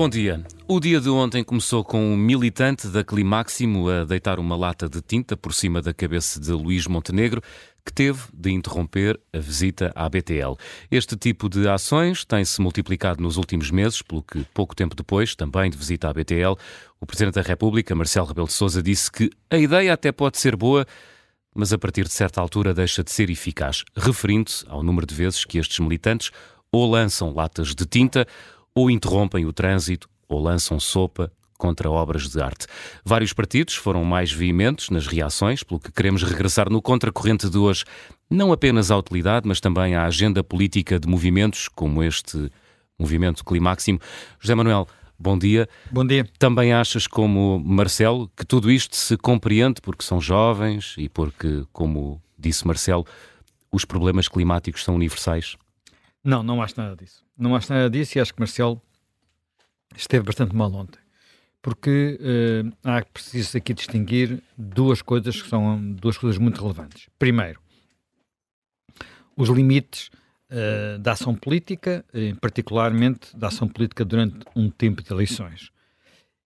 [0.00, 0.42] bom dia.
[0.66, 5.02] O dia de ontem começou com um militante da Climáximo a deitar uma lata de
[5.02, 7.42] tinta por cima da cabeça de Luís Montenegro,
[7.84, 10.56] que teve de interromper a visita à BTL.
[10.90, 15.68] Este tipo de ações tem-se multiplicado nos últimos meses, pelo que pouco tempo depois, também
[15.70, 16.56] de visita à BTL,
[16.98, 20.56] o Presidente da República, Marcelo Rebelo de Sousa, disse que a ideia até pode ser
[20.56, 20.86] boa,
[21.54, 25.44] mas a partir de certa altura deixa de ser eficaz, referindo-se ao número de vezes
[25.44, 26.30] que estes militantes
[26.72, 28.26] ou lançam latas de tinta
[28.74, 32.66] ou interrompem o trânsito ou lançam sopa contra obras de arte.
[33.04, 37.84] Vários partidos foram mais veementes nas reações, pelo que queremos regressar no contracorrente de hoje,
[38.30, 42.50] não apenas à utilidade, mas também à agenda política de movimentos como este
[42.98, 44.00] movimento Climáximo.
[44.38, 45.68] José Manuel, bom dia.
[45.90, 46.26] Bom dia.
[46.38, 52.22] Também achas, como Marcelo, que tudo isto se compreende porque são jovens e porque, como
[52.38, 53.04] disse Marcelo,
[53.70, 55.56] os problemas climáticos são universais?
[56.24, 57.24] Não, não acho nada disso.
[57.40, 58.80] Não acho nada disso e acho que Marcelo
[59.96, 61.00] esteve bastante mal ontem.
[61.62, 67.08] Porque uh, há preciso aqui distinguir duas coisas que são duas coisas muito relevantes.
[67.18, 67.60] Primeiro,
[69.36, 70.10] os limites
[70.50, 75.70] uh, da ação política, uh, particularmente da ação política durante um tempo de eleições.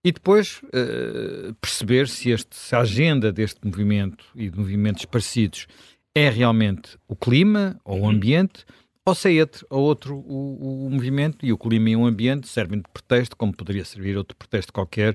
[0.05, 5.67] E depois uh, perceber se, este, se a agenda deste movimento e de movimentos parecidos
[6.15, 8.11] é realmente o clima ou o uhum.
[8.11, 12.07] ambiente ou se é outro, ou outro o, o, movimento e o clima e o
[12.07, 15.15] ambiente servem de pretexto, como poderia servir outro pretexto qualquer,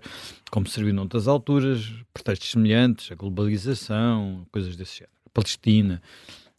[0.51, 6.03] como serviu noutras alturas, pretextos semelhantes, a globalização, coisas desse género, a Palestina,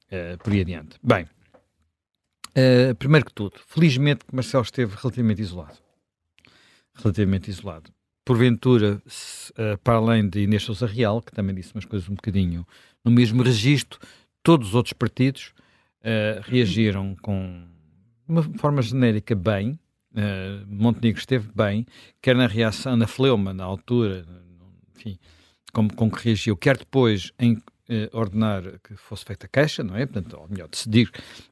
[0.06, 0.97] uh, por aí adiante.
[1.00, 1.25] Bem,
[2.48, 5.78] uh, primeiro que tudo, felizmente que Marcelo esteve relativamente isolado.
[6.94, 7.92] Relativamente isolado.
[8.25, 12.15] Porventura, se, uh, para além de Inês Sousa Real, que também disse umas coisas um
[12.15, 12.67] bocadinho
[13.05, 14.00] no mesmo registro,
[14.42, 15.55] todos os outros partidos
[16.01, 17.65] uh, reagiram com
[18.27, 19.79] uma forma genérica bem.
[20.12, 21.87] Uh, Montenegro esteve bem,
[22.21, 24.27] quer na reação, na fleuma, na altura,
[24.97, 25.19] enfim,
[25.72, 27.62] como, como que reagiu, quer depois em uh,
[28.12, 30.06] ordenar que fosse feita queixa, não é?
[30.06, 31.10] Portanto, ou melhor, decidir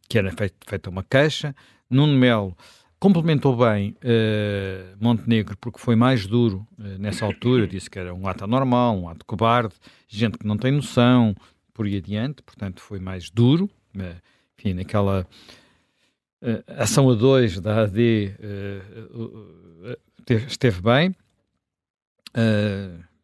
[0.08, 1.54] que era feita, feita uma queixa.
[1.88, 2.56] Nuno Melo
[2.98, 8.26] complementou bem uh, Montenegro porque foi mais duro uh, nessa altura, disse que era um
[8.26, 9.74] ato anormal, um ato cobarde,
[10.08, 11.34] gente que não tem noção,
[11.72, 13.70] por aí adiante, portanto foi mais duro.
[13.94, 14.16] Uh,
[14.58, 15.26] enfim, naquela
[16.42, 18.34] uh, ação a dois da AD
[19.14, 19.98] uh, uh,
[20.48, 21.14] esteve bem.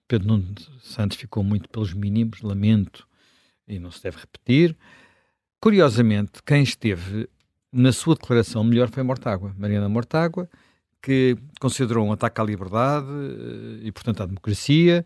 [0.09, 3.06] Pedro Nuno Santos ficou muito pelos mínimos, lamento,
[3.67, 4.77] e não se deve repetir.
[5.61, 7.28] Curiosamente, quem esteve
[7.72, 10.49] na sua declaração melhor foi Mortágua, Mariana Mortágua,
[11.03, 13.06] que considerou um ataque à liberdade
[13.83, 15.05] e, portanto, à democracia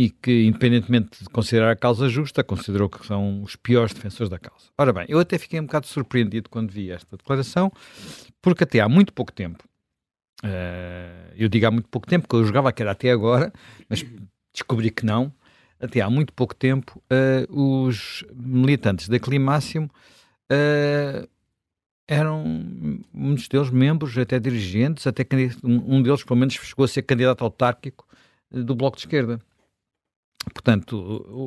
[0.00, 4.38] e que, independentemente de considerar a causa justa, considerou que são os piores defensores da
[4.38, 4.64] causa.
[4.78, 7.70] Ora bem, eu até fiquei um bocado surpreendido quando vi esta declaração,
[8.40, 9.62] porque até há muito pouco tempo,
[10.42, 13.52] uh, eu digo há muito pouco tempo, porque eu jogava que era até agora,
[13.90, 14.02] mas
[14.54, 15.30] descobri que não,
[15.78, 19.90] até há muito pouco tempo, uh, os militantes da Climáximo
[20.50, 21.28] uh,
[22.08, 22.42] eram
[23.12, 25.26] muitos deles membros, até dirigentes, até
[25.62, 28.08] um deles pelo menos chegou a ser candidato autárquico
[28.50, 29.38] do Bloco de Esquerda.
[30.52, 30.96] Portanto,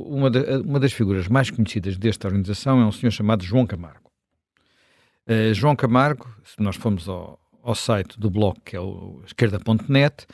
[0.10, 4.12] uma, de, uma, das figuras mais conhecidas desta organização é um senhor chamado João Camargo.
[5.28, 10.28] Uh, João Camargo, se nós formos ao, ao site do blog, que é o esquerda.net,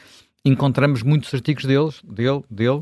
[0.43, 2.81] encontramos muitos artigos deles, dele, dele,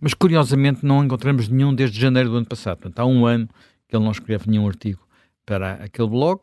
[0.00, 2.78] mas curiosamente não encontramos nenhum desde janeiro do ano passado.
[2.78, 3.48] Portanto, há um ano
[3.88, 5.06] que ele não escreve nenhum artigo
[5.44, 6.42] para aquele blog.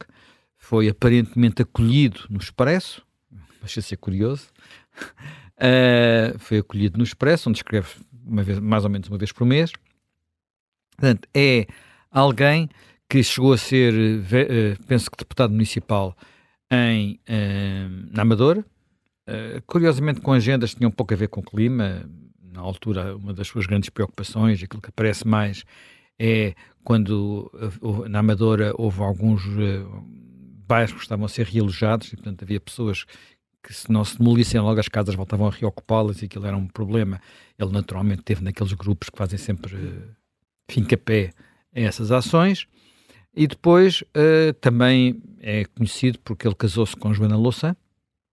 [0.57, 3.05] Foi aparentemente acolhido no Expresso,
[3.59, 4.47] deixa ser curioso.
[5.57, 7.89] Uh, foi acolhido no Expresso, onde escreve
[8.25, 9.71] uma vez, mais ou menos uma vez por mês.
[10.95, 11.67] Portanto, é
[12.11, 12.69] alguém
[13.09, 16.15] que chegou a ser, uh, penso que deputado municipal
[16.71, 18.65] em, uh, na Amadora.
[19.65, 22.09] Curiosamente, com agendas que tinham pouco a ver com o clima.
[22.51, 25.63] Na altura, uma das suas grandes preocupações, aquilo que aparece mais,
[26.19, 26.53] é
[26.83, 27.49] quando
[28.09, 29.41] na Amadora houve alguns
[30.67, 33.05] bairros que estavam a ser realojados e, portanto, havia pessoas
[33.63, 36.67] que se não se demolissem logo as casas voltavam a reocupá-las e aquilo era um
[36.67, 37.21] problema.
[37.57, 40.15] Ele naturalmente teve naqueles grupos que fazem sempre uh,
[40.69, 41.31] finca-pé
[41.73, 42.67] a essas ações.
[43.33, 47.75] E depois uh, também é conhecido porque ele casou-se com Joana Louçã,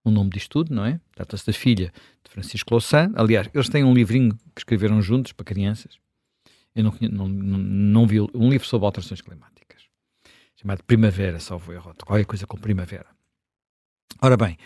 [0.04, 1.00] o nome diz tudo, não é?
[1.14, 1.92] Trata-se da filha
[2.24, 3.10] de Francisco Louçã.
[3.14, 5.98] Aliás, eles têm um livrinho que escreveram juntos para crianças.
[6.74, 9.82] Eu não, não, não, não vi um livro sobre alterações climáticas,
[10.56, 13.06] chamado Primavera, salvo erro, qualquer coisa com Primavera.
[14.22, 14.56] Ora bem,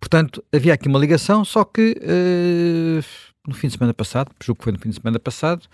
[0.00, 3.04] Portanto, havia aqui uma ligação, só que uh,
[3.46, 5.66] no fim de semana passado, julgo que foi no fim de semana passado,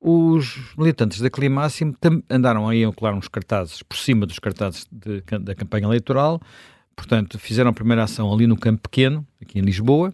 [0.00, 1.96] os militantes da Climáximo
[2.30, 6.40] andaram aí a colar uns cartazes por cima dos cartazes de, da campanha eleitoral.
[6.94, 10.12] Portanto, fizeram a primeira ação ali no Campo Pequeno, aqui em Lisboa,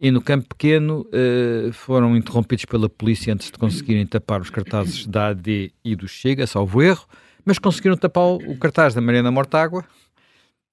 [0.00, 5.06] e no Campo Pequeno uh, foram interrompidos pela polícia antes de conseguirem tapar os cartazes
[5.06, 7.04] da AD e do Chega, salvo erro,
[7.44, 9.84] mas conseguiram tapar o, cartaz da Mariana Mortágua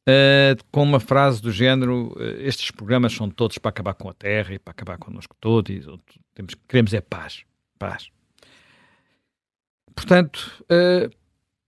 [0.08, 4.14] uh, com uma frase do género: uh, Estes programas são todos para acabar com a
[4.14, 5.82] terra e para acabar connosco todos, e
[6.34, 7.44] temos, queremos é paz.
[7.78, 8.10] Paz.
[9.94, 10.64] Portanto,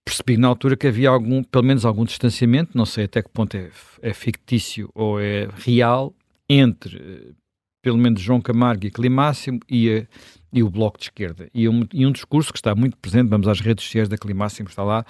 [0.06, 3.56] percebi na altura que havia algum, pelo menos algum distanciamento, não sei até que ponto
[3.56, 3.70] é,
[4.02, 6.14] é fictício ou é real,
[6.48, 7.36] entre
[7.82, 10.08] pelo menos João Camargo e Climáximo e, a,
[10.52, 11.50] e o Bloco de Esquerda.
[11.54, 14.70] E um, e um discurso que está muito presente, vamos às redes sociais da Climáximo,
[14.70, 15.06] está lá,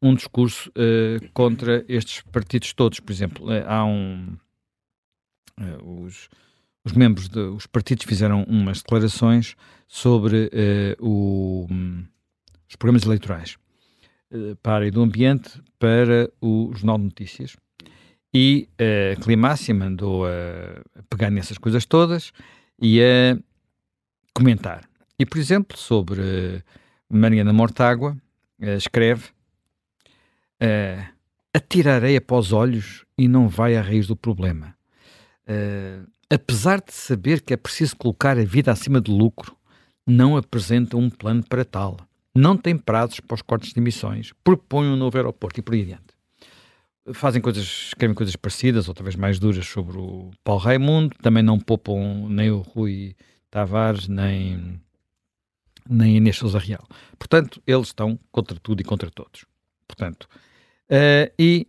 [0.00, 3.00] um discurso uh, contra estes partidos todos.
[3.00, 4.36] Por exemplo, uh, há um.
[5.58, 6.28] Uh, os,
[6.84, 9.56] os membros dos partidos fizeram umas declarações
[9.88, 10.50] sobre
[11.00, 12.04] o, um,
[12.68, 13.56] os programas eleitorais
[14.62, 17.56] para a área do ambiente para o Jornal de Notícias
[18.32, 20.30] e a Climácia mandou a,
[21.10, 22.32] pegar nessas coisas todas
[22.80, 23.36] e a
[24.32, 24.88] comentar.
[25.18, 26.62] E, por exemplo, sobre
[27.10, 28.16] Mariana Mortágua,
[28.60, 29.24] escreve
[30.62, 31.14] uh,
[31.52, 34.74] atira areia para os olhos e não vai à raiz do problema.
[35.48, 39.56] Uh, apesar de saber que é preciso colocar a vida acima do lucro,
[40.06, 41.96] não apresenta um plano para tal.
[42.34, 45.82] Não tem prazos para os cortes de emissões, propõe um novo aeroporto e por aí
[45.82, 46.16] adiante
[47.12, 51.58] fazem coisas, escrevem coisas parecidas, ou talvez mais duras, sobre o Paulo Raimundo, também não
[51.58, 53.14] poupam nem o Rui
[53.50, 54.80] Tavares, nem,
[55.88, 56.86] nem Inês Sousa Real.
[57.18, 59.44] Portanto, eles estão contra tudo e contra todos.
[59.86, 60.28] Portanto,
[60.90, 61.66] uh, e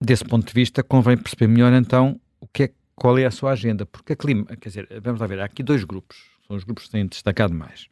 [0.00, 3.52] desse ponto de vista, convém perceber melhor então o que é, qual é a sua
[3.52, 6.16] agenda, porque a clima, quer dizer, vamos lá ver, há aqui dois grupos,
[6.46, 7.88] são os grupos que têm destacado mais.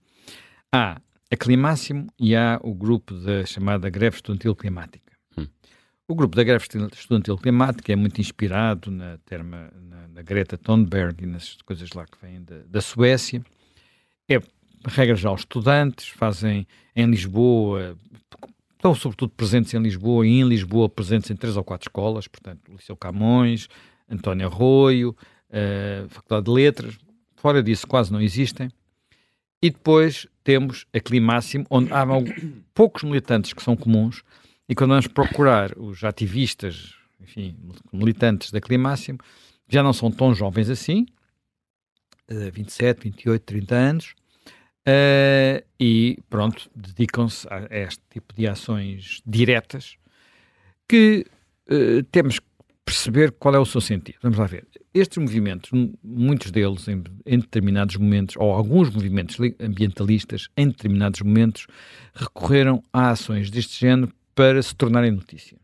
[0.70, 5.12] Há a Climáximo e há o grupo da chamada greve estudantil climática.
[6.06, 11.24] O grupo da greve estudantil climática é muito inspirado na, terma, na, na Greta Thunberg
[11.24, 13.42] e nas coisas lá que vêm da, da Suécia.
[14.28, 14.38] É,
[14.84, 17.96] regra já, os estudantes fazem em Lisboa,
[18.82, 22.60] estão sobretudo presentes em Lisboa e em Lisboa presentes em três ou quatro escolas, portanto,
[22.68, 23.68] Liceu Camões,
[24.10, 25.16] António Arroio,
[25.50, 26.98] uh, Faculdade de Letras,
[27.36, 28.68] fora disso quase não existem.
[29.62, 32.04] E depois temos a Climáximo, onde há
[32.74, 34.24] poucos militantes que são comuns,
[34.68, 37.56] e quando vamos procurar os ativistas, enfim,
[37.92, 39.20] militantes da Climáximo,
[39.68, 41.06] já não são tão jovens assim,
[42.28, 44.14] 27, 28, 30 anos,
[44.88, 49.96] uh, e pronto, dedicam-se a, este tipo de ações diretas
[50.88, 51.26] que
[51.70, 52.46] uh, temos que
[52.84, 54.18] perceber qual é o seu sentido.
[54.22, 54.66] Vamos lá ver.
[54.92, 55.70] Estes movimentos,
[56.02, 61.66] muitos deles em, em, determinados momentos, ou alguns movimentos ambientalistas, em determinados momentos,
[62.12, 65.61] recorreram a ações deste género para se tornarem notícia.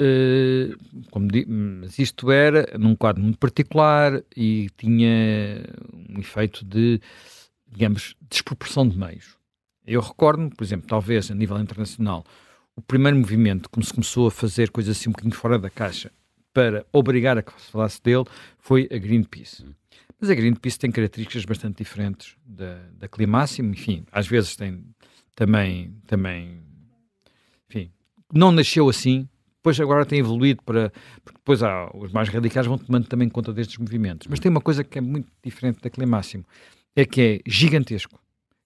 [0.00, 0.74] Uh,
[1.10, 5.62] como mas isto era num quadro muito particular e tinha
[6.08, 6.98] um efeito de,
[7.70, 9.36] digamos, desproporção de meios.
[9.86, 12.24] Eu recordo-me, por exemplo, talvez a nível internacional,
[12.74, 16.10] o primeiro movimento, como se começou a fazer coisas assim um bocadinho fora da caixa
[16.52, 18.24] para obrigar a que se falasse dele,
[18.58, 19.66] foi a Greenpeace.
[20.18, 24.82] Mas a Greenpeace tem características bastante diferentes da, da Climáximo, enfim, às vezes tem
[25.34, 26.62] também, também
[27.68, 27.90] enfim,
[28.32, 29.28] não nasceu assim,
[29.60, 30.90] depois agora tem evoluído para.
[31.22, 34.26] Porque depois há, os mais radicais vão tomando também conta destes movimentos.
[34.28, 36.44] Mas tem uma coisa que é muito diferente daquele máximo:
[36.96, 38.18] é que é gigantesco.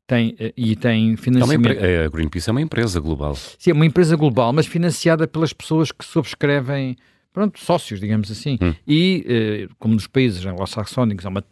[0.06, 1.78] Tem, eh, e tem financiamento.
[1.78, 3.34] É a Greenpeace é uma empresa global.
[3.34, 6.94] Sim, é uma empresa global, mas financiada pelas pessoas que subscrevem,
[7.32, 8.58] pronto, sócios, digamos assim.
[8.62, 8.74] Hum.
[8.86, 11.44] E, eh, como nos países anglo-saxónicos, há uma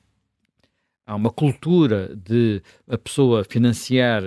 [1.07, 4.23] há uma cultura de a pessoa financiar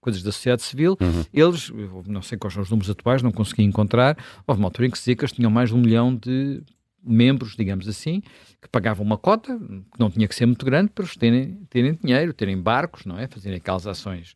[0.00, 1.24] coisas da sociedade civil, uhum.
[1.32, 1.70] eles,
[2.06, 4.16] não sei quais são os números atuais, não consegui encontrar,
[4.46, 6.62] houve uma altura em que se dizia que eles tinham mais de um milhão de
[7.02, 8.20] membros, digamos assim,
[8.60, 11.94] que pagavam uma cota, que não tinha que ser muito grande, para eles terem, terem
[11.94, 13.26] dinheiro, terem barcos, não é?
[13.26, 14.34] Fazerem aquelas ações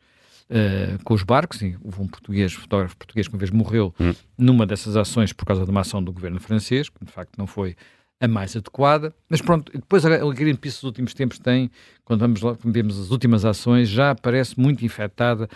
[0.48, 4.14] uh, com os barcos, e houve um português, fotógrafo português que uma vez morreu uhum.
[4.38, 7.46] numa dessas ações por causa de uma ação do governo francês, que de facto não
[7.46, 7.76] foi
[8.22, 9.12] a mais adequada.
[9.28, 11.68] Mas pronto, depois a Greenpeace nos últimos tempos tem,
[12.04, 15.48] quando vamos lá, vemos as últimas ações, já parece muito infectada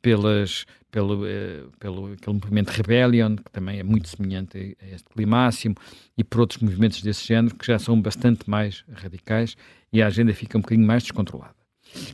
[0.00, 5.74] pelas, pelo, eh, pelo aquele movimento Rebellion, que também é muito semelhante a, este climáximo,
[6.16, 9.54] e por outros movimentos desse género, que já são bastante mais radicais
[9.92, 11.54] e a agenda fica um bocadinho mais descontrolada.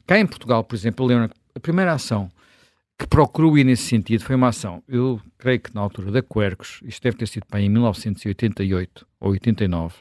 [0.07, 1.07] Cá em Portugal, por exemplo,
[1.55, 2.29] a primeira ação
[3.01, 6.81] que procurou ir nesse sentido foi uma ação, eu creio que na altura da Quercus,
[6.85, 9.95] isto deve ter sido em 1988 ou 89,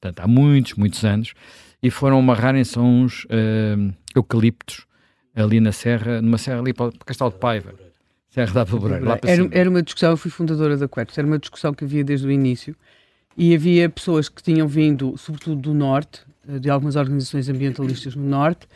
[0.00, 1.34] portanto há muitos, muitos anos,
[1.82, 4.86] e foram amarrarem-se uns uh, eucaliptos
[5.34, 7.74] ali na serra, numa serra ali para Castelo de Paiva.
[8.30, 9.18] Serra da Pobreira.
[9.24, 12.24] Era, era uma discussão, eu fui fundadora da Quercus, era uma discussão que havia desde
[12.24, 12.76] o início
[13.36, 18.22] e havia pessoas que tinham vindo, sobretudo do Norte, eh, de algumas organizações ambientalistas no
[18.22, 18.68] Norte,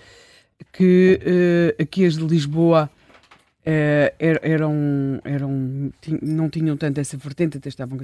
[0.72, 2.90] que uh, aqui as de Lisboa
[3.68, 7.98] uh, eram, eram, não tinham tanto essa vertente, até estavam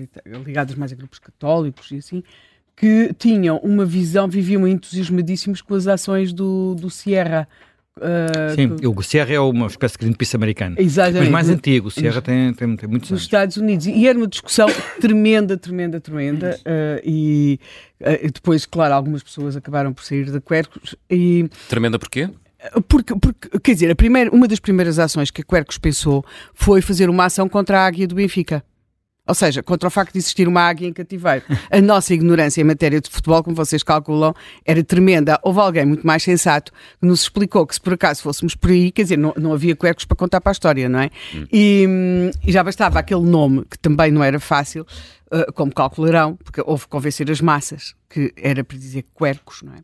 [0.44, 2.22] ligadas mais a grupos católicos e assim,
[2.76, 7.48] que tinham uma visão, viviam entusiasmadíssimos com as ações do, do Sierra,
[7.96, 8.88] Uh, Sim, que...
[8.88, 10.74] o Sierra é uma espécie de Greenpeace americano.
[10.80, 11.20] Exatamente.
[11.20, 13.86] Mas mais antigo, o Sierra tem, tem, tem muitos Nos Estados Unidos.
[13.86, 14.66] E era uma discussão
[15.00, 16.58] tremenda, tremenda, tremenda.
[16.66, 17.60] Uh, e
[18.00, 20.96] uh, depois, claro, algumas pessoas acabaram por sair da Quercus.
[21.08, 21.48] E...
[21.68, 22.28] Tremenda porquê?
[22.88, 26.80] Porque, porque, quer dizer, a primeira, uma das primeiras ações que a Quercus pensou foi
[26.80, 28.64] fazer uma ação contra a águia do Benfica.
[29.26, 31.44] Ou seja, contra o facto de existir uma águia em cativeiro.
[31.70, 34.34] A nossa ignorância em matéria de futebol, como vocês calculam,
[34.66, 35.40] era tremenda.
[35.42, 38.92] Houve alguém muito mais sensato que nos explicou que se por acaso fôssemos por aí,
[38.92, 41.10] quer dizer, não, não havia cuecos para contar para a história, não é?
[41.34, 41.46] Hum.
[41.50, 41.88] E,
[42.46, 44.86] e, já bastava aquele nome, que também não era fácil,
[45.32, 49.78] uh, como calcularão, porque houve convencer as massas, que era para dizer cuercos, não é?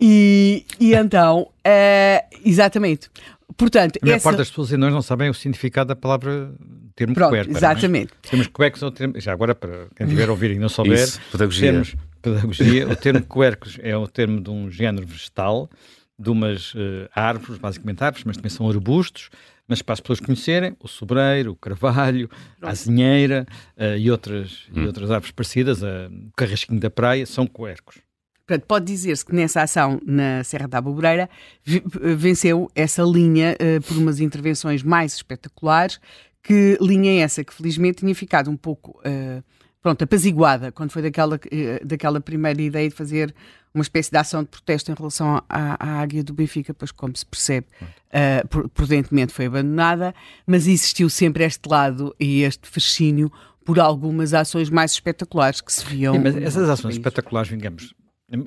[0.00, 3.10] E, e então, uh, exatamente.
[3.56, 4.24] Portanto, a maior essa...
[4.24, 6.52] parte das pessoas nós não sabem o significado da palavra
[7.00, 7.50] termo Pronto, cueca.
[7.50, 8.12] Exatamente.
[8.28, 11.20] Temos cuecos, ou termo, já agora para quem estiver a ouvir e não souber, Isso,
[11.32, 11.70] pedagogia.
[11.70, 15.70] Termos, pedagogia, o termo quercos é o termo de um género vegetal,
[16.18, 19.30] de umas uh, árvores, basicamente árvores, mas também são arbustos,
[19.70, 22.28] mas para as pessoas conhecerem, o sobreiro, o carvalho,
[22.60, 23.46] a azinheira
[23.76, 24.82] uh, e, outras, hum.
[24.82, 27.98] e outras árvores parecidas, uh, o carrasquinho da praia, são quercos.
[28.44, 31.30] Portanto, pode dizer-se que nessa ação na Serra da Bobreira
[31.64, 36.00] venceu essa linha uh, por umas intervenções mais espetaculares
[36.42, 39.44] que linha é essa que felizmente tinha ficado um pouco uh,
[39.80, 43.32] pronto, apaziguada quando foi daquela, uh, daquela primeira ideia de fazer
[43.74, 47.16] uma espécie de ação de protesto em relação à, à águia do Benfica, pois como
[47.16, 50.14] se percebe, uh, prudentemente foi abandonada,
[50.46, 53.30] mas existiu sempre este lado e este fascínio
[53.64, 56.14] por algumas ações mais espetaculares que se viam.
[56.14, 57.94] Sim, mas essas ações espetaculares, digamos,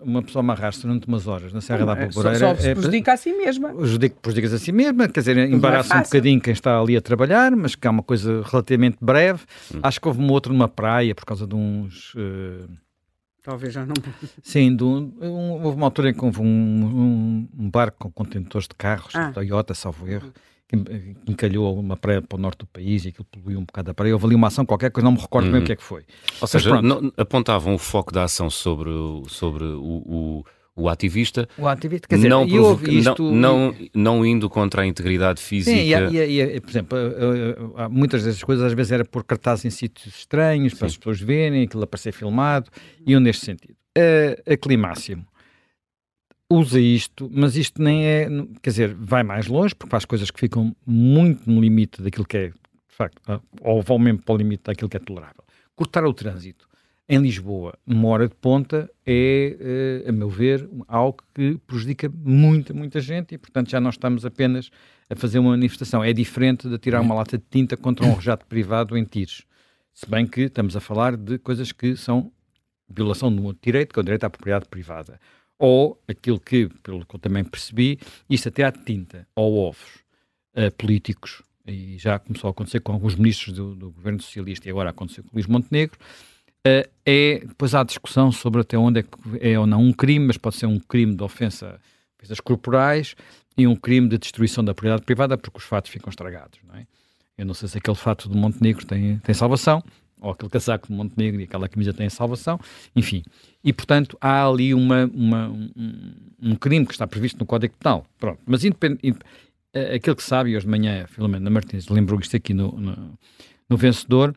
[0.01, 2.39] uma pessoa amarrar-se durante umas horas na Serra da Alboreira...
[2.39, 3.74] Só, só se é prejudica é, a si mesma.
[3.74, 7.56] Prejudica-se a si mesma, quer dizer, embaraça é um bocadinho quem está ali a trabalhar,
[7.56, 9.42] mas que é uma coisa relativamente breve.
[9.74, 9.80] Hum.
[9.84, 12.13] Acho que houve um outro numa praia por causa de uns...
[12.15, 12.83] Uh...
[13.44, 13.94] Talvez já não.
[14.42, 18.68] Sim, de um, um, houve uma altura em que houve um, um barco com contentores
[18.68, 19.32] de carros, ah.
[19.34, 20.32] Toyota, salvo erro,
[20.66, 20.78] que
[21.28, 24.14] encalhou uma praia para o norte do país e aquilo poluiu um bocado a praia.
[24.14, 25.52] Houve ali uma ação qualquer coisa, não me recordo uhum.
[25.52, 26.06] bem o que é que foi.
[26.40, 28.90] Ou seja, não, apontavam o foco da ação sobre,
[29.28, 33.24] sobre o, o o ativista, o ativista quer dizer, não, provoca, isto...
[33.32, 35.75] não, não, não, indo contra a integridade física.
[35.77, 36.98] Sim, e, e, e, por exemplo,
[37.92, 40.80] muitas dessas coisas às vezes era por cartazes em sítios estranhos, Sim.
[40.80, 42.72] para as pessoas verem, aquilo aparecer filmado,
[43.06, 43.75] iam neste sentido.
[43.96, 45.25] A, a Climáximo
[46.50, 48.27] usa isto, mas isto nem é,
[48.62, 52.38] quer dizer, vai mais longe, porque faz coisas que ficam muito no limite daquilo que
[52.38, 55.44] é, de facto, ah, ou vão mesmo para o limite daquilo que é tolerável.
[55.75, 56.68] Cortar o trânsito
[57.08, 62.74] em Lisboa, numa hora de ponta, é, eh, a meu ver, algo que prejudica muita,
[62.74, 64.72] muita gente e, portanto, já não estamos apenas
[65.10, 66.04] a fazer uma manifestação.
[66.04, 69.44] É diferente de tirar uma lata de tinta contra um rejato privado em Tires.
[69.94, 72.32] Se bem que estamos a falar de coisas que são
[72.90, 75.20] violação de um direito, que é o direito à propriedade privada
[75.58, 80.04] ou aquilo que, pelo que eu também percebi, isto até há tinta ou ovos
[80.58, 84.72] uh, políticos, e já começou a acontecer com alguns ministros do, do governo socialista e
[84.72, 85.98] agora aconteceu com Luís Montenegro,
[86.67, 89.05] uh, é, depois há discussão sobre até onde é,
[89.51, 91.79] é ou não um crime, mas pode ser um crime de ofensa
[92.17, 93.15] ofensas corporais
[93.58, 96.88] e um crime de destruição da propriedade privada porque os fatos ficam estragados, não é?
[97.38, 99.84] Eu não sei se aquele fato do Montenegro tem, tem salvação,
[100.24, 102.58] ou aquele casaco de Montenegro e aquela camisa tem salvação,
[102.96, 103.24] enfim.
[103.62, 105.70] E, portanto, há ali uma, uma um,
[106.41, 108.05] um, crime que está previsto no Código Penal.
[108.17, 108.39] Pronto.
[108.46, 109.20] Mas, independente,
[109.74, 113.20] eh, aquele que sabe, hoje de manhã, Filomena Martins lembrou isto aqui no, no,
[113.70, 114.34] no, Vencedor,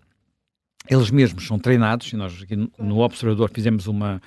[0.89, 4.21] eles mesmos são treinados, e nós aqui no, Observador fizemos uma,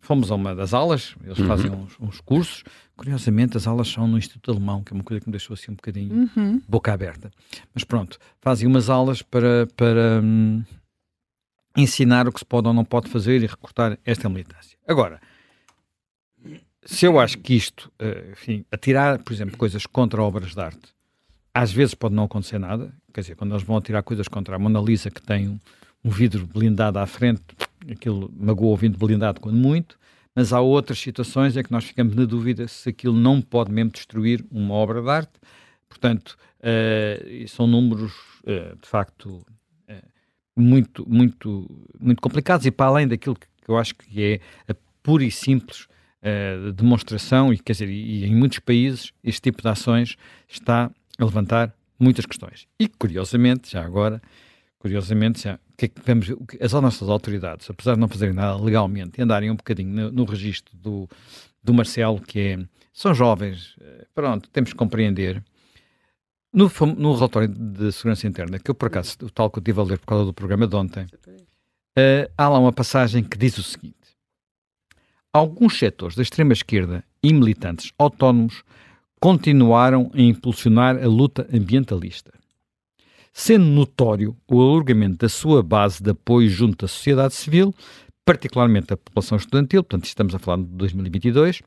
[0.00, 1.46] fomos a uma das aulas, eles uhum.
[1.46, 2.62] fazem uns, uns, cursos.
[2.96, 5.70] Curiosamente, as aulas são no Instituto Alemão, que é uma coisa que me deixou assim
[5.70, 6.62] um bocadinho uhum.
[6.68, 7.30] boca aberta.
[7.74, 10.64] Mas pronto, fazem umas aulas para, para, hum,
[11.76, 14.78] ensinar o que se pode ou não pode fazer e recortar esta militância.
[14.88, 15.20] Agora,
[16.84, 20.94] se eu acho que isto, eh, enfim, atirar, por exemplo, coisas contra obras de arte,
[21.52, 24.58] às vezes pode não acontecer nada, quer dizer, quando eles vão atirar coisas contra a
[24.58, 25.58] Mona Lisa, que tem um,
[26.06, 27.42] um vidro blindado à frente,
[27.90, 29.98] aquilo magoa o vidro blindado quando muito,
[30.34, 33.90] mas há outras situações em que nós ficamos na dúvida se aquilo não pode mesmo
[33.90, 35.32] destruir uma obra de arte,
[35.88, 38.12] portanto, uh, são números,
[38.44, 39.44] uh, de facto,
[40.56, 41.68] muito, muito,
[42.00, 44.40] muito complicados e para além daquilo que, eu acho que é
[44.72, 45.88] a pura e simples
[46.22, 50.16] uh, demonstração, e quer dizer, e, em muitos países este tipo de ações
[50.48, 52.68] está a levantar muitas questões.
[52.78, 54.22] E, curiosamente, já agora,
[54.78, 56.28] curiosamente, já, que é que vemos,
[56.60, 60.24] as nossas autoridades, apesar de não fazerem nada legalmente, e andarem um bocadinho no, no
[60.24, 61.08] registro do,
[61.62, 62.58] do Marcelo, que é,
[62.92, 65.42] são jovens, eh, pronto, temos que compreender.
[66.52, 69.80] No, no relatório de segurança interna, que eu por acaso, o tal que eu estive
[69.80, 73.58] a ler por causa do programa de ontem, uh, há lá uma passagem que diz
[73.58, 74.16] o seguinte:
[75.30, 78.64] Alguns setores da extrema-esquerda e militantes autónomos
[79.20, 82.32] continuaram a impulsionar a luta ambientalista
[83.38, 87.74] sendo notório o alargamento da sua base de apoio junto à sociedade civil,
[88.24, 91.60] particularmente a população estudantil, portanto estamos a falar de 2022,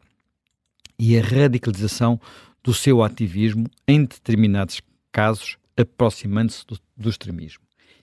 [0.97, 2.19] e a radicalização
[2.63, 7.61] do seu ativismo em determinados casos, aproximando-se do, do extremismo.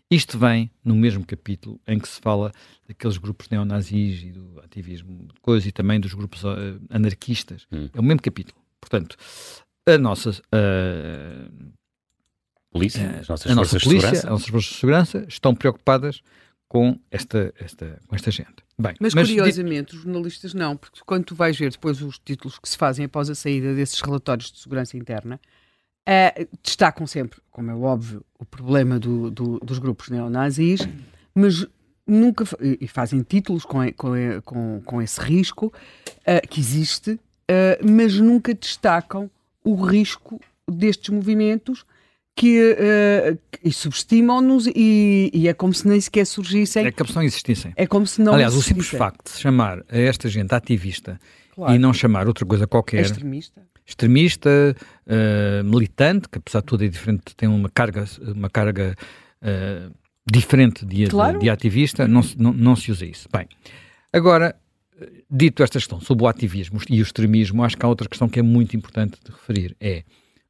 [0.09, 2.53] Isto vem no mesmo capítulo em que se fala
[2.87, 7.67] daqueles grupos neonazis e do ativismo de coisas e também dos grupos uh, anarquistas.
[7.73, 7.89] Hum.
[7.93, 8.57] É o mesmo capítulo.
[8.81, 9.17] Portanto,
[9.85, 11.73] a nossa uh,
[12.77, 16.23] polícia, eh, as nossas a nossa polícia, as nossas forças de segurança estão preocupadas
[16.69, 18.57] com esta, esta, com esta gente.
[18.79, 19.97] Bem, mas, mas curiosamente, dito...
[19.97, 23.31] os jornalistas não, porque quando tu vais ver depois os títulos que se fazem após
[23.31, 25.41] a saída desses relatórios de segurança interna,
[26.09, 30.81] uh, destacam sempre, como é óbvio, o problema do, do, dos grupos neonazis,
[31.35, 31.67] mas
[32.07, 34.13] nunca e fazem títulos com, com,
[34.45, 39.31] com, com esse risco uh, que existe, uh, mas nunca destacam
[39.65, 41.85] o risco destes movimentos
[42.37, 46.87] que uh, e subestimam-nos e, e, é como se nem sequer surgissem.
[46.87, 47.73] É como se não existissem.
[47.75, 48.79] É como se não Aliás, existissem.
[48.79, 51.19] o simples facto de chamar a esta gente ativista
[51.55, 51.75] claro.
[51.75, 52.99] e não chamar outra coisa qualquer.
[52.99, 53.63] É extremista.
[53.87, 54.77] Extremista,
[55.07, 58.95] uh, militante, que apesar de tudo é diferente, tem uma carga, uma carga
[59.41, 59.95] uh,
[60.31, 61.39] diferente de, claro.
[61.39, 63.29] de, de ativista, não, não, não se usa isso.
[63.33, 63.49] Bem,
[64.13, 64.55] agora,
[65.31, 68.39] dito esta questão sobre o ativismo e o extremismo, acho que há outra questão que
[68.39, 69.75] é muito importante de referir.
[69.81, 70.03] É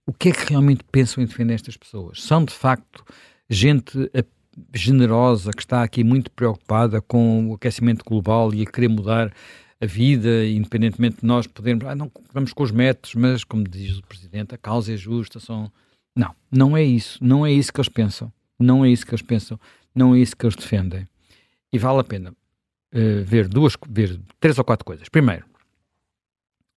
[0.07, 2.23] o que é que realmente pensam em defender estas pessoas?
[2.23, 3.05] São de facto
[3.51, 4.25] gente eh,
[4.73, 9.33] generosa que está aqui muito preocupada com o aquecimento global e a querer mudar
[9.81, 13.99] a vida, independentemente de nós podermos, ah, não vamos com os métodos, mas como diz
[13.99, 15.71] o Presidente, a causa é justa, são...
[16.15, 19.21] Não, não é isso, não é isso que eles pensam, não é isso que eles
[19.21, 19.61] pensam,
[19.95, 21.07] não é isso que eles defendem.
[21.71, 25.11] E vale a pena uh, ver duas, ver três ou quatro coisas.
[25.11, 25.45] Primeiro,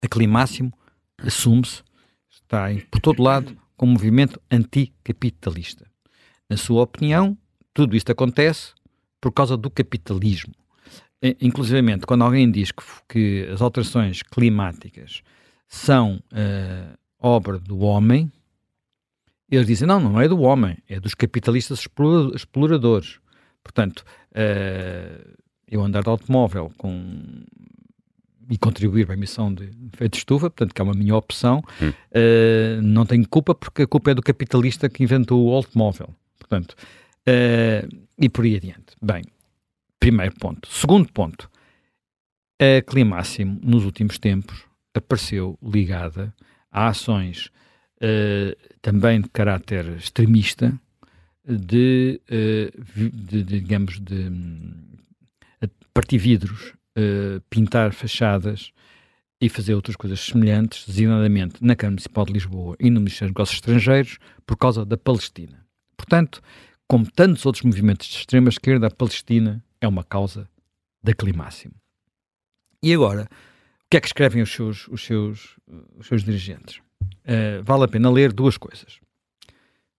[0.04, 0.74] a Climáximo
[1.20, 1.82] assume-se
[2.42, 5.86] está em, por todo lado com um movimento anticapitalista.
[6.50, 7.38] Na sua opinião,
[7.74, 8.74] tudo isto acontece
[9.22, 10.54] por causa do capitalismo.
[11.42, 15.22] Inclusive, quando alguém diz que, que as alterações climáticas
[15.68, 18.32] são uh, obra do homem,
[19.52, 21.86] eles dizem, não, não é do homem, é dos capitalistas
[22.34, 23.20] exploradores.
[23.62, 27.44] Portanto, uh, eu andar de automóvel com
[28.50, 31.64] e contribuir para a emissão de efeito de estufa, portanto, que é uma minha opção,
[31.82, 31.90] hum.
[31.90, 36.14] uh, não tenho culpa porque a culpa é do capitalista que inventou o automóvel.
[36.40, 36.76] Portanto,
[37.28, 38.96] uh, e por aí adiante.
[39.02, 39.24] Bem,
[40.00, 40.68] primeiro ponto.
[40.68, 41.50] Segundo ponto,
[42.60, 46.34] a Climáximo, nos últimos tempos, apareceu ligada
[46.72, 47.52] a ações
[47.98, 50.74] uh, também de caráter extremista,
[51.48, 52.22] de,
[52.96, 58.74] de, de digamos, de, de partir vidros eh, pintar fachadas
[59.40, 63.40] e fazer outras coisas semelhantes, designadamente na Câmara Municipal de Lisboa e no Ministério dos
[63.40, 65.66] Negócios Estrangeiros, por causa da Palestina.
[65.96, 66.42] Portanto,
[66.90, 70.50] como tantos outros movimentos de extrema-esquerda, a Palestina é uma causa
[71.02, 71.74] da climáximo.
[72.84, 73.30] E agora,
[73.86, 75.56] o que é que escrevem os seus, os seus,
[75.98, 76.82] os seus dirigentes?
[77.02, 79.00] Uh, vale a pena ler duas coisas.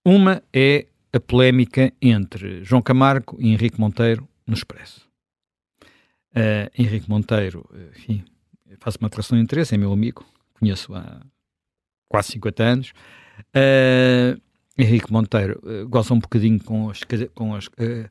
[0.05, 5.10] Uma é a polémica entre João Camargo e Henrique Monteiro no Expresso.
[6.31, 8.25] Uh, Henrique Monteiro, enfim,
[8.79, 10.25] faço uma declaração de interesse, é meu amigo,
[10.59, 11.21] conheço há
[12.09, 12.93] quase 50 anos.
[13.57, 14.41] Uh,
[14.77, 17.01] Henrique Monteiro uh, goza um bocadinho com, as,
[17.35, 18.09] com as, uh,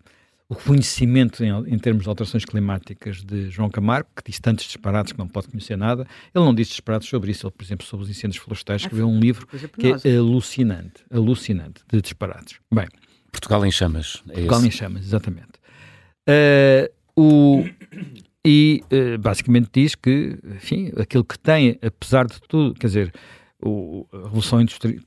[0.47, 5.11] o conhecimento em, em, termos de alterações climáticas de João Camargo, que diz tantos disparados
[5.11, 6.07] que não pode conhecer nada.
[6.33, 9.19] Ele não diz disparados sobre isso, ele, por exemplo, sobre os incêndios florestais, escreveu um
[9.19, 12.59] livro que é alucinante, alucinante de disparados.
[12.73, 12.87] Bem,
[13.31, 14.23] Portugal em chamas.
[14.29, 14.67] É Portugal esse.
[14.67, 15.59] em chamas, exatamente.
[16.27, 17.65] Uh, o,
[18.45, 23.13] e uh, basicamente diz que, enfim, aquilo que tem, apesar de tudo, quer dizer,
[23.61, 25.03] o, a Revolução Industrial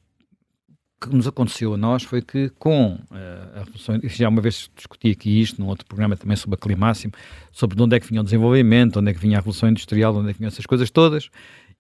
[1.01, 5.11] que nos aconteceu a nós foi que com uh, a Revolução já uma vez discuti
[5.11, 7.13] aqui isto num outro programa também sobre a Climáximo,
[7.51, 10.15] sobre de onde é que vinha o desenvolvimento, onde é que vinha a Revolução Industrial,
[10.15, 11.31] onde é que vinham essas coisas todas,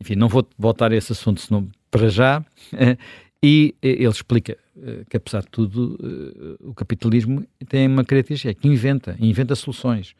[0.00, 2.44] enfim, não vou voltar a esse assunto senão para já,
[3.42, 8.54] e ele explica uh, que apesar de tudo uh, o capitalismo tem uma característica, é
[8.54, 10.14] que inventa, inventa soluções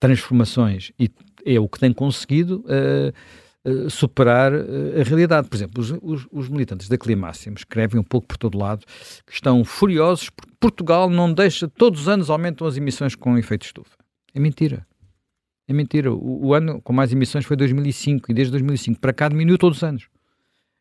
[0.00, 1.10] transformações e
[1.46, 5.48] é o que tem conseguido uh, superar a realidade.
[5.48, 8.84] Por exemplo, os, os, os, militantes da Climáximo escrevem um pouco por todo lado
[9.26, 13.62] que estão furiosos porque Portugal não deixa, todos os anos aumentam as emissões com efeito
[13.62, 13.96] de estufa.
[14.34, 14.86] É mentira.
[15.66, 16.12] É mentira.
[16.12, 19.78] O, o, ano com mais emissões foi 2005 e desde 2005 para cá diminuiu todos
[19.78, 20.08] os anos.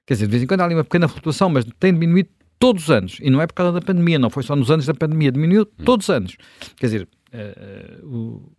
[0.05, 2.83] Quer dizer, de vez em quando há ali uma pequena flutuação, mas tem diminuído todos
[2.83, 3.17] os anos.
[3.21, 5.63] E não é por causa da pandemia, não foi só nos anos da pandemia, diminuiu
[5.63, 5.83] hum.
[5.83, 6.37] todos os anos.
[6.77, 8.51] Quer dizer, uh, uh,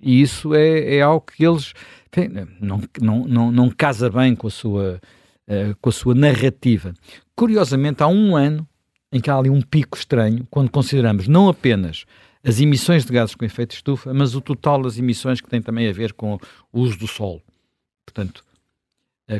[0.00, 1.72] e isso é, é, algo que eles
[2.12, 2.28] enfim,
[2.60, 5.00] não, não, não, não casa bem com a, sua,
[5.48, 6.94] uh, com a sua narrativa.
[7.34, 8.66] Curiosamente, há um ano
[9.12, 12.04] em que há ali um pico estranho, quando consideramos não apenas
[12.44, 15.88] as emissões de gases com efeito estufa, mas o total das emissões que tem também
[15.88, 16.38] a ver com
[16.72, 17.42] o uso do solo.
[18.06, 18.44] Portanto,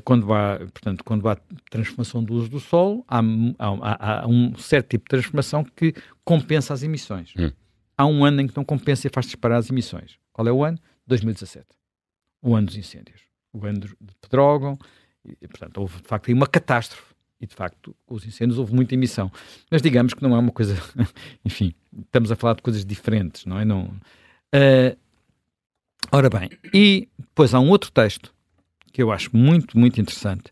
[0.05, 1.37] quando há, portanto, quando há
[1.71, 3.21] transformação do uso do solo, há,
[3.59, 7.33] há, há um certo tipo de transformação que compensa as emissões.
[7.39, 7.51] Hum.
[7.97, 10.19] Há um ano em que não compensa e faz disparar as emissões.
[10.33, 10.79] Qual é o ano?
[11.07, 11.67] 2017.
[12.43, 13.23] O ano dos incêndios.
[13.53, 14.79] O ano de Pedrógão.
[15.25, 18.95] E, portanto, houve de facto uma catástrofe e de facto com os incêndios houve muita
[18.95, 19.33] emissão.
[19.71, 20.77] Mas digamos que não é uma coisa,
[21.45, 21.75] enfim,
[22.05, 23.65] estamos a falar de coisas diferentes, não é?
[23.65, 24.97] Não, uh,
[26.13, 28.35] ora bem, e depois há um outro texto
[28.99, 30.51] que eu acho muito, muito interessante,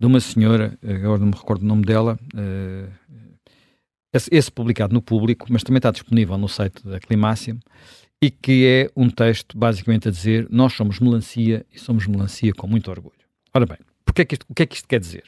[0.00, 2.90] de uma senhora, agora não me recordo o nome dela, uh,
[4.10, 7.60] esse, publicado no público, mas também está disponível no site da Climáximo,
[8.22, 12.66] e que é um texto basicamente a dizer nós somos melancia e somos melancia com
[12.66, 13.12] muito orgulho.
[13.52, 15.24] Ora bem, porque é que isto, o que é que isto quer dizer?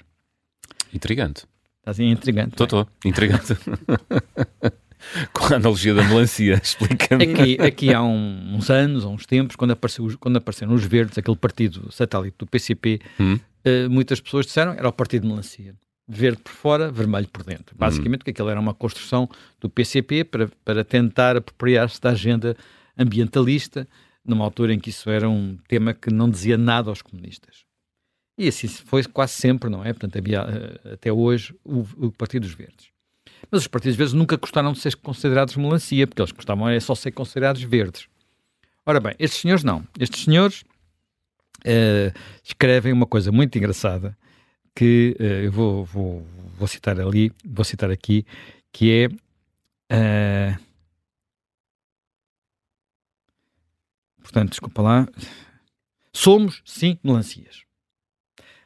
[0.90, 1.44] Intrigante.
[1.80, 2.54] Estás assim, intrigante.
[2.54, 2.88] Estou, estou.
[3.04, 3.58] Intrigante.
[5.32, 7.24] Com a analogia da melancia, explica-me.
[7.24, 11.18] Aqui, aqui há um, uns anos, há uns tempos, quando, apareceu, quando apareceram os verdes,
[11.18, 13.34] aquele partido satélite do PCP, hum.
[13.34, 15.74] uh, muitas pessoas disseram era o partido de melancia.
[16.06, 17.74] Verde por fora, vermelho por dentro.
[17.78, 18.24] Basicamente, hum.
[18.24, 19.28] que aquilo era uma construção
[19.60, 22.56] do PCP para, para tentar apropriar-se da agenda
[22.96, 23.88] ambientalista,
[24.24, 27.64] numa altura em que isso era um tema que não dizia nada aos comunistas.
[28.38, 29.92] E assim foi quase sempre, não é?
[29.92, 32.93] Portanto, havia eh, até hoje o, o Partido dos Verdes.
[33.50, 36.94] Mas os partidos verdes nunca gostaram de ser considerados melancia, porque eles gostavam é só
[36.94, 38.08] ser considerados verdes.
[38.86, 39.86] Ora bem, estes senhores não.
[39.98, 40.64] Estes senhores
[41.60, 44.16] uh, escrevem uma coisa muito engraçada
[44.74, 46.26] que uh, eu vou, vou,
[46.58, 48.26] vou, citar ali, vou citar aqui,
[48.72, 49.08] que
[49.90, 50.56] é.
[50.56, 50.58] Uh,
[54.22, 55.08] portanto, desculpa lá.
[56.12, 57.64] Somos, sim, melancias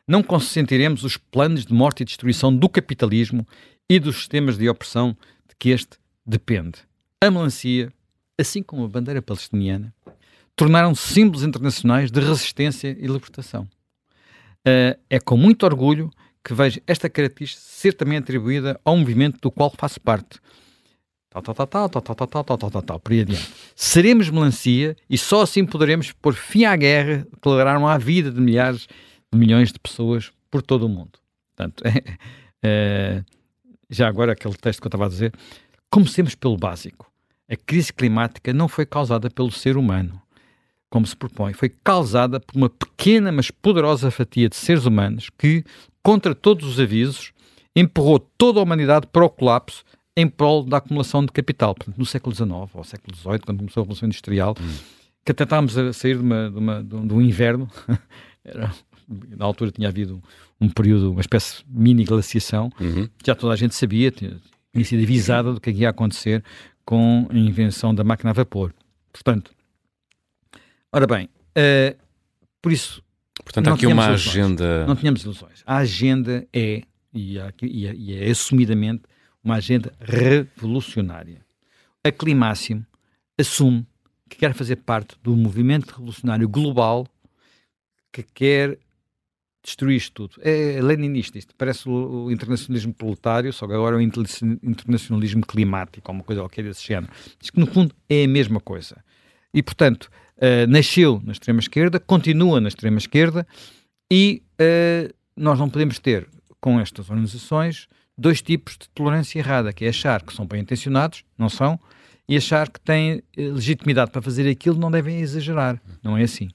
[0.09, 3.47] não consentiremos os planos de morte e destruição do capitalismo
[3.89, 5.17] e dos sistemas de opressão
[5.49, 5.97] de que este
[6.27, 6.79] depende.
[7.21, 7.93] A melancia,
[8.39, 9.95] assim como a bandeira palestiniana,
[10.55, 13.69] tornaram-se símbolos internacionais de resistência e libertação.
[14.67, 16.11] Uh, é com muito orgulho
[16.45, 20.41] que vejo esta característica ser também atribuída ao movimento do qual faço parte.
[21.31, 23.51] Tal, tal, tal, tal, tal, tal, tal, tal, tal, tal, por aí adiante.
[23.77, 28.89] Seremos melancia e só assim poderemos pôr fim à guerra, declararam a vida de milhares
[29.33, 31.19] milhões de pessoas por todo o mundo.
[31.55, 32.19] Portanto, é,
[32.63, 33.25] é,
[33.91, 35.33] já agora aquele texto que eu estava a dizer,
[35.91, 37.11] comecemos pelo básico.
[37.51, 40.21] A crise climática não foi causada pelo ser humano,
[40.91, 45.65] como se propõe, foi causada por uma pequena mas poderosa fatia de seres humanos que,
[46.03, 47.33] contra todos os avisos,
[47.75, 49.85] empurrou toda a humanidade para o colapso
[50.17, 51.75] em prol da acumulação de capital.
[51.75, 54.75] Portanto, no século XIX ou século XVIII, quando começou a Revolução Industrial, hum.
[55.25, 57.71] que a sair de, uma, de, uma, de um inverno,
[58.45, 58.75] era
[59.09, 60.23] na altura tinha havido
[60.61, 63.09] um período, uma espécie de mini glaciação, uhum.
[63.25, 64.37] já toda a gente sabia, tinha,
[64.73, 66.45] tinha sido avisada do que é ia acontecer
[66.85, 68.75] com a invenção da máquina a vapor.
[69.13, 69.53] Portanto,
[70.93, 71.97] ora bem, uh,
[72.61, 73.03] por isso.
[73.43, 74.29] Portanto, há aqui uma ilusões.
[74.29, 74.87] agenda.
[74.87, 75.63] Não tínhamos ilusões.
[75.65, 76.83] A agenda é,
[77.15, 79.03] e é, e é, e é assumidamente,
[79.43, 81.41] uma agenda revolucionária.
[82.05, 82.85] A Climáximo
[83.39, 83.87] assume
[84.29, 87.07] que quer fazer parte do movimento revolucionário global
[88.13, 88.79] que quer
[89.69, 90.43] destruir isto tudo.
[90.43, 96.25] É leninista isto, parece o, internacionalismo proletário, só que agora é o internacionalismo climático, uma
[96.25, 97.13] coisa qualquer desse género.
[97.41, 99.03] Diz que no fundo é a mesma coisa.
[99.53, 103.47] E, portanto, uh, nasceu na extrema-esquerda, continua na extrema-esquerda,
[104.11, 106.27] e uh, nós não podemos ter,
[106.61, 111.25] com estas organizações, dois tipos de tolerância errada, que é achar que são bem intencionados,
[111.39, 111.79] não são,
[112.29, 115.81] e achar que têm eh, legitimidade para fazer aquilo, não devem exagerar.
[116.03, 116.49] Não é assim.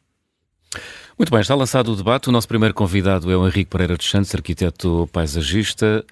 [1.17, 2.29] Muito bem, está lançado o debate.
[2.29, 6.03] O nosso primeiro convidado é o Henrique Pereira dos Santos, arquiteto paisagista.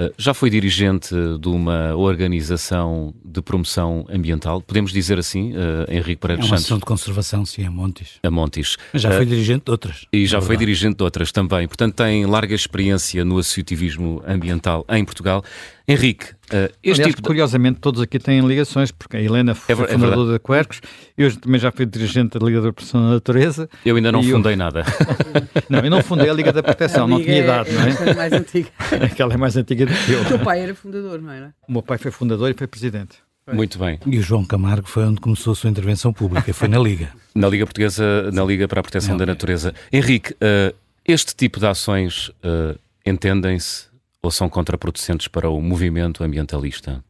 [0.00, 6.16] Eh, já foi dirigente de uma organização de promoção ambiental, podemos dizer assim, uh, Henrique
[6.16, 6.70] Pereira dos Santos?
[6.70, 8.18] É uma de conservação, sim, a Montes.
[8.22, 8.78] A Montes.
[8.94, 10.06] Mas já foi uh, dirigente de outras.
[10.10, 11.68] E já foi dirigente de outras também.
[11.68, 15.44] Portanto, tem larga experiência no associativismo ambiental em Portugal.
[15.92, 17.26] Henrique, uh, este Aliás, tipo de...
[17.26, 20.80] curiosamente, todos aqui têm ligações, porque a Helena foi É ver- é fundadora da Quercus,
[21.16, 23.68] eu também já fui dirigente da Liga da Proteção da Natureza.
[23.84, 24.84] Eu ainda não E eu- fundei nada.
[25.68, 28.14] Não, eu não fundei a Liga da Proteção, não tinha idade, não é?
[28.14, 28.68] mais antiga.
[29.04, 30.22] Aquela é mais antiga do que eu.
[30.22, 31.54] O teu pai era fundador, não era?
[31.68, 33.18] O meu pai foi fundador e foi presidente.
[33.52, 33.98] Muito bem.
[34.06, 37.10] E o João Camargo foi onde começou a sua intervenção pública, foi na Liga.
[37.34, 39.72] Na Liga Portuguesa, na Liga para a Proteção da Natureza.
[39.92, 40.74] Henrique, uh,
[41.06, 42.76] este tipo de ações uh,
[43.06, 43.86] entendem-se
[44.22, 47.04] ou são contraproducentes para o movimento ambientalista?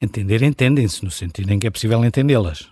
[0.00, 2.68] Entender, entendem-se, no sentido em que é possível entendê-las.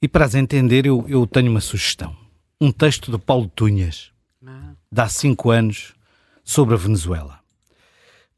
[0.00, 2.16] E para as entender, eu, eu tenho uma sugestão.
[2.60, 4.12] Um texto de Paulo Tunhas,
[4.90, 5.94] de há cinco anos,
[6.44, 7.40] sobre a Venezuela.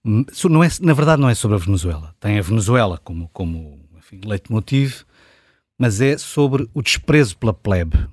[0.05, 2.15] Hum, Não é, na verdade, não é sobre a Venezuela.
[2.21, 5.05] Tem a Venezuela como, como enfim, leitmotiv,
[5.79, 8.07] mas é sobre o desprezo pela plebe.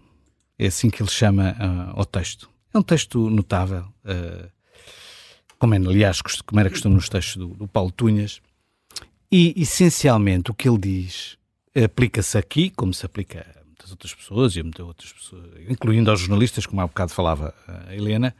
[0.58, 2.50] É assim que ele chama ah, ao texto.
[2.74, 4.50] É um texto notável, ah,
[5.64, 8.42] como é, aliás, como era costume nos textos do, do Paulo Tunhas.
[9.32, 11.38] E, essencialmente, o que ele diz
[11.74, 16.12] aplica-se aqui, como se aplica a muitas outras pessoas e a muitas outras pessoas, incluindo
[16.12, 18.36] aos jornalistas, como há bocado falava a Helena,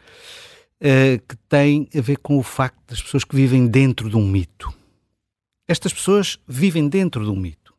[0.82, 4.28] eh, que tem a ver com o facto das pessoas que vivem dentro de um
[4.28, 4.74] mito.
[5.66, 7.74] Estas pessoas vivem dentro de um mito.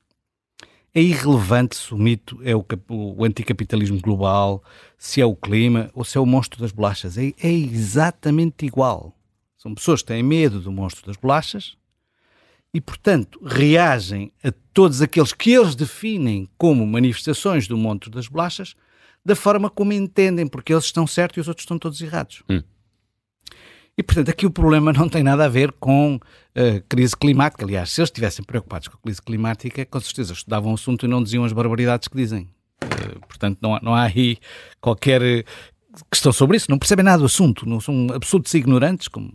[0.94, 4.64] É irrelevante se o mito é o, o anticapitalismo global,
[4.96, 7.18] se é o clima ou se é o monstro das bolachas.
[7.18, 9.14] É, é exatamente igual.
[9.64, 11.74] São pessoas que têm medo do monstro das bolachas
[12.74, 18.74] e, portanto, reagem a todos aqueles que eles definem como manifestações do monstro das bolachas
[19.24, 22.42] da forma como entendem, porque eles estão certos e os outros estão todos errados.
[22.50, 22.62] Hum.
[23.96, 26.20] E, portanto, aqui o problema não tem nada a ver com
[26.54, 27.64] a crise climática.
[27.64, 31.08] Aliás, se eles estivessem preocupados com a crise climática, com certeza estudavam o assunto e
[31.08, 32.50] não diziam as barbaridades que dizem.
[32.82, 34.36] Eh, portanto, não há, não há aí
[34.78, 35.44] qualquer eh,
[36.10, 36.70] questão sobre isso.
[36.70, 37.66] Não percebem nada do assunto.
[37.66, 39.32] Não são absolutos ignorantes, como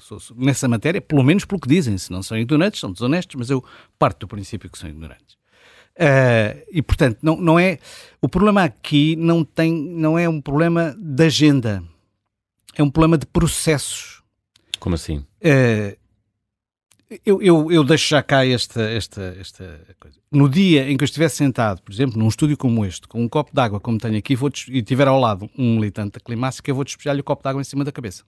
[0.00, 1.96] sou- sou- nessa matéria, pelo menos pelo que dizem.
[1.98, 3.64] Se não são ignorantes, são desonestos, mas eu
[3.98, 5.38] parto do princípio que são ignorantes.
[5.96, 7.78] Eh, e portanto, não, não é.
[8.22, 11.82] O problema aqui não, tem, não é um problema de agenda,
[12.74, 14.22] é um problema de processos.
[14.78, 15.24] Como assim?
[15.40, 15.96] Eh,
[17.26, 20.16] eu, eu, eu deixo já cá esta, esta, esta coisa.
[20.30, 23.28] No dia em que eu estiver sentado, por exemplo, num estúdio como este, com um
[23.28, 26.70] copo de água como tenho aqui, vou e tiver ao lado um militante da climática,
[26.70, 28.22] eu vou despejar-lhe o copo de água em cima da cabeça.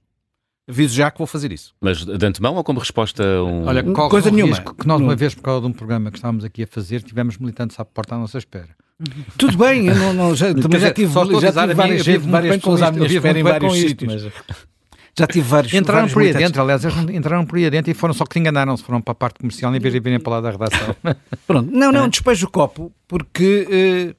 [0.68, 1.74] Aviso já que vou fazer isso.
[1.80, 3.66] Mas de antemão ou como resposta a um...
[3.66, 4.54] Olha, Hum, corre coisa o nenhuma.
[4.56, 7.02] risco que nós, uma vez, por causa de um programa que estávamos aqui a fazer,
[7.02, 8.68] tivemos militantes à porta à nossa espera.
[9.36, 12.56] Tudo bem, eu não, não- já, também já tive, já tive várias, vivo tive várias
[12.56, 14.22] pessoas à minha espera em vários sítios.
[14.24, 14.32] mas-
[15.18, 16.48] Já tive vários Entraram vários por aí militantes.
[16.52, 19.12] dentro, aliás, eles entraram por aí dentro e foram só que se enganaram-se, foram para
[19.12, 20.96] a parte comercial em vez de virem para lá da redação.
[21.46, 24.14] Pronto, não, não, despejo o copo, porque, eh,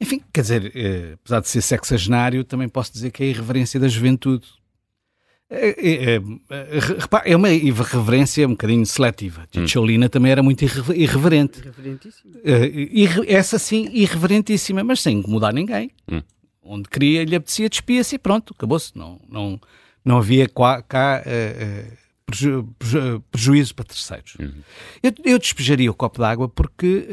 [0.00, 3.78] enfim, quer dizer, eh, apesar de ser sexagenário, também posso dizer que é a irreverência
[3.78, 4.44] da juventude.
[5.54, 9.46] É, é, é, é, é uma irreverência um bocadinho seletiva.
[9.66, 11.60] Tcholina também era muito irre- irreverente.
[11.60, 12.32] Reverentíssimo.
[12.42, 15.90] Eh, irre- essa sim, irreverentíssima, mas sem incomodar ninguém.
[16.10, 16.22] Hum.
[16.62, 18.96] Onde queria, lhe apetecia, despia-se e pronto, acabou-se.
[18.96, 19.60] Não, não,
[20.02, 21.92] não havia cá, eh, eh,
[22.24, 24.34] preju- preju- prejuízo para terceiros.
[24.40, 24.52] Uhum.
[25.02, 27.06] Eu, eu despejaria o copo d'água porque,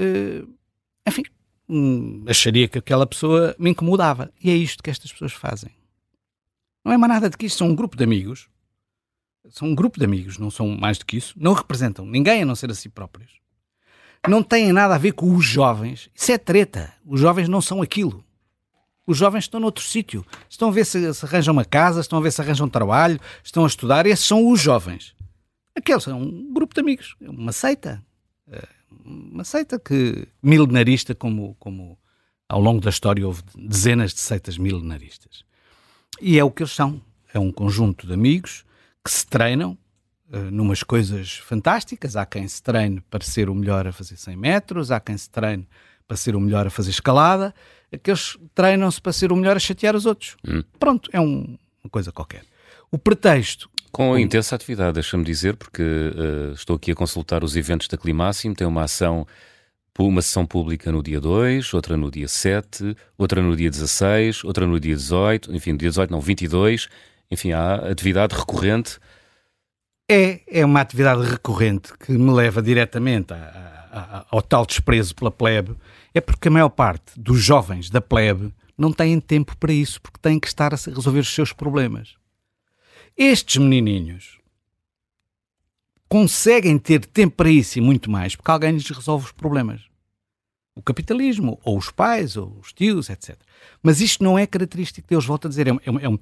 [1.06, 1.24] enfim,
[1.68, 4.32] hum, acharia que aquela pessoa me incomodava.
[4.42, 5.72] E é isto que estas pessoas fazem.
[6.84, 8.48] Não é mais nada do que isto, são um grupo de amigos.
[9.50, 11.34] São um grupo de amigos, não são mais do que isso.
[11.38, 13.40] Não representam ninguém a não ser a si próprios.
[14.28, 16.10] Não têm nada a ver com os jovens.
[16.14, 16.94] Isso é treta.
[17.06, 18.24] Os jovens não são aquilo.
[19.08, 20.26] Os jovens estão noutro sítio.
[20.50, 23.64] Estão a ver se, se arranjam uma casa, estão a ver se arranjam trabalho, estão
[23.64, 24.06] a estudar.
[24.06, 25.16] Esses são os jovens.
[25.76, 28.04] Aqueles são um grupo de amigos, uma seita.
[28.52, 28.68] Eh,
[29.06, 31.98] Uma seita que milenarista, como, como
[32.50, 35.44] ao longo da história houve dezenas de seitas milenaristas.
[36.22, 37.02] E é o que eles são.
[37.34, 38.66] É um conjunto de amigos
[39.04, 39.78] que se treinam
[40.32, 42.16] eh, numas coisas fantásticas.
[42.16, 45.30] Há quem se treine para ser o melhor a fazer 100 metros, há quem se
[45.30, 45.68] treine
[46.08, 47.54] para ser o melhor a fazer escalada.
[47.94, 50.36] Aqueles treinam-se para ser o melhor a chatear os outros.
[50.48, 50.64] Hum.
[50.80, 52.44] Pronto, é um- uma coisa qualquer.
[52.92, 57.88] O pretexto Com intensa atividade, deixa-me dizer, porque eh, estou aqui a consultar os eventos
[57.88, 59.26] da Climáximo, tem uma ação,
[60.08, 64.66] uma sessão pública no dia 2, outra no dia 7, outra no dia 16, outra
[64.66, 66.88] no dia 18, enfim, no dia 18 não, 22,
[67.30, 68.98] enfim, há atividade recorrente.
[70.12, 73.36] é, é uma atividade recorrente que me leva diretamente a-
[73.92, 75.76] a- ao tal desprezo pela plebe,
[76.14, 80.18] é porque a maior parte dos jovens da plebe não têm tempo para isso, porque
[80.20, 82.16] têm que estar a resolver os seus problemas.
[83.16, 84.40] Estes menininhos
[86.08, 89.82] conseguem ter tempo para isso e muito mais, porque alguém lhes resolve os problemas.
[90.80, 93.36] O capitalismo, ou os pais, ou os tios, etc.
[93.84, 96.18] Mas isto não é característico deles, volto a dizer, é, é um- é um-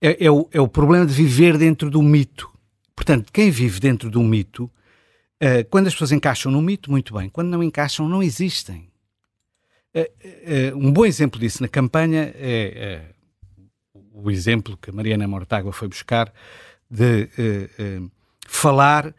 [0.00, 2.48] é- é o, é o problema de viver dentro do mito.
[2.96, 7.12] Portanto, quem vive dentro de um mito, uh, quando as pessoas encaixam no mito, muito
[7.12, 7.28] bem.
[7.28, 8.88] Quando não encaixam, não existem.
[9.94, 13.02] Uh, um bom exemplo disso na campanha é
[14.14, 16.32] o exemplo que a Mariana Mortágua foi buscar
[16.90, 17.28] de
[18.46, 19.14] falar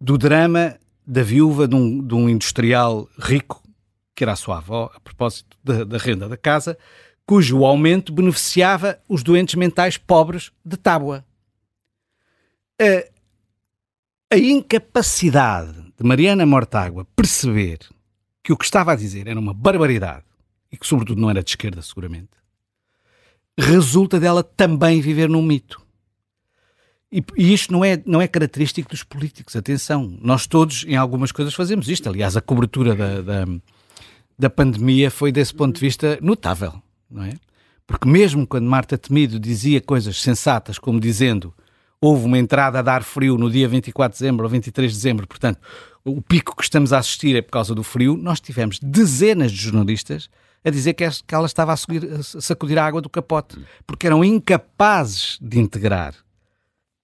[0.00, 3.62] do drama da viúva de um, de um, industrial rico,
[4.18, 6.76] que era a sua avó, a propósito da, da renda da casa,
[7.24, 11.24] cujo aumento beneficiava os doentes mentais pobres de Tábua.
[12.80, 17.78] A, a incapacidade de Mariana Mortágua perceber
[18.42, 20.24] que o que estava a dizer era uma barbaridade
[20.72, 22.30] e que, sobretudo, não era de esquerda, seguramente,
[23.56, 25.80] resulta dela também viver num mito.
[27.12, 30.18] E, e, isto não é, não é característico dos políticos, atenção.
[30.20, 32.08] Nós todos, em algumas coisas, fazemos isto.
[32.08, 33.46] Aliás, a cobertura da, da,
[34.38, 37.34] da pandemia foi, desse ponto de vista, notável, não é?
[37.86, 41.54] Porque mesmo quando Marta Temido dizia coisas sensatas, como dizendo
[42.00, 45.26] houve uma entrada a dar frio no dia 24 de dezembro ou 23 de dezembro,
[45.26, 45.58] portanto,
[46.04, 49.58] o pico que estamos a assistir é por causa do frio, nós tivemos dezenas de
[49.58, 50.30] jornalistas
[50.64, 55.58] a dizer que ela estava a, sacudir a água do capote, porque eram incapazes de
[55.58, 56.14] integrar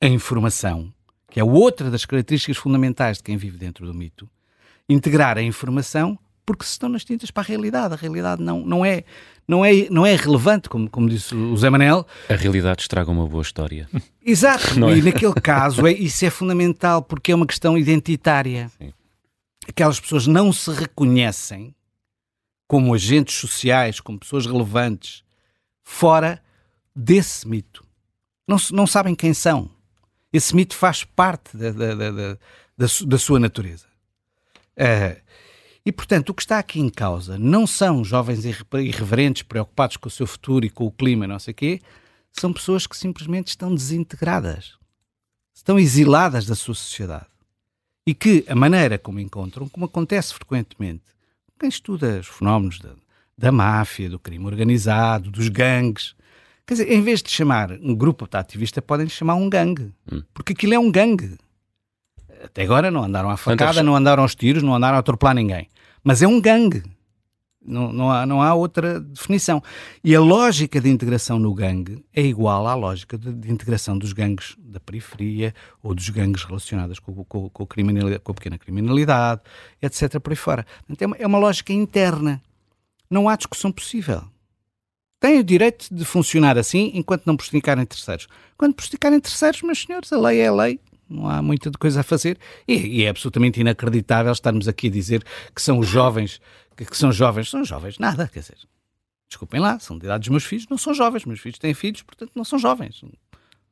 [0.00, 0.92] a informação,
[1.30, 4.28] que é outra das características fundamentais de quem vive dentro do mito,
[4.88, 7.94] integrar a informação porque se estão nas tintas para a realidade.
[7.94, 9.04] A realidade não, não, é,
[9.46, 12.06] não, é, não é relevante, como, como disse o Zé Manel.
[12.28, 13.88] A realidade estraga uma boa história.
[14.24, 14.98] Exato, é?
[14.98, 18.70] e naquele caso é, isso é fundamental porque é uma questão identitária.
[18.78, 18.92] Sim.
[19.68, 21.74] Aquelas pessoas não se reconhecem
[22.66, 25.22] como agentes sociais, como pessoas relevantes,
[25.82, 26.42] fora
[26.94, 27.84] desse mito.
[28.46, 29.70] Não, não sabem quem são.
[30.32, 32.38] Esse mito faz parte da, da, da, da,
[33.06, 33.86] da sua natureza.
[34.76, 35.22] Uh,
[35.84, 40.10] e, portanto, o que está aqui em causa não são jovens irreverentes, preocupados com o
[40.10, 41.80] seu futuro e com o clima, não sei o quê,
[42.32, 44.72] são pessoas que simplesmente estão desintegradas,
[45.54, 47.26] estão exiladas da sua sociedade.
[48.06, 51.04] E que a maneira como encontram, como acontece frequentemente,
[51.58, 52.90] quem estuda os fenómenos da,
[53.36, 56.14] da máfia, do crime organizado, dos gangues,
[56.66, 59.92] Quer dizer, em vez de chamar um grupo de ativista, podem chamar um gangue.
[60.10, 60.22] Hum.
[60.32, 61.36] Porque aquilo é um gangue.
[62.42, 65.68] Até agora não andaram à facada, não andaram aos tiros, não andaram a atropelar ninguém.
[66.04, 66.82] Mas é um gangue.
[67.66, 69.62] Não, não, há, não há outra definição.
[70.04, 74.12] E a lógica de integração no gangue é igual à lógica de, de integração dos
[74.12, 79.40] gangues da periferia ou dos gangues relacionados com, com, com, a, com a pequena criminalidade,
[79.80, 80.20] etc.
[80.20, 80.66] por aí fora.
[81.00, 82.42] É uma, é uma lógica interna.
[83.08, 84.24] Não há discussão possível
[85.24, 88.28] têm o direito de funcionar assim enquanto não prejudicarem terceiros.
[88.58, 92.02] Quando prejudicarem terceiros, meus senhores, a lei é a lei, não há muita coisa a
[92.02, 92.38] fazer.
[92.66, 96.40] E, e, é absolutamente inacreditável estarmos aqui a dizer que são jovens,
[96.76, 98.58] que, que, são jovens, são jovens, nada, quer dizer.
[99.28, 102.02] Desculpem lá, são de idade dos meus filhos, não são jovens, meus filhos têm filhos,
[102.02, 103.10] portanto não são jovens, são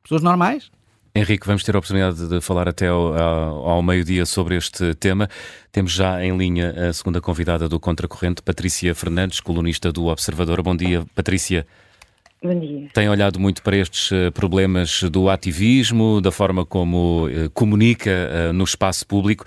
[0.01, 0.71] pessoas normais.
[1.15, 5.29] Henrique, vamos ter a oportunidade de falar até ao, ao, ao meio-dia sobre este tema.
[5.71, 10.63] Temos já em linha a segunda convidada do Contracorrente, Patrícia Fernandes, colunista do Observador.
[10.63, 11.67] Bom dia, Patrícia.
[12.43, 12.89] Bom dia.
[12.93, 18.53] Tem olhado muito para estes eh, problemas do ativismo, da forma como uh, comunica uh,
[18.53, 19.45] no espaço público.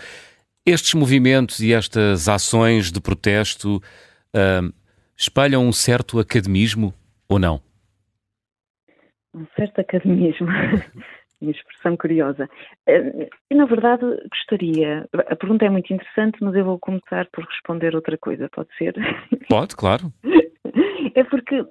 [0.64, 4.72] Estes movimentos e estas ações de protesto uh,
[5.14, 6.94] espalham um certo academismo
[7.28, 7.60] ou não?
[9.34, 10.48] Um certo academismo.
[11.40, 12.48] uma expressão curiosa.
[12.86, 15.06] Eh, eu, na verdade, gostaria.
[15.28, 18.94] A pergunta é muito interessante, mas eu vou começar por responder outra coisa, pode ser?
[19.48, 20.12] Pode, claro.
[21.14, 21.64] É porque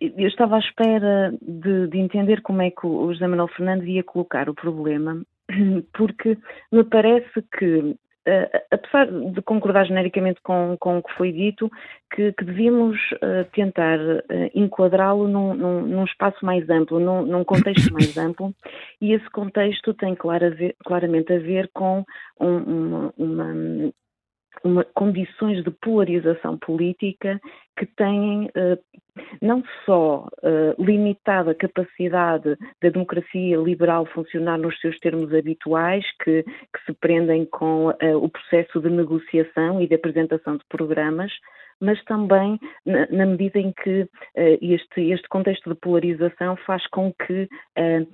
[0.00, 4.02] eu estava à espera de, de, entender como é que o José Manuel Fernandes ia
[4.02, 5.22] colocar o problema,
[5.92, 6.38] porque
[6.72, 7.96] me parece que
[8.28, 11.70] Uh, apesar de concordar genericamente com, com o que foi dito,
[12.12, 17.44] que, que devíamos uh, tentar uh, enquadrá-lo num, num, num, espaço mais amplo, num, num,
[17.44, 18.52] contexto mais amplo,
[19.00, 20.52] e esse contexto tem clara,
[20.84, 22.04] claramente a ver com
[22.40, 23.92] um, uma, uma
[24.64, 27.40] uma, condições de polarização política
[27.78, 28.78] que têm uh,
[29.40, 36.42] não só uh, limitado a capacidade da democracia liberal funcionar nos seus termos habituais, que,
[36.42, 41.32] que se prendem com uh, o processo de negociação e de apresentação de programas,
[41.80, 44.08] mas também na, na medida em que
[44.62, 48.06] este, este contexto de polarização faz com que eh,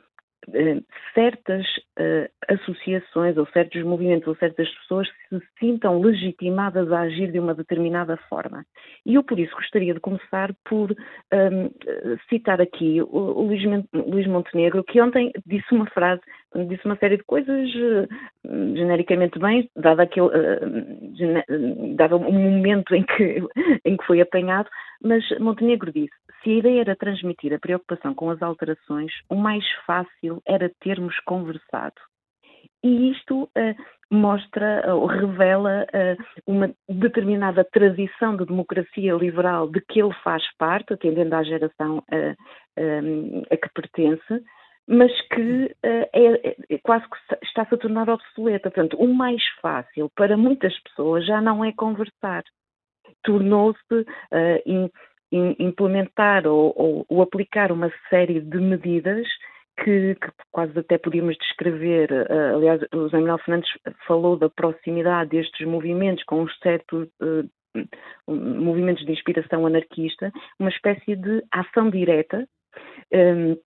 [1.14, 1.64] certas
[1.98, 7.54] uh, associações ou certos movimentos ou certas pessoas se sintam legitimadas a agir de uma
[7.54, 8.64] determinada forma.
[9.06, 10.96] E eu por isso gostaria de começar por um,
[11.32, 11.70] ehm,
[12.28, 16.20] citar aqui o, o Luís, Montenegro, que ontem disse uma frase,
[16.68, 23.02] disse uma série de coisas uh, genericamente bem, dado, aquele, uh, dado o momento em
[23.02, 23.42] que,
[23.84, 24.68] em que foi apanhado,
[25.02, 26.12] mas Montenegro disse:
[26.42, 31.18] se a ideia era transmitir a preocupação com as alterações, o mais fácil era termos
[31.20, 32.00] conversado.
[32.84, 33.48] e isto
[34.10, 35.86] mostra ou revela
[36.46, 42.02] uma determinada tradição de democracia liberal de que ele faz parte, atendendo à geração
[43.50, 44.44] a que pertence,
[44.86, 48.70] mas que é, é, quase que está-se a tornar obsoleta.
[48.70, 52.42] Portanto, o mais fácil para muitas pessoas já não é conversar.
[53.22, 54.90] Tornou-se uh, in,
[55.32, 59.26] implementar ou, ou, ou, aplicar uma série de medidas
[59.82, 62.10] que, que quase até podíamos descrever.
[62.12, 63.70] Uh, aliás, o José Manuel Fernandes
[64.06, 67.48] falou da proximidade destes movimentos com os certos uh,
[68.28, 72.46] movimentos de inspiração anarquista, uma espécie de ação direta.
[73.12, 73.56] Um,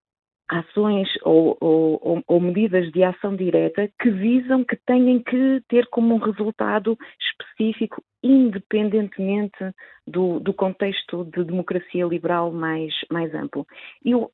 [0.48, 6.14] ações ou, ou, ou, medidas de ação direta que visam que tenham que ter como
[6.14, 9.56] um resultado específico independentemente
[10.06, 13.66] do, do, contexto de democracia liberal mais, mais amplo.
[14.04, 14.30] Eu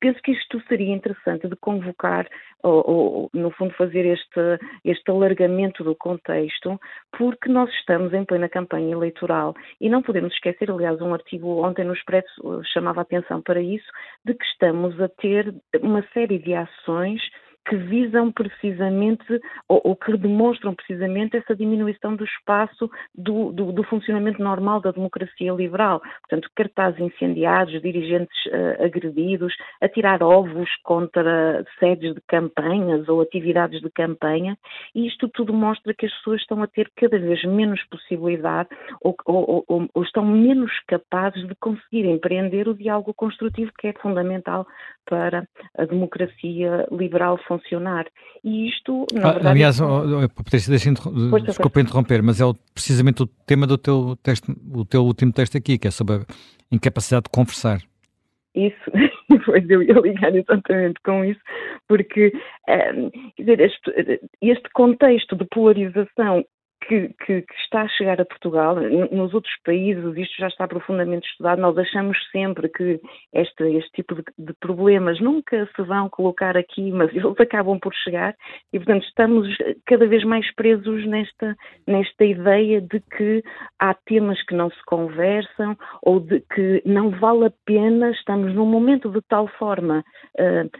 [0.00, 2.28] penso que isto seria interessante de convocar,
[2.62, 6.80] ou, ou, no fundo fazer este, este alargamento do contexto,
[7.16, 11.84] porque nós estamos em plena campanha eleitoral e não podemos esquecer, aliás, um artigo ontem
[11.84, 13.86] no Expresso chamava a atenção para isso,
[14.24, 17.20] de que estamos a ter uma série de ações
[17.64, 23.84] que visam precisamente ou, ou, que demonstram precisamente essa diminuição do espaço do, do, do,
[23.84, 26.00] funcionamento normal da democracia liberal.
[26.20, 33.90] Portanto, cartazes incendiados, dirigentes uh, agredidos, atirar ovos contra sedes de campanhas ou atividades de
[33.90, 34.56] campanha,
[34.94, 38.68] e isto tudo mostra que as pessoas estão a ter cada vez menos possibilidade
[39.00, 44.66] ou, ou, ou estão menos capazes de conseguir empreender o diálogo construtivo que é fundamental
[45.06, 45.46] para
[45.76, 48.06] a democracia liberal funcionar.
[48.44, 49.48] E isto, na ah, verdade...
[49.48, 49.84] Aliás, é...
[49.84, 50.24] oh,
[51.32, 52.44] oh, desculpa interromper, mas é
[52.74, 56.24] precisamente o tema do teu, texto, o teu último texto aqui, que é sobre a
[56.70, 57.80] incapacidade de conversar.
[58.54, 58.90] Isso,
[59.46, 61.40] pois eu ia ligar exatamente com isso,
[61.88, 62.32] porque
[62.68, 66.44] um, dizer, este, este contexto de polarização
[66.88, 68.76] que, que, que, está a chegar a Portugal,
[69.10, 73.00] nos outros países isto já está profundamente estudado, nós achamos sempre que
[73.32, 77.94] este, este tipo de, de, problemas nunca se vão colocar aqui, mas eles acabam por
[77.94, 78.34] chegar.
[78.72, 79.48] E, portanto, estamos
[79.86, 81.56] cada vez mais presos nesta,
[81.86, 83.42] nesta ideia de que
[83.78, 88.66] há temas que não se conversam ou de que não vale a pena, estamos num
[88.66, 90.04] momento de tal forma
[90.38, 90.70] uh,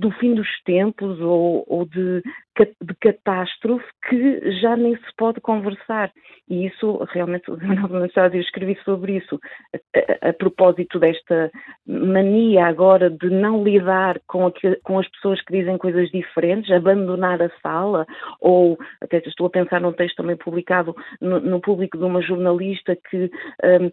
[0.00, 2.22] do fim dos tempos ou, ou de,
[2.58, 6.12] de, catástrofe que já nem se pode conversar.
[6.48, 9.38] E isso, realmente, eu escrevi sobre isso,
[9.74, 11.50] a, a, a, propósito desta
[11.86, 17.50] mania agora de não lidar com, com as pessoas que dizem coisas diferentes, abandonar a
[17.62, 18.06] sala,
[18.40, 22.96] ou até estou a pensar num texto também publicado no, no público de uma jornalista
[23.08, 23.30] que
[23.64, 23.90] um,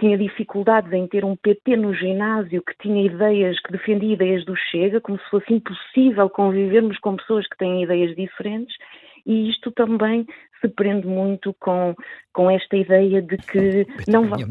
[0.00, 4.56] tinha dificuldades em ter um PT no ginásio, que tinha ideias, que defendia ideias do
[4.56, 8.74] chega, como se fosse impossível convivermos com pessoas que têm ideias diferentes,
[9.26, 10.26] e isto também
[10.60, 11.94] se prende muito com,
[12.32, 14.44] com esta ideia de que não vale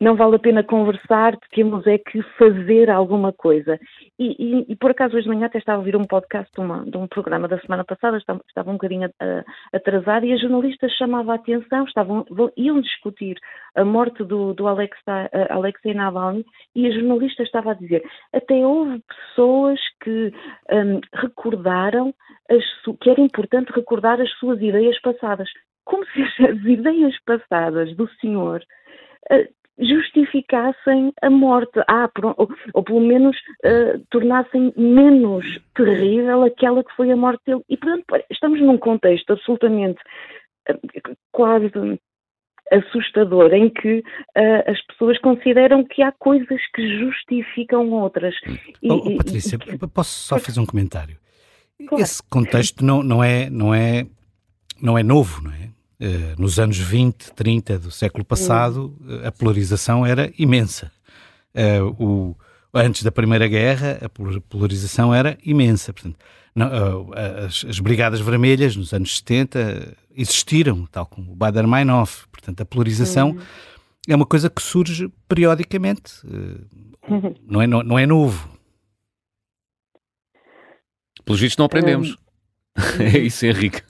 [0.00, 3.78] não vale a pena conversar, temos é que fazer alguma coisa.
[4.18, 6.60] E, e, e, por acaso hoje de manhã até estava a ouvir um podcast de,
[6.60, 9.44] uma, de um programa da semana passada, estava, estava um bocadinho uh,
[9.74, 12.24] atrasado, e a jornalista chamava a atenção, estavam,
[12.56, 13.36] iam discutir
[13.76, 18.54] a morte do, do Alexa, uh, Alexei Navalny, e a jornalista estava a dizer, até
[18.54, 20.32] houve pessoas que
[20.72, 22.14] um, recordaram
[22.50, 22.64] as,
[23.00, 25.50] que era importante recordar as suas ideias passadas.
[25.84, 28.62] Como se as ideias passadas do senhor
[29.30, 36.94] uh, justificassem a morte, ah, ou, ou, pelo menos uh, tornassem menos terrível aquela que
[36.94, 37.62] foi a morte dele.
[37.68, 40.00] E, portanto, estamos num contexto absolutamente
[40.70, 41.70] uh, quase
[42.70, 48.34] assustador em que uh, as pessoas consideram que há coisas que justificam outras.
[48.82, 51.16] E, oh, oh, Patrícia, e, posso só fazer um comentário?
[51.88, 52.02] Claro.
[52.02, 54.06] Esse contexto não, não, é, não, é,
[54.80, 55.70] não é novo, não é?
[56.02, 60.90] Eh, nos anos 20, 30 do século passado, uh, a polarização era imensa.
[61.54, 62.36] Uh, o,
[62.72, 65.92] antes da Primeira Guerra, a polarização era imensa.
[65.92, 66.16] Portanto,
[66.54, 67.10] não,
[67.46, 72.26] as, as, Brigadas Vermelhas, nos anos 70, existiram, tal como o Bader-Meinhof.
[72.32, 73.36] Portanto, a polarização
[74.08, 76.14] é uma coisa que surge periodicamente.
[77.46, 78.48] não, é, não, não é novo.
[81.26, 82.16] Pelos vistos, não aprendemos.
[83.00, 83.82] É isso, Henrique.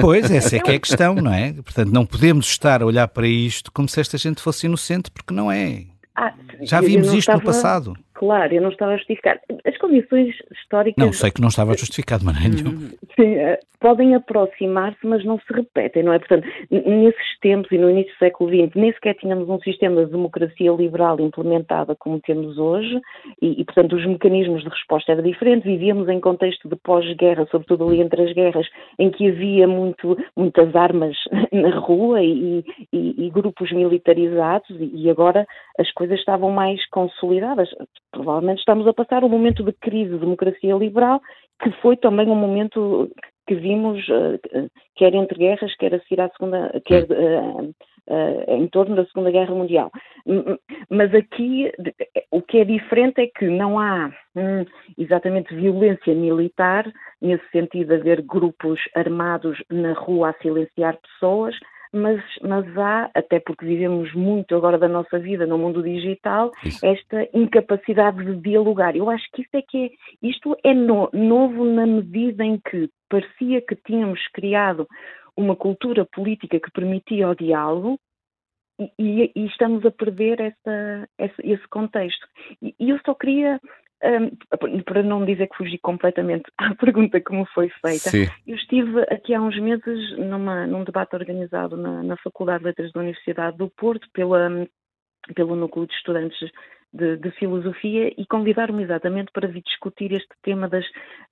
[0.00, 1.52] Pois, essa é que é a questão, não é?
[1.52, 5.34] Portanto, não podemos estar a olhar para isto como se esta gente fosse inocente, porque
[5.34, 5.84] não é.
[6.16, 6.32] Ah,
[6.62, 7.38] Já vimos isto estava...
[7.38, 7.96] no passado.
[8.24, 9.38] Claro, eu não estava a justificar.
[9.66, 11.04] As condições históricas.
[11.04, 12.88] Não, sei que não estava justificado de maneira nenhuma.
[13.14, 16.18] Sim, eh, podem aproximar-se, mas não se repetem, não é?
[16.18, 20.10] Portanto, nesses tempos e no início do século XX, nem sequer tínhamos um sistema de
[20.10, 22.98] democracia liberal implementada como temos hoje,
[23.42, 25.70] e, e portanto, os mecanismos de resposta eram diferentes.
[25.70, 28.66] Vivíamos em contexto de pós-guerra, sobretudo ali entre as guerras,
[28.98, 31.14] em que havia muito, muitas armas
[31.52, 35.46] na rua e, e, e grupos militarizados, e agora
[35.78, 37.68] as coisas estavam mais consolidadas
[38.14, 41.20] provavelmente estamos a passar um momento de crise de democracia liberal,
[41.60, 43.10] que foi também um momento
[43.46, 47.74] que vimos, uh, quer entre guerras, quer a seguir à segunda, quer uh,
[48.08, 49.90] uh, em torno da Segunda Guerra Mundial.
[50.88, 51.70] Mas aqui
[52.30, 54.64] o que é diferente é que não há hum,
[54.96, 56.90] exatamente violência militar,
[57.20, 61.54] nesse sentido de haver grupos armados na rua a silenciar pessoas,
[61.94, 66.84] mas, mas há, até porque vivemos muito agora da nossa vida no mundo digital, isso.
[66.84, 68.96] esta incapacidade de dialogar.
[68.96, 69.90] Eu acho que isso é que é,
[70.26, 74.88] isto é no, novo na medida em que parecia que tínhamos criado
[75.36, 77.98] uma cultura política que permitia o diálogo,
[78.98, 82.26] e, e, estamos a perder essa, essa, esse contexto.
[82.60, 83.60] E, e eu só queria
[84.04, 88.26] um, para não dizer que fugi completamente à pergunta como foi feita, Sim.
[88.46, 92.92] eu estive aqui há uns meses numa, num debate organizado na, na Faculdade de Letras
[92.92, 94.66] da Universidade do Porto pela,
[95.34, 96.50] pelo Núcleo de Estudantes
[96.92, 100.84] de, de, filosofia e convidaram-me exatamente para vir discutir este tema das,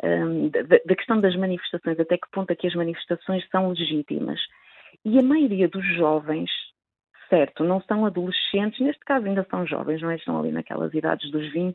[0.03, 4.41] um, da, da, questão das manifestações, até que ponto é que as manifestações são legítimas.
[5.05, 6.51] E a maioria dos jovens
[7.33, 10.17] certo, não são adolescentes, neste caso ainda são jovens, não é?
[10.17, 11.75] Estão ali naquelas idades dos 20,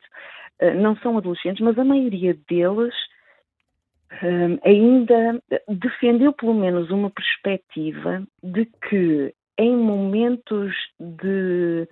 [0.60, 2.94] eh, não são adolescentes, mas a maioria deles
[4.22, 11.88] um, ainda defendeu pelo menos uma perspectiva de que em momentos de,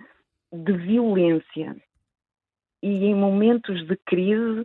[0.52, 1.76] de violência
[2.80, 4.64] e em momentos de crise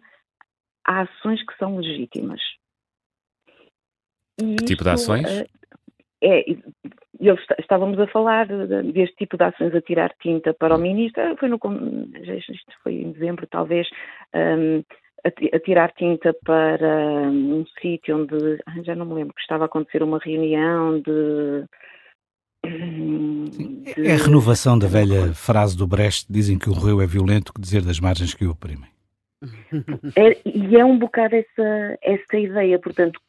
[0.85, 2.41] há ações que são legítimas.
[4.39, 5.25] E que tipo de ações?
[6.23, 6.45] É,
[7.19, 8.47] eu, estávamos a falar
[8.93, 13.11] deste tipo de ações a tirar tinta para o ministro, foi no isto foi em
[13.11, 13.87] dezembro talvez,
[14.33, 14.83] um,
[15.23, 19.65] a, tirar tinta para um sítio onde ah, já não me lembro que estava a
[19.65, 21.65] acontecer uma reunião de
[22.63, 24.07] de...
[24.07, 27.61] É a renovação da velha frase do Brecht: dizem que o rio é violento, que
[27.61, 28.89] dizer das margens que o oprimem.
[30.15, 33.19] É, e é um bocado essa, essa ideia, portanto,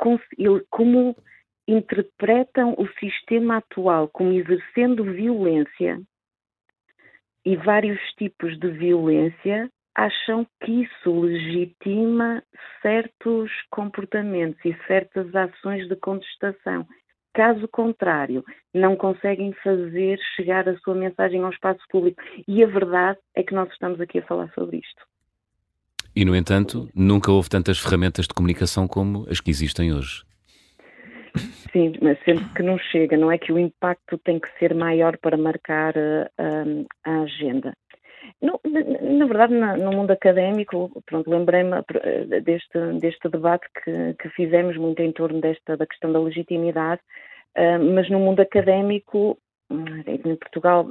[0.69, 1.17] como
[1.67, 6.01] interpretam o sistema atual como exercendo violência
[7.45, 12.43] e vários tipos de violência, acham que isso legitima
[12.81, 16.87] certos comportamentos e certas ações de contestação.
[17.35, 18.45] Caso contrário,
[18.75, 22.23] não conseguem fazer chegar a sua mensagem ao espaço público.
[22.47, 25.03] E a verdade é que nós estamos aqui a falar sobre isto.
[26.15, 30.25] E, no entanto, nunca houve tantas ferramentas de comunicação como as que existem hoje.
[31.73, 35.17] Sim, mas sempre que não chega, não é que o impacto tem que ser maior
[35.19, 37.73] para marcar uh, a agenda.
[38.41, 44.29] No, na, verdade, na, no mundo académico, pronto, lembrei-me eh, deste, deste debate que, que,
[44.31, 47.01] fizemos muito em torno desta da questão da legitimidade,
[47.57, 49.39] uh, mas no mundo académico,
[50.07, 50.87] em Portugal,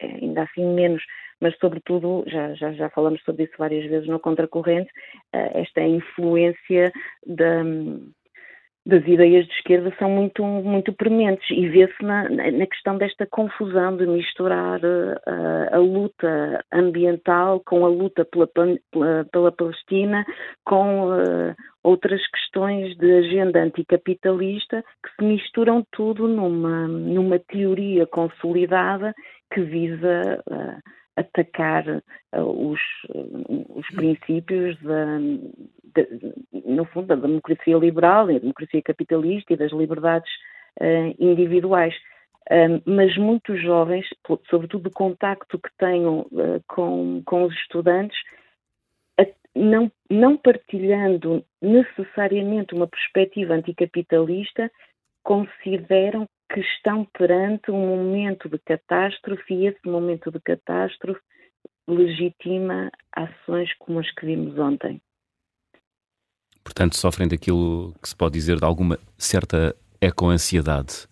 [0.00, 1.02] ainda assim menos,
[1.40, 4.90] mas sobretudo, já, já, já falamos sobre isso várias vezes no Contracorrente,
[5.34, 6.92] uh, esta influência
[7.26, 7.64] da
[8.86, 13.96] das ideias de esquerda são muito, muito prementes e vê-se na, na questão desta confusão
[13.96, 20.24] de misturar uh, a luta ambiental com a luta pela, pela, pela Palestina,
[20.64, 29.12] com uh, outras questões de agenda anticapitalista que se misturam tudo numa, numa teoria consolidada
[29.52, 30.80] que visa uh,
[31.16, 31.84] atacar
[32.32, 32.80] os,
[33.70, 35.18] os princípios da,
[35.94, 40.30] de, no fundo, da democracia liberal, da democracia capitalista e das liberdades
[40.80, 41.94] uh, individuais.
[42.84, 44.06] Mas muitos jovens,
[44.48, 48.16] sobretudo o contacto que tenham uh, com, com os estudantes,
[49.56, 54.70] não, não partilhando necessariamente uma perspectiva anticapitalista,
[55.24, 61.20] consideram que estão perante um momento de catástrofe e esse momento de catástrofe
[61.88, 65.00] legitima ações como as que vimos ontem.
[66.62, 71.06] Portanto, sofrem daquilo que se pode dizer de alguma certa eco-ansiedade.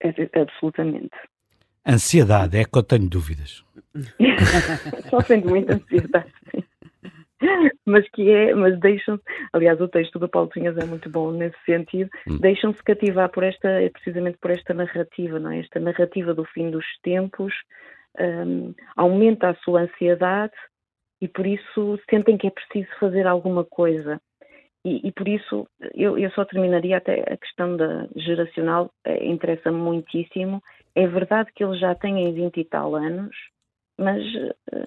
[0.00, 1.16] É, absolutamente.
[1.86, 3.64] Ansiedade, é que eu tenho dúvidas.
[5.10, 6.32] Sofrem de muita ansiedade.
[7.86, 9.22] Mas que é, mas deixam-se,
[9.52, 12.38] aliás, o texto do Paulo Tinhas é muito bom nesse sentido, hum.
[12.38, 15.60] deixam-se cativar por esta, é precisamente por esta narrativa, não é?
[15.60, 17.54] Esta narrativa do fim dos tempos
[18.18, 20.54] um, aumenta a sua ansiedade
[21.20, 24.20] e por isso sentem que é preciso fazer alguma coisa.
[24.84, 29.76] E, e por isso eu, eu, só terminaria até a questão da geracional, eh, interessa-me
[29.76, 30.62] muitíssimo.
[30.94, 33.34] É verdade que eles já têm 20 e tal anos,
[33.98, 34.22] mas
[34.72, 34.86] eh,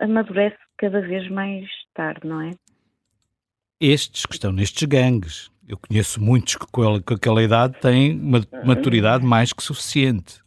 [0.00, 2.50] amadurece cada vez mais tarde, não é?
[3.80, 9.24] Estes que estão nestes gangues, eu conheço muitos que com, aquela idade têm uma maturidade
[9.24, 10.40] mais que suficiente.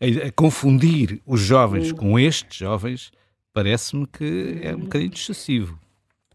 [0.00, 3.10] A, confundir os jovens com estes jovens
[3.52, 5.78] parece-me que é um bocadinho excessivo,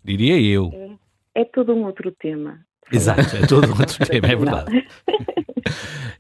[0.04, 1.00] diria eu.
[1.34, 2.60] É, é todo um outro tema.
[2.92, 4.88] Exato, é todo um outro tema, é verdade.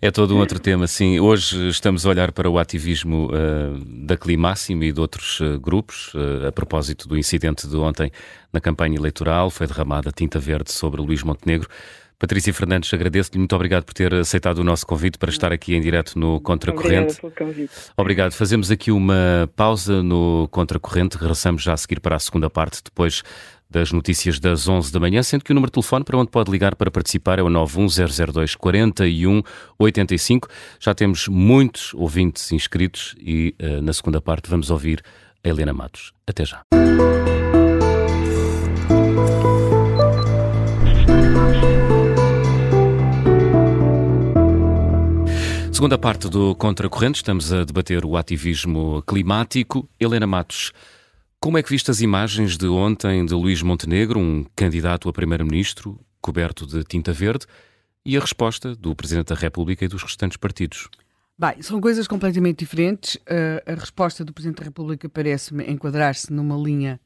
[0.02, 1.20] É todo um outro tema, sim.
[1.20, 6.14] Hoje estamos a olhar para o ativismo uh, da Climáximo e de outros uh, grupos.
[6.14, 8.12] Uh, a propósito do incidente de ontem
[8.52, 11.70] na campanha eleitoral, foi derramada tinta verde sobre Luís Montenegro.
[12.18, 13.38] Patrícia Fernandes, agradeço-lhe.
[13.40, 17.20] Muito obrigado por ter aceitado o nosso convite para estar aqui em direto no Contracorrente.
[17.98, 18.32] Obrigado.
[18.32, 21.18] Fazemos aqui uma pausa no Contracorrente.
[21.18, 23.22] Regressamos já a seguir para a segunda parte, depois
[23.70, 26.52] das notícias das 11 da manhã, sendo que o número de telefone para onde pode
[26.52, 30.48] ligar para participar é o 91002 4185.
[30.80, 35.02] Já temos muitos ouvintes inscritos e uh, na segunda parte vamos ouvir
[35.44, 36.14] a Helena Matos.
[36.28, 36.62] Até já.
[45.76, 49.86] Segunda parte do Contracorrente, estamos a debater o ativismo climático.
[50.00, 50.72] Helena Matos,
[51.40, 56.00] como é que viste as imagens de ontem de Luís Montenegro, um candidato a primeiro-ministro
[56.22, 57.46] coberto de tinta verde,
[58.06, 60.90] e a resposta do Presidente da República e dos restantes partidos?
[61.38, 63.16] Bem, são coisas completamente diferentes.
[63.16, 67.00] Uh, a resposta do Presidente da República parece-me enquadrar-se numa linha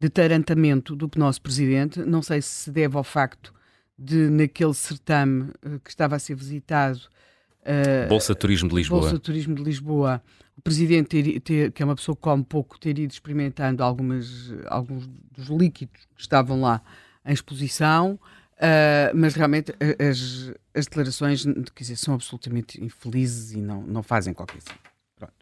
[0.00, 2.00] de tarantamento do nosso Presidente.
[2.00, 3.52] Não sei se se deve ao facto
[3.98, 7.00] de, naquele certame uh, que estava a ser visitado,
[7.62, 9.02] Uh, Bolsa Turismo de Lisboa.
[9.02, 10.22] Bolsa Turismo de Lisboa.
[10.56, 15.08] O presidente, ter, que é uma pessoa que come pouco, ter ido experimentando algumas, alguns
[15.36, 16.82] dos líquidos que estavam lá
[17.24, 18.18] em exposição,
[18.56, 24.34] uh, mas realmente as, as declarações quer dizer, são absolutamente infelizes e não, não fazem
[24.34, 24.78] qualquer coisa.
[25.16, 25.32] Pronto.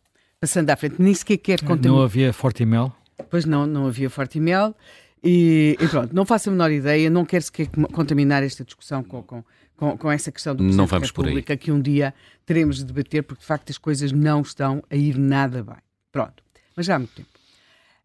[0.40, 1.92] Passando à frente, nem sequer quer contaminar.
[1.92, 2.94] Não havia forte mel?
[3.28, 4.74] Pois não, não havia forte mel.
[5.22, 9.22] E, e, pronto, não faço a menor ideia, não quero sequer contaminar esta discussão com,
[9.22, 9.44] com,
[9.80, 12.12] com, com essa questão do Presidente não vamos da República, que um dia
[12.44, 15.78] teremos de debater, porque de facto as coisas não estão a ir nada bem.
[16.12, 16.42] Pronto,
[16.76, 17.30] mas já há muito tempo.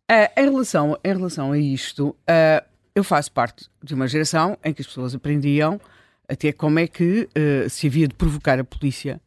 [0.09, 2.65] Uh, em, relação, em relação a isto, uh,
[2.95, 5.81] eu faço parte de uma geração em que as pessoas aprendiam
[6.29, 9.19] até como é que uh, se havia de provocar a polícia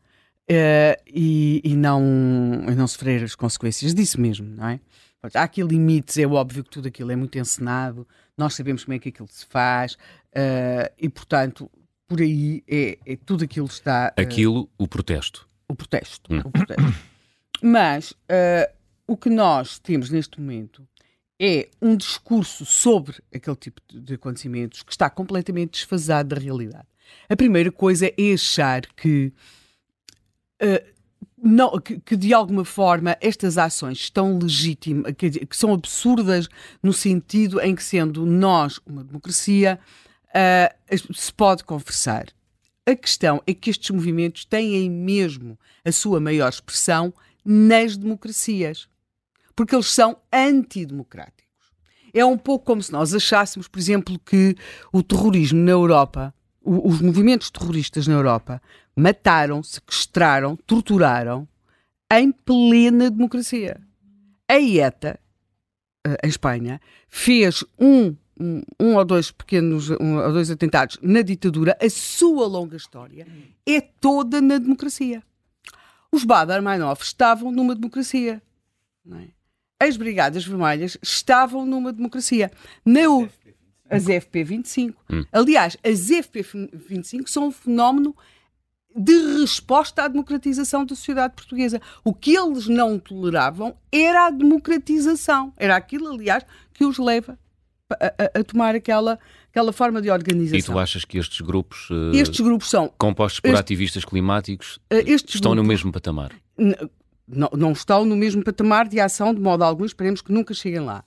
[1.07, 4.81] e, e, não, e não sofrer as consequências disso mesmo, não é?
[5.35, 8.99] Há aqui limites, é óbvio que tudo aquilo é muito encenado, nós sabemos como é
[8.99, 9.99] que aquilo se faz,
[10.97, 11.71] e portanto,
[12.09, 14.13] por aí é, é tudo aquilo está.
[14.19, 15.47] Uh, aquilo, o protesto.
[15.69, 16.33] O protesto.
[16.33, 16.41] Hum.
[16.45, 16.83] O protesto.
[17.63, 18.73] Mas uh,
[19.07, 20.89] o que nós temos neste momento
[21.41, 26.87] é um discurso sobre aquele tipo de acontecimentos que está completamente desfasado da realidade.
[27.29, 29.33] A primeira coisa é achar que
[30.63, 30.99] uh,
[31.41, 36.49] não, que, que, de alguma forma estas ações estão legítimas, que, que, são absurdas
[36.83, 39.79] no sentido em que, sendo nós uma democracia,
[40.31, 42.27] uh, se pode conversar.
[42.87, 47.13] A questão é que estes movimentos têm mesmo a sua maior expressão
[47.45, 48.89] nas democracias,
[49.55, 51.47] porque eles são antidemocráticos.
[52.15, 54.57] É um pouco como se nós achássemos, por exemplo, que
[54.93, 56.35] o terrorismo na Europa
[56.69, 58.61] os movimentos terroristas na Europa
[58.95, 61.49] mataram, sequestraram, torturaram
[62.13, 63.81] em plena democracia.
[64.47, 65.19] A ETA,
[66.07, 71.23] eh, em Espanha, fez um, um, um, ou dois pequenos, um ou dois atentados na
[71.23, 71.77] ditadura.
[71.81, 73.27] A sua longa história
[73.67, 75.23] é toda na democracia.
[76.11, 78.43] Os Baader-Meinhof estavam numa democracia.
[79.11, 79.87] É?
[79.87, 82.51] As Brigadas Vermelhas estavam numa democracia.
[82.85, 83.01] Na,
[83.91, 84.95] as FP25.
[85.11, 85.25] Hum.
[85.33, 88.15] Aliás, as FP25 são um fenómeno
[88.95, 91.81] de resposta à democratização da sociedade portuguesa.
[92.03, 95.53] O que eles não toleravam era a democratização.
[95.57, 97.39] Era aquilo, aliás, que os leva
[97.95, 99.19] a, a, tomar aquela,
[99.51, 100.59] aquela forma de organização.
[100.59, 104.77] E tu achas que estes grupos, uh, estes grupos são compostos por este, ativistas climáticos
[104.93, 106.33] uh, estão grupos, no mesmo patamar?
[107.27, 110.81] Não, não estão no mesmo patamar de ação, de modo algum, esperemos que nunca cheguem
[110.81, 111.05] lá.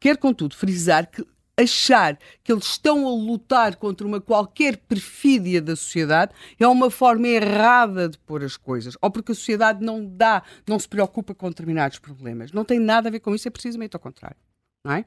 [0.00, 1.26] Quero, contudo, frisar que
[1.60, 7.26] achar que eles estão a lutar contra uma qualquer perfídia da sociedade é uma forma
[7.26, 8.96] errada de pôr as coisas.
[9.02, 12.52] Ou porque a sociedade não dá, não se preocupa com determinados problemas.
[12.52, 14.36] Não tem nada a ver com isso, é precisamente ao contrário.
[14.84, 15.04] Não é?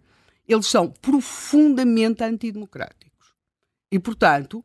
[0.48, 3.34] Eles são profundamente antidemocráticos.
[3.92, 4.64] E, portanto,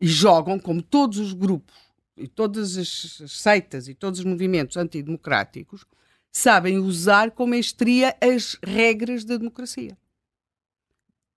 [0.00, 1.74] jogam como todos os grupos
[2.16, 5.84] e todas as seitas e todos os movimentos antidemocráticos
[6.32, 9.96] sabem usar com mestria as regras da democracia.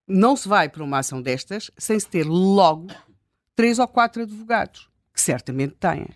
[0.08, 2.88] Não se vai para uma ação destas sem se ter logo
[3.56, 6.08] três ou quatro advogados, que certamente têm.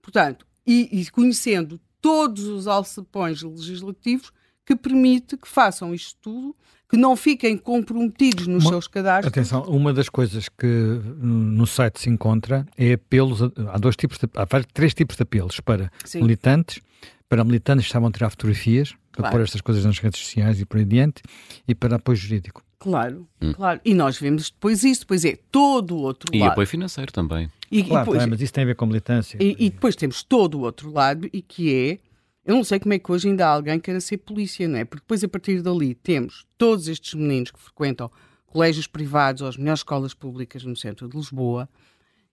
[0.00, 4.32] Portanto, e, e conhecendo todos os alçapões legislativos
[4.76, 6.56] que permite que façam isto tudo,
[6.88, 9.28] que não fiquem comprometidos nos uma, seus cadastros.
[9.32, 14.28] Atenção, uma das coisas que no site se encontra é apelos, há dois tipos de,
[14.34, 16.20] há três tipos de apelos para Sim.
[16.20, 16.80] militantes,
[17.28, 19.36] para militantes que estavam a tirar fotografias, para claro.
[19.36, 21.22] pôr estas coisas nas redes sociais e por aí adiante,
[21.66, 22.62] e para apoio jurídico.
[22.78, 23.52] Claro, hum.
[23.52, 23.80] claro.
[23.84, 26.50] E nós vemos depois isso, depois é todo o outro e lado.
[26.50, 27.48] E apoio financeiro também.
[27.70, 29.38] E, claro, e depois, mas isso tem a ver com militância.
[29.40, 31.98] E, e, depois temos todo o outro lado, e que é,
[32.44, 34.78] eu não sei como é que hoje ainda há alguém que queira ser polícia, não
[34.78, 34.84] é?
[34.84, 38.10] Porque depois a partir dali temos todos estes meninos que frequentam
[38.46, 41.68] colégios privados ou as melhores escolas públicas no centro de Lisboa,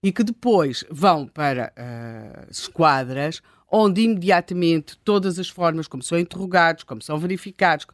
[0.01, 3.41] e que depois vão para uh, esquadras
[3.71, 7.85] onde imediatamente todas as formas como são interrogados, como são verificados,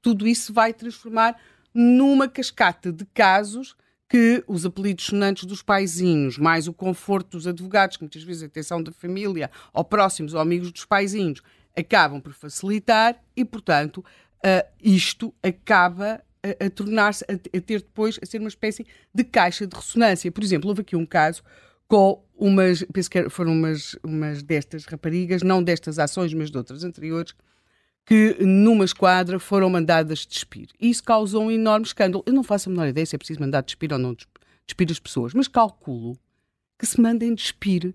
[0.00, 1.36] tudo isso vai transformar
[1.72, 3.74] numa cascata de casos
[4.08, 8.46] que os apelidos sonantes dos paizinhos, mais o conforto dos advogados, que muitas vezes a
[8.46, 11.40] atenção da família, ou próximos ou amigos dos paizinhos,
[11.76, 18.18] acabam por facilitar e, portanto, uh, isto acaba a, a tornar-se, a, a, ter depois,
[18.22, 20.30] a ser uma espécie de caixa de ressonância.
[20.30, 21.42] Por exemplo, houve aqui um caso
[21.88, 26.84] com umas, penso que foram umas, umas destas raparigas, não destas ações, mas de outras
[26.84, 27.34] anteriores,
[28.04, 30.68] que numa esquadra foram mandadas despir.
[30.80, 32.24] Isso causou um enorme escândalo.
[32.26, 34.16] Eu não faço a menor ideia se é preciso mandar despir ou não
[34.66, 36.18] despir as pessoas, mas calculo
[36.78, 37.94] que se mandem despir.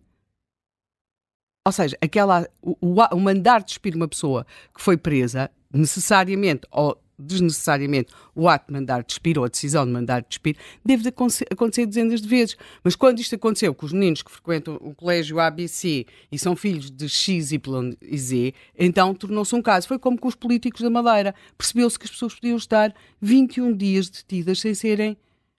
[1.68, 8.14] Ou seja, aquela, o, o, mandar despir uma pessoa que foi presa, necessariamente, ou desnecessariamente
[8.34, 10.56] o ato de mandar despir ou a decisão de mandar despir
[10.86, 12.56] deve acontecer dezenas de vezes.
[12.86, 16.90] Mas quando isto aconteceu com os meninos que frequentam o colégio ABC e são filhos
[16.90, 19.90] de X, Y e Z, então tornou-se um caso.
[19.90, 21.36] Foi como com os políticos da Madeira.
[21.58, 25.18] Percebeu-se que as pessoas podiam estar 21 dias detidas sem serem.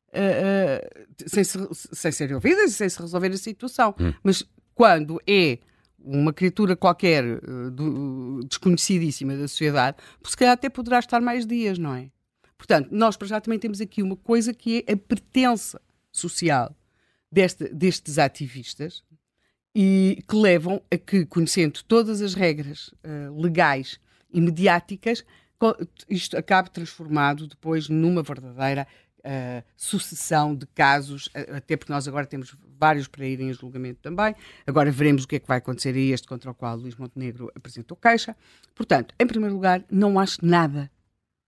[0.09, 3.95] Uh, uh, sem, se, sem serem ouvidas e sem se resolver a situação.
[4.01, 4.15] Hum.
[4.23, 4.43] Mas
[4.75, 5.59] quando é
[5.99, 11.79] uma criatura qualquer uh, do, desconhecidíssima da sociedade, se calhar até poderá estar mais dias,
[11.79, 12.11] não é?
[12.57, 15.81] Portanto, nós para já também temos aqui uma coisa que é a pertença
[16.11, 16.75] social
[17.31, 19.05] deste, destes ativistas
[19.75, 24.01] e que levam a que, conhecendo todas as regras uh, legais
[24.33, 25.25] e mediáticas,
[26.09, 28.87] isto acabe transformado depois numa verdadeira
[29.21, 34.35] uh, sucessão de casos, até porque nós agora temos vários para irem a julgamento também.
[34.67, 37.51] Agora veremos o que é que vai acontecer a este contra o qual Luís Montenegro
[37.55, 38.37] apresentou queixa.
[38.75, 40.91] Portanto, em primeiro lugar, não acho nada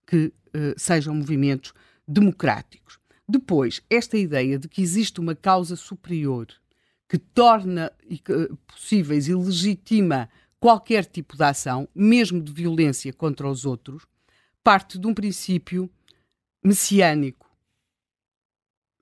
[0.06, 0.32] que uh,
[0.76, 1.72] sejam movimentos
[2.06, 2.98] democráticos.
[3.28, 6.48] Depois, esta ideia de que existe uma causa superior
[7.08, 7.92] que torna
[8.66, 10.28] possíveis e legitima
[10.60, 14.06] qualquer tipo de ação, mesmo de violência contra os outros,
[14.62, 15.90] parte de um princípio
[16.62, 17.49] messiânico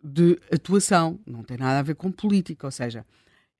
[0.03, 3.05] de atuação, não tem nada a ver com política, ou seja,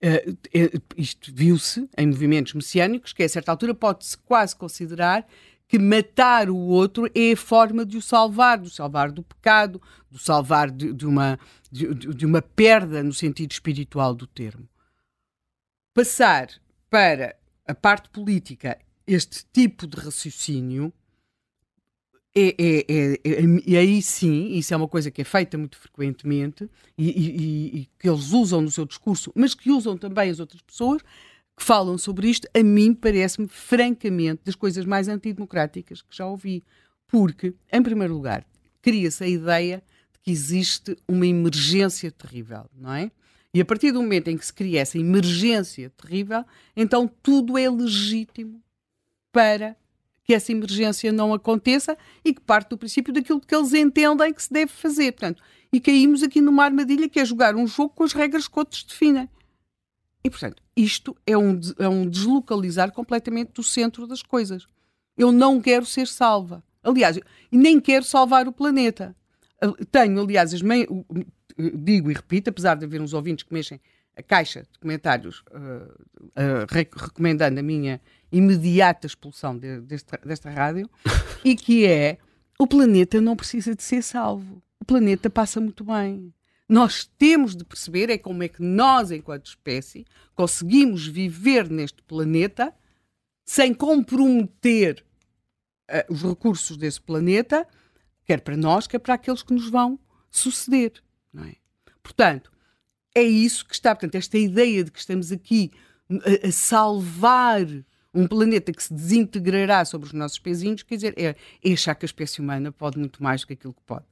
[0.05, 5.27] uh, isto viu-se em movimentos messiânicos que a certa altura pode-se quase considerar
[5.69, 9.81] que matar o outro é a forma de o salvar, de salvar do pecado,
[10.11, 11.39] de salvar de, de uma,
[11.71, 14.67] de, de uma perda no sentido espiritual do termo.
[15.95, 16.49] Passar
[16.89, 17.37] para
[17.67, 20.93] a parte política este tipo de raciocínio
[22.39, 26.69] é, é, é, e aí sim, isso é uma coisa que é feita muito frequentemente
[26.97, 30.63] e, e, e, que eles usam no seu discurso, mas que usam também as outras
[30.63, 31.03] pessoas
[31.57, 36.63] que falam sobre isto, a mim parece-me francamente das coisas mais antidemocráticas que já ouvi.
[37.09, 38.47] Porque, em primeiro lugar,
[38.81, 39.83] cria-se a ideia
[40.13, 43.11] de que existe uma emergência terrível, não é?
[43.53, 46.45] E a partir do momento em que se cria essa emergência terrível,
[46.77, 48.63] então tudo é legítimo
[49.33, 49.77] para
[50.29, 54.43] que essa emergência não aconteça e que parte do princípio daquilo que eles entendem que
[54.43, 55.13] se deve fazer.
[55.13, 58.59] Portanto, e caímos aqui numa armadilha que é jogar um jogo com as regras que
[58.59, 59.27] outros definem.
[60.23, 64.67] E, portanto, isto é um, é um deslocalizar completamente do centro das coisas.
[65.17, 66.63] Eu não quero ser salva.
[66.83, 67.19] Aliás,
[67.51, 69.17] nem quero salvar o planeta.
[69.91, 70.87] Tenho, aliás, as mei...
[71.75, 73.81] digo e repito, apesar de haver uns ouvintes que mexem
[74.15, 77.99] a caixa de comentários uh, uh, recomendando a minha
[78.31, 80.89] imediata expulsão de, desta, desta rádio,
[81.45, 82.19] e que é
[82.59, 84.63] o planeta não precisa de ser salvo.
[84.81, 86.33] O planeta passa muito bem.
[86.69, 90.05] Nós temos de perceber é como é que nós, enquanto espécie,
[90.35, 92.75] conseguimos viver neste planeta
[93.45, 95.03] sem comprometer
[95.91, 97.67] uh, os recursos desse planeta,
[98.27, 99.99] quer para nós, quer para aqueles que nos vão
[100.31, 100.93] suceder.
[101.47, 101.57] É?
[102.03, 102.53] Portanto,
[103.15, 103.95] é isso que está.
[103.95, 105.71] Portanto, esta ideia de que estamos aqui
[106.11, 107.67] a, a salvar
[108.15, 112.05] um planeta que se desintegrará sobre os nossos pezinhos, quer dizer, é, é achar que
[112.05, 114.07] a espécie humana pode muito mais do que aquilo que pode.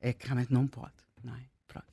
[0.00, 0.92] É que realmente não pode,
[1.22, 1.42] não é?
[1.68, 1.86] Pronto.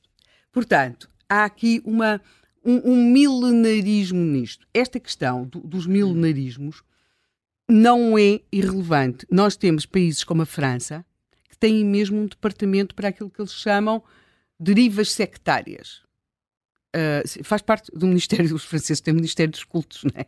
[0.52, 2.22] Portanto, há aqui uma,
[2.66, 4.68] um, um milenarismo nisto.
[4.74, 6.82] Esta questão do, dos milenarismos
[7.68, 9.28] não é irrelevante.
[9.30, 11.06] Nós temos países como a França
[11.50, 14.04] que têm mesmo um departamento para aquilo que eles chamam
[14.60, 16.02] derivas sectárias.
[16.96, 20.26] Uh, faz parte do Ministério dos Franceses, tem o Ministério dos Cultos, não é?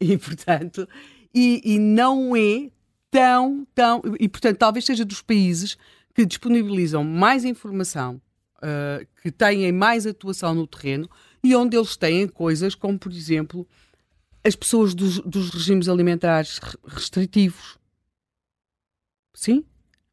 [0.00, 0.88] E, portanto,
[1.34, 2.70] e, e não é
[3.10, 4.00] tão, tão.
[4.20, 5.76] E, portanto, talvez seja dos países
[6.14, 8.20] que disponibilizam mais informação,
[8.58, 11.10] uh, que têm mais atuação no terreno
[11.42, 13.66] e onde eles têm coisas como, por exemplo,
[14.44, 17.76] as pessoas dos, dos regimes alimentares restritivos.
[19.34, 19.64] Sim?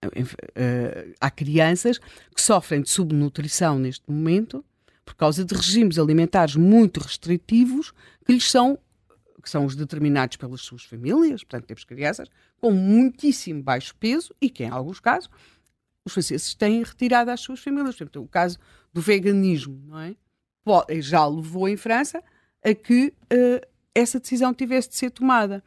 [0.03, 4.65] Uh, há crianças que sofrem de subnutrição neste momento
[5.05, 7.91] por causa de regimes alimentares muito restritivos
[8.25, 8.77] que lhes são
[9.41, 12.29] que são os determinados pelas suas famílias, portanto temos crianças
[12.59, 15.31] com muitíssimo baixo peso e que em alguns casos
[16.05, 17.95] os franceses têm retirado às suas famílias.
[17.95, 18.59] Por exemplo, o caso
[18.93, 20.15] do veganismo, não é?
[21.01, 22.23] Já levou em França
[22.63, 25.63] a que uh, essa decisão tivesse de ser tomada.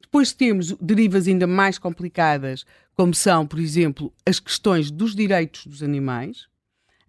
[0.00, 2.64] Depois temos derivas ainda mais complicadas,
[2.94, 6.48] como são, por exemplo, as questões dos direitos dos animais,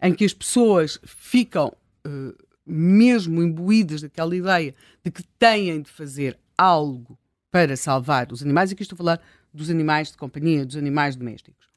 [0.02, 1.68] em que as pessoas ficam
[2.06, 2.34] uh,
[2.64, 4.74] mesmo imbuídas daquela ideia
[5.04, 7.18] de que têm de fazer algo
[7.50, 9.20] para salvar os animais, e aqui estou a falar
[9.52, 11.68] dos animais de companhia, dos animais domésticos.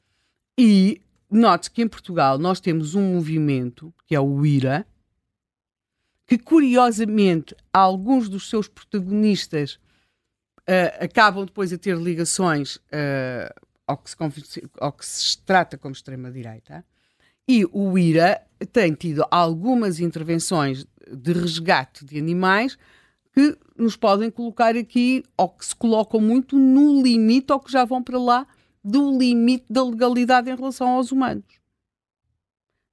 [0.56, 4.86] E note que em Portugal nós temos um movimento, que é o IRA,
[6.26, 9.74] que curiosamente alguns dos seus protagonistas
[10.60, 13.52] uh, acabam depois a ter ligações uh,
[13.86, 14.16] ao, que se,
[14.78, 16.84] ao que se trata como extrema-direita.
[17.46, 18.40] E o IRA
[18.72, 22.78] tem tido algumas intervenções de resgate de animais
[23.32, 27.84] que nos podem colocar aqui, ou que se colocam muito no limite, ou que já
[27.84, 28.46] vão para lá
[28.82, 31.44] do limite da legalidade em relação aos humanos.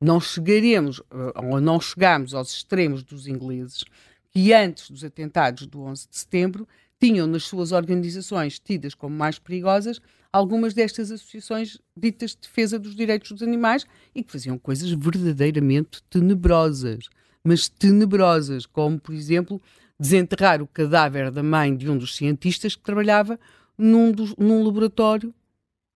[0.01, 3.83] Não chegaremos, eh, ou não chegamos aos extremos dos ingleses,
[4.31, 6.67] que antes dos atentados do 11 de setembro
[6.99, 10.01] tinham nas suas organizações tidas como mais perigosas
[10.31, 16.01] algumas destas associações ditas de defesa dos direitos dos animais e que faziam coisas verdadeiramente
[16.09, 17.09] tenebrosas,
[17.43, 19.61] mas tenebrosas, como, por exemplo,
[19.99, 23.39] desenterrar o cadáver da mãe de um dos cientistas que trabalhava
[23.77, 25.33] num, dos, num laboratório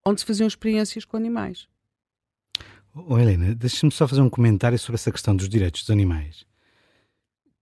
[0.04, 1.66] onde se faziam experiências com animais.
[2.94, 6.46] Oh, Helena, deixa-me só fazer um comentário sobre essa questão dos direitos dos animais.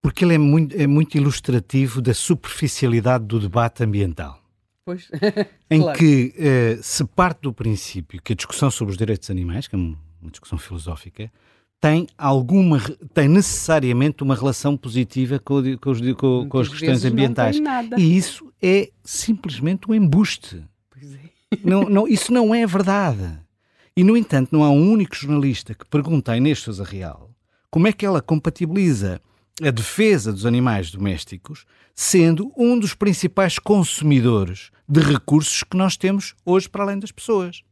[0.01, 4.44] Porque ele é muito, é muito ilustrativo da superficialidade do debate ambiental.
[4.85, 5.11] Pois.
[5.71, 5.99] em claro.
[5.99, 9.75] que uh, se parte do princípio que a discussão sobre os direitos dos animais, que
[9.75, 9.97] é uma
[10.31, 11.31] discussão filosófica,
[11.81, 12.81] tem alguma
[13.13, 17.59] tem necessariamente uma relação positiva com, com, os, com, com as questões ambientais.
[17.97, 20.65] E isso é simplesmente um embuste.
[20.91, 21.19] Pois é.
[21.63, 23.39] Não, não, isso não é verdade.
[23.97, 27.31] E, no entanto, não há um único jornalista que pergunte à Inês Sousa Real
[27.71, 29.21] como é que ela compatibiliza
[29.63, 36.35] a defesa dos animais domésticos sendo um dos principais consumidores de recursos que nós temos
[36.45, 37.63] hoje para além das pessoas.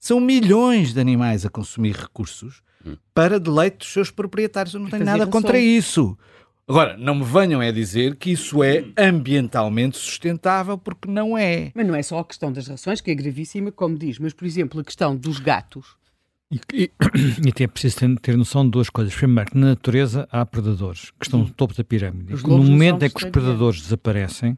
[0.00, 2.96] São milhões de animais a consumir recursos hum.
[3.14, 4.74] para deleite dos seus proprietários.
[4.74, 6.18] Eu não tenho nada contra isso.
[6.66, 11.70] Agora, não me venham a dizer que isso é ambientalmente sustentável, porque não é.
[11.74, 14.46] Mas não é só a questão das rações, que é gravíssima, como diz, mas, por
[14.46, 15.96] exemplo, a questão dos gatos.
[16.54, 16.90] E, e,
[17.60, 19.14] e é preciso ter, ter, noção de duas coisas.
[19.14, 22.34] Primeiro, que na natureza há predadores, que estão no topo da pirâmide.
[22.46, 24.56] No momento em que os predadores desaparecem,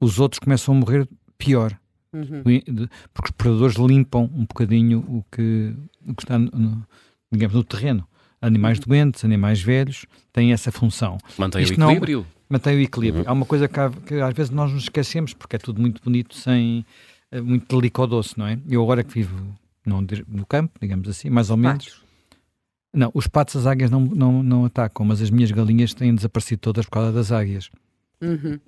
[0.00, 1.08] os outros começam a morrer
[1.38, 1.78] pior.
[2.12, 2.42] Uhum.
[3.12, 5.74] Porque os predadores limpam um bocadinho o que,
[6.06, 6.86] o que está, no,
[7.30, 8.06] digamos, no terreno
[8.44, 11.16] animais doentes, animais velhos, têm essa função.
[11.38, 12.18] Mantém Isto o equilíbrio.
[12.18, 13.24] Não, mantém o equilíbrio.
[13.24, 13.30] Uhum.
[13.30, 16.34] Há uma coisa que, que, às vezes nós nos esquecemos, porque é tudo muito bonito,
[16.34, 16.84] sem
[17.30, 18.58] eh, muito delicadoce, não é?
[18.68, 19.34] Eu agora que vivo
[19.84, 21.84] no, no campo, digamos assim, mais ou menos.
[21.84, 22.04] Patos.
[22.92, 26.60] Não, os patos, as águias não, não, não atacam, mas as minhas galinhas têm desaparecido
[26.60, 27.68] todas por causa das águias.
[28.20, 28.58] Uhum.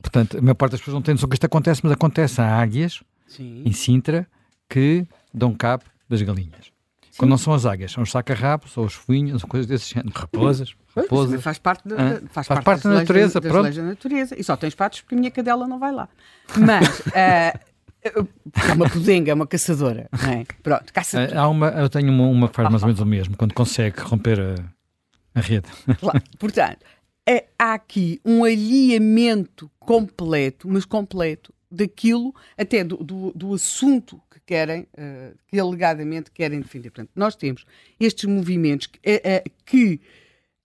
[0.00, 2.58] Portanto, a maior parte das pessoas não tem noção que isto acontece, mas acontece a
[2.58, 3.62] águias Sim.
[3.66, 4.26] em Sintra
[4.66, 6.72] que dão cabo das galinhas.
[7.18, 10.10] Quando não são as águias, são os saca-rabos, ou os fuinhos, ou coisas desse género.
[10.14, 10.74] Raposas.
[10.96, 11.42] raposas.
[11.42, 13.64] Faz parte, de, ah, faz, faz parte, parte da natureza, das pronto.
[13.64, 14.40] leis da natureza.
[14.40, 16.08] E só tens patos porque a minha cadela não vai lá.
[16.56, 17.00] Mas.
[17.00, 17.60] uh,
[18.02, 20.44] é uma pudenga, é uma caçadora, não é?
[20.62, 23.36] Pronto, caça Há uma, eu tenho uma, uma que faz mais ou menos o mesmo,
[23.36, 25.68] quando consegue romper a, a rede.
[25.98, 26.22] Claro.
[26.38, 26.84] Portanto,
[27.28, 34.20] é, há aqui um alinhamento completo, mas completo, daquilo, até do, do, do assunto
[34.50, 36.90] querem, uh, que alegadamente querem defender.
[36.90, 37.64] Portanto, nós temos
[38.00, 40.00] estes movimentos que, uh, uh, que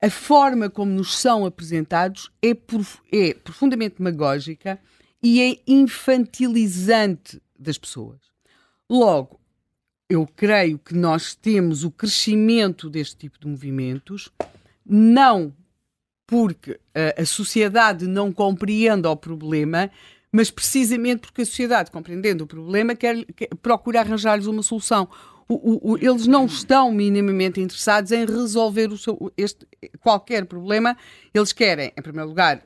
[0.02, 4.80] a forma como nos são apresentados é, prof é profundamente demagógica
[5.26, 8.20] e é infantilizante das pessoas.
[8.88, 9.40] Logo,
[10.08, 14.30] eu creio que nós temos o crescimento deste tipo de movimentos,
[14.86, 15.52] não
[16.28, 19.90] porque a, a sociedade não compreenda o problema,
[20.32, 25.10] mas precisamente porque a sociedade, compreendendo o problema, quer, quer procura arranjar-lhes uma solução.
[25.50, 29.68] O, o, eles não estão minimamente interessados em resolver o seu, este,
[30.02, 30.96] qualquer problema.
[31.34, 32.62] Eles querem, em primeiro lugar, eh,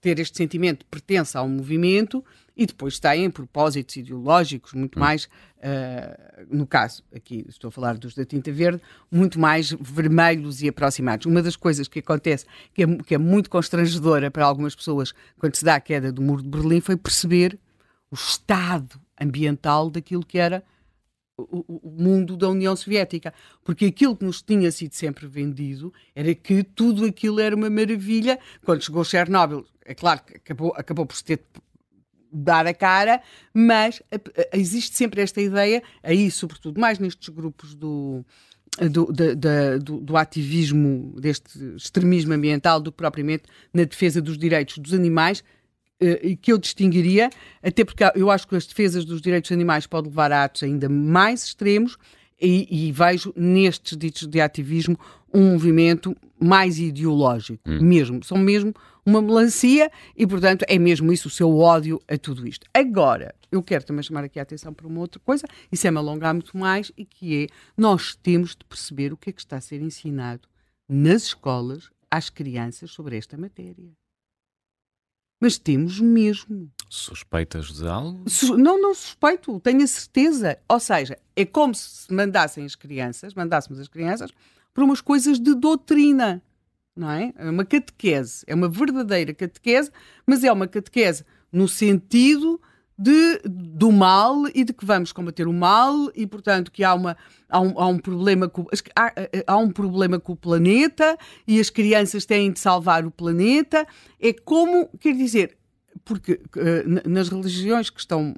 [0.00, 2.24] ter este sentimento de pertença ao movimento
[2.56, 5.00] e depois têm propósitos ideológicos muito hum.
[5.00, 10.62] mais, uh, no caso, aqui estou a falar dos da tinta verde, muito mais vermelhos
[10.62, 11.26] e aproximados.
[11.26, 15.56] Uma das coisas que acontece, que é, que é muito constrangedora para algumas pessoas quando
[15.56, 17.58] se dá a queda do muro de Berlim, foi perceber
[18.10, 20.62] o estado ambiental daquilo que era
[21.38, 23.32] o, mundo da União Soviética.
[23.64, 28.38] Porque aquilo que nos tinha sido sempre vendido era que tudo aquilo era uma maravilha.
[28.64, 31.40] Quando chegou Chernobyl, é claro que acabou, acabou por se ter
[32.32, 33.22] dar a cara,
[33.54, 34.02] mas
[34.52, 38.24] existe sempre esta ideia, aí sobretudo mais nestes grupos do,
[38.90, 44.92] do, do, do, ativismo, deste extremismo ambiental, do que propriamente na defesa dos direitos dos
[44.92, 45.42] animais,
[46.42, 47.30] que eu distinguiria,
[47.62, 50.88] até porque eu acho que as defesas dos direitos animais podem levar a atos ainda
[50.88, 51.96] mais extremos,
[52.40, 54.98] e, e, vejo nestes ditos de ativismo
[55.32, 57.80] um movimento mais ideológico, hum.
[57.80, 58.22] mesmo.
[58.22, 58.74] São mesmo
[59.04, 62.66] uma melancia e, portanto, é mesmo isso o seu ódio a tudo isto.
[62.74, 65.98] Agora, eu quero também chamar aqui a atenção para uma outra coisa, isso é me
[65.98, 69.56] alongar muito mais, e que é nós temos de perceber o que é que está
[69.56, 70.48] a ser ensinado
[70.88, 73.90] nas escolas às crianças sobre esta matéria.
[75.40, 76.70] Mas temos mesmo.
[76.88, 78.24] Suspeitas de algo?
[78.56, 80.58] Não, não suspeito, tenho a certeza.
[80.68, 84.30] Ou seja, é como se mandassem as crianças, mandássemos as crianças
[84.72, 86.42] para umas coisas de doutrina,
[86.94, 87.32] não é?
[87.36, 89.90] É uma catequese, é uma verdadeira catequese,
[90.26, 92.60] mas é uma catequese no sentido
[92.98, 97.16] de, do mal e de que vamos combater o mal e, portanto, que há, uma,
[97.48, 99.12] há, um, há um problema com, há,
[99.46, 103.86] há, um problema com o planeta e as crianças têm de salvar o planeta.
[104.18, 105.58] É como, quer dizer,
[106.04, 108.34] porque uh, nas religiões que estão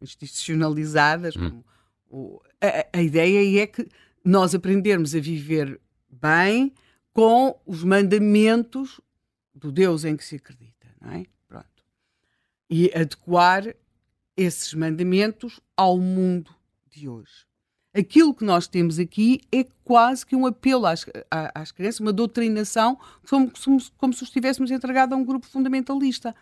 [0.00, 2.38] institucionalizadas, hum.
[2.60, 3.88] a, a ideia é que
[4.24, 6.72] nós aprendermos a viver bem
[7.12, 9.00] com os mandamentos
[9.52, 11.26] do Deus em que se acredita, não é?
[11.48, 11.66] Pronto.
[12.70, 13.64] E adequar
[14.38, 16.54] esses mandamentos ao mundo
[16.88, 17.48] de hoje.
[17.92, 21.04] Aquilo que nós temos aqui é quase que um apelo às,
[21.52, 22.96] às crianças, uma doutrinação,
[23.28, 23.50] como,
[23.96, 26.34] como, se os estivéssemos entregado a um grupo fundamentalista.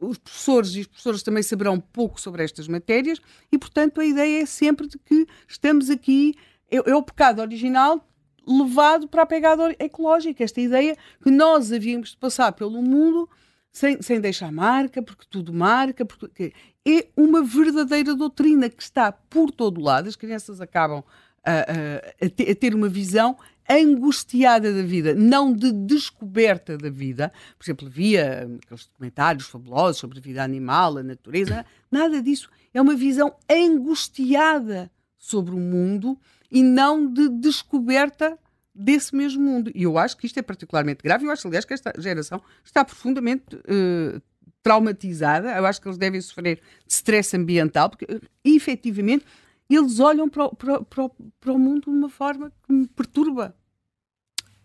[0.00, 3.20] Os professores e os professores também saberão pouco sobre estas matérias
[3.52, 6.34] e, portanto, a ideia é sempre de que estamos aqui,
[6.68, 8.04] é, é o pecado original
[8.44, 10.42] levado para a pegada ecológica.
[10.42, 13.28] Esta ideia que nós havíamos de passar pelo mundo
[13.76, 19.50] sem, sem deixar marca, porque tudo marca, porque é uma verdadeira doutrina que está por
[19.50, 20.08] todo lado.
[20.08, 21.04] As crianças acabam
[21.44, 23.36] a, a, a, ter uma visão
[23.68, 27.30] angustiada da vida, não de descoberta da vida.
[27.58, 32.48] Por exemplo, via aqueles documentários fabulosos sobre a vida animal, a natureza, nada disso.
[32.72, 36.18] É uma visão angustiada sobre o mundo
[36.50, 38.38] e não de descoberta
[38.76, 39.70] desse mesmo mundo.
[39.74, 41.24] E eu acho que isto é particularmente grave.
[41.24, 44.20] Eu acho, aliás, que esta geração está profundamente uh,
[44.62, 45.56] traumatizada.
[45.56, 46.56] Eu acho que eles devem sofrer
[46.86, 49.24] de stress ambiental, porque uh, efetivamente
[49.68, 51.10] eles olham para o, para, para,
[51.40, 53.56] para o mundo de uma forma que me perturba.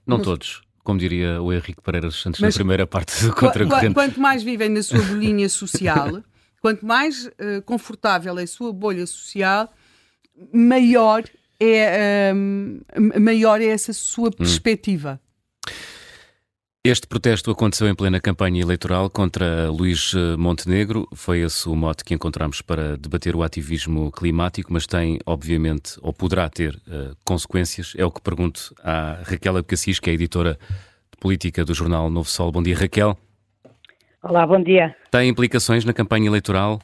[0.06, 0.62] Não Mas, todos.
[0.84, 3.94] Como diria o Henrique Pereira dos Santos na primeira parte do Contracorrente.
[3.94, 6.24] Quanto mais vivem na sua bolinha social,
[6.60, 9.72] quanto mais uh, confortável é a sua bolha social,
[10.52, 11.24] maior
[11.62, 12.82] é um,
[13.20, 14.32] maior é essa sua hum.
[14.32, 15.20] perspectiva.
[16.84, 21.08] Este protesto aconteceu em plena campanha eleitoral contra Luís eh, Montenegro.
[21.14, 26.12] Foi esse o mote que encontramos para debater o ativismo climático, mas tem, obviamente, ou
[26.12, 27.94] poderá ter uh, consequências.
[27.96, 30.58] É o que pergunto à Raquel Abcacis, que é editora
[31.12, 32.52] de política do jornal Novo Sol.
[32.52, 33.16] Bom dia, Raquel.
[34.24, 34.96] Olá, bom dia.
[35.12, 36.82] Tem implicações na campanha eleitoral?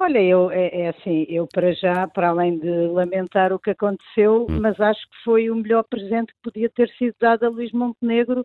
[0.00, 4.46] Olha, eu, é, é, assim, eu para já, para além de lamentar o que aconteceu,
[4.50, 4.60] hum.
[4.60, 8.44] mas acho que foi o melhor presente que podia ter sido dado a Luís Montenegro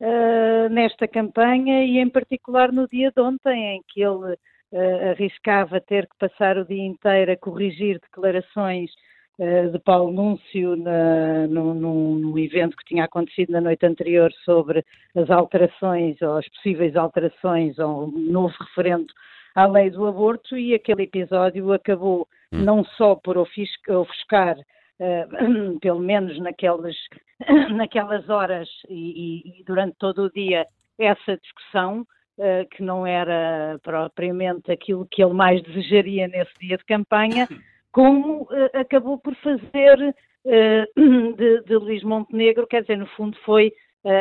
[0.00, 5.80] uh, nesta campanha e em particular no dia de ontem, em que ele uh, arriscava
[5.80, 8.90] ter que passar o dia inteiro a corrigir declarações
[9.38, 14.84] uh, de Paulo Núncio na, no, no, evento que tinha acontecido na noite anterior sobre
[15.16, 19.06] as alterações ou as possíveis alterações ou um novo referendo
[19.54, 22.62] à lei do aborto e aquele episódio acabou hum.
[22.62, 26.96] não só por ofuscar, uh, pelo menos naquelas,
[27.74, 30.66] naquelas horas e, e, durante todo o dia,
[30.98, 32.02] essa discussão,
[32.38, 37.48] uh, que não era propriamente aquilo que ele mais desejaria nesse dia de campanha,
[37.92, 43.72] como uh, acabou por fazer de, de Luís Montenegro, quer dizer, no fundo foi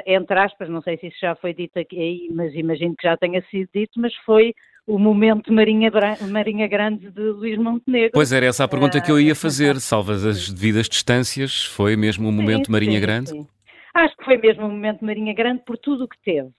[0.05, 3.41] entre aspas, não sei se isso já foi dito aqui, mas imagino que já tenha
[3.43, 4.53] sido dito, mas foi
[4.87, 5.91] o momento Marinha,
[6.29, 8.11] Marinha Grande de Luís Montenegro.
[8.13, 12.27] Pois era essa a pergunta que eu ia fazer, salvas as devidas distâncias, foi mesmo
[12.27, 13.29] o momento sim, Marinha sim, Grande?
[13.29, 13.47] Sim.
[13.93, 16.49] Acho que foi mesmo o momento Marinha Grande por tudo o que teve.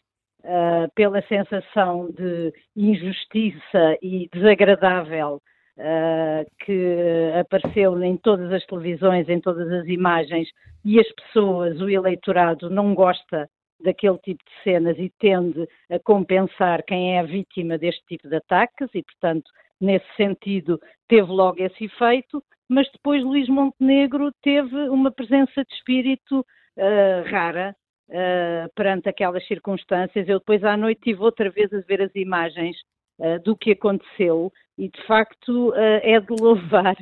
[0.43, 5.39] Uh, pela sensação de injustiça e desagradável
[5.77, 10.49] uh, que apareceu em todas as televisões, em todas as imagens,
[10.83, 13.49] e as pessoas, o eleitorado, não gosta
[13.83, 18.37] daquele tipo de cenas e tende a compensar quem é a vítima deste tipo de
[18.37, 19.51] ataques e, portanto,
[19.81, 20.79] nesse sentido,
[21.09, 27.75] teve logo esse efeito, mas depois Luís Montenegro teve uma presença de espírito uh, rara
[28.09, 30.29] uh, perante aquelas circunstâncias.
[30.29, 32.77] Eu depois à noite tive outra vez a ver as imagens
[33.19, 36.97] uh, do que aconteceu e de facto é de louvar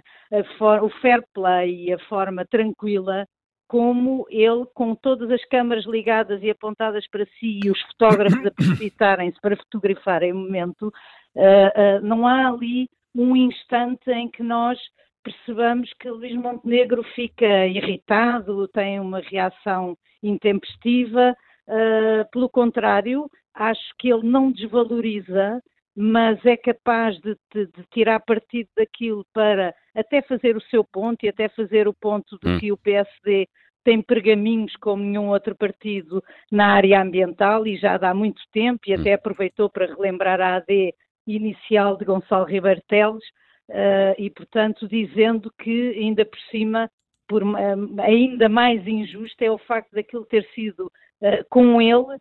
[0.82, 3.24] o fair play e a forma tranquila
[3.68, 8.50] como ele, com todas as câmaras ligadas e apontadas para si e os fotógrafos a
[8.50, 10.88] precipitarem-se para fotografarem o momento,
[11.36, 14.78] uh, uh, não há ali um instante em que nós
[15.22, 21.36] percebamos que Luís Montenegro fica irritado, tem uma reação intempestiva.
[21.68, 25.62] Uh, pelo contrário, acho que ele não desvaloriza
[26.00, 31.26] mas é capaz de, de, de, tirar partido daquilo para até fazer o seu ponto
[31.26, 32.60] e até fazer o ponto de hum.
[32.60, 33.48] que o PSD
[33.82, 36.22] tem pergaminhos como nenhum outro partido
[36.52, 39.00] na área ambiental e já dá muito tempo e hum.
[39.00, 40.94] até aproveitou para relembrar a AD
[41.26, 43.24] inicial de Gonçalo Ribeiro Teles
[43.68, 46.88] uh, e, portanto, dizendo que ainda por cima,
[47.26, 50.86] por, uh, ainda mais injusto é o facto daquilo ter sido
[51.20, 52.20] uh, com ele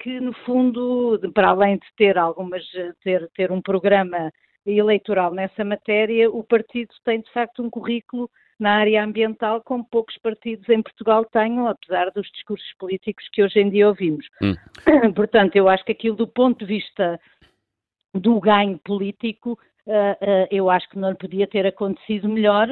[0.00, 2.64] que no fundo, para além de ter algumas,
[3.02, 4.30] ter, ter um programa
[4.64, 10.16] eleitoral nessa matéria, o partido tem de facto um currículo na área ambiental como poucos
[10.18, 14.26] partidos em Portugal tenham, apesar dos discursos políticos que hoje em dia ouvimos.
[14.42, 14.54] Hum.
[15.14, 17.20] Portanto, eu acho que aquilo do ponto de vista
[18.12, 19.52] do ganho político,
[19.86, 22.68] uh, eu acho que não podia ter acontecido melhor,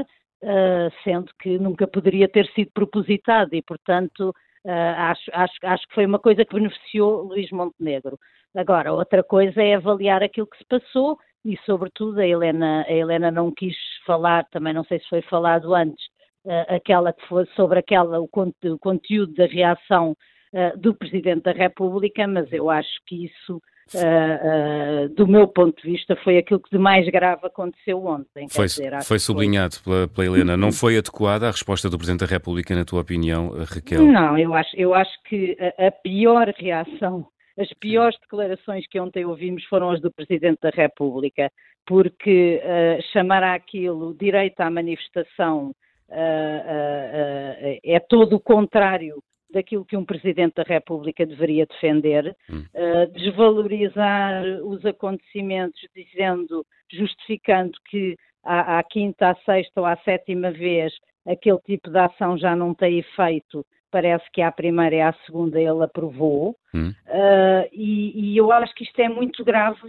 [1.03, 4.35] sendo que nunca poderia ter sido propositado e, portanto,
[4.67, 8.19] acho, acho, acho que foi uma coisa que beneficiou Luís Montenegro.
[8.55, 13.31] Agora, outra coisa é avaliar aquilo que se passou e, sobretudo, a Helena, a Helena
[13.31, 16.05] não quis falar, também não sei se foi falado antes,
[16.45, 20.17] uh, aquela que foi sobre aquela, o, conte, o conteúdo da reação
[20.53, 23.61] uh, do Presidente da República, mas eu acho que isso
[23.95, 28.49] Uh, uh, do meu ponto de vista, foi aquilo que de mais grave aconteceu ontem.
[28.51, 29.85] Foi, dizer, foi sublinhado foi...
[29.85, 30.57] Pela, pela, Helena.
[30.57, 34.03] Não foi adequada a resposta do Presidente da República, na tua opinião, Raquel?
[34.03, 39.25] Não, eu acho, eu acho que a, a pior reação, as piores declarações que ontem
[39.25, 41.49] ouvimos foram as do Presidente da República,
[41.87, 45.73] porque uh, chamar aquilo direito à manifestação
[46.09, 49.21] é todo o contrário
[49.51, 52.65] daquilo que um Presidente da República deveria defender, hum.
[52.75, 60.51] uh, desvalorizar os acontecimentos dizendo, justificando que à, à, quinta, à sexta ou à sétima
[60.51, 60.93] vez
[61.27, 65.61] aquele tipo de ação já não tem efeito, parece que à primeira e à segunda
[65.61, 66.91] ele aprovou, hum.
[66.91, 69.81] uh, e, e eu acho que isto é muito grave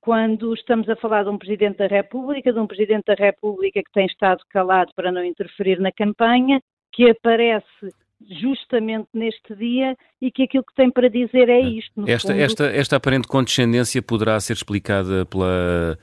[0.00, 3.92] quando estamos a falar de um Presidente da República, de um Presidente da República que
[3.92, 6.60] tem estado calado para não interferir na campanha,
[6.92, 12.04] que aparece justamente neste dia e que aquilo que tem para dizer é isto.
[12.06, 12.42] Esta, fundo...
[12.42, 15.98] esta, esta aparente condescendência poderá ser explicada pela,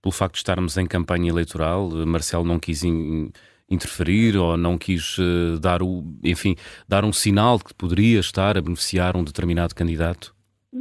[0.00, 1.90] pelo facto de estarmos em campanha eleitoral.
[2.06, 3.30] Marcelo não quis in,
[3.70, 6.56] interferir ou não quis uh, dar, o, enfim,
[6.88, 10.34] dar um sinal de que poderia estar a beneficiar um determinado candidato?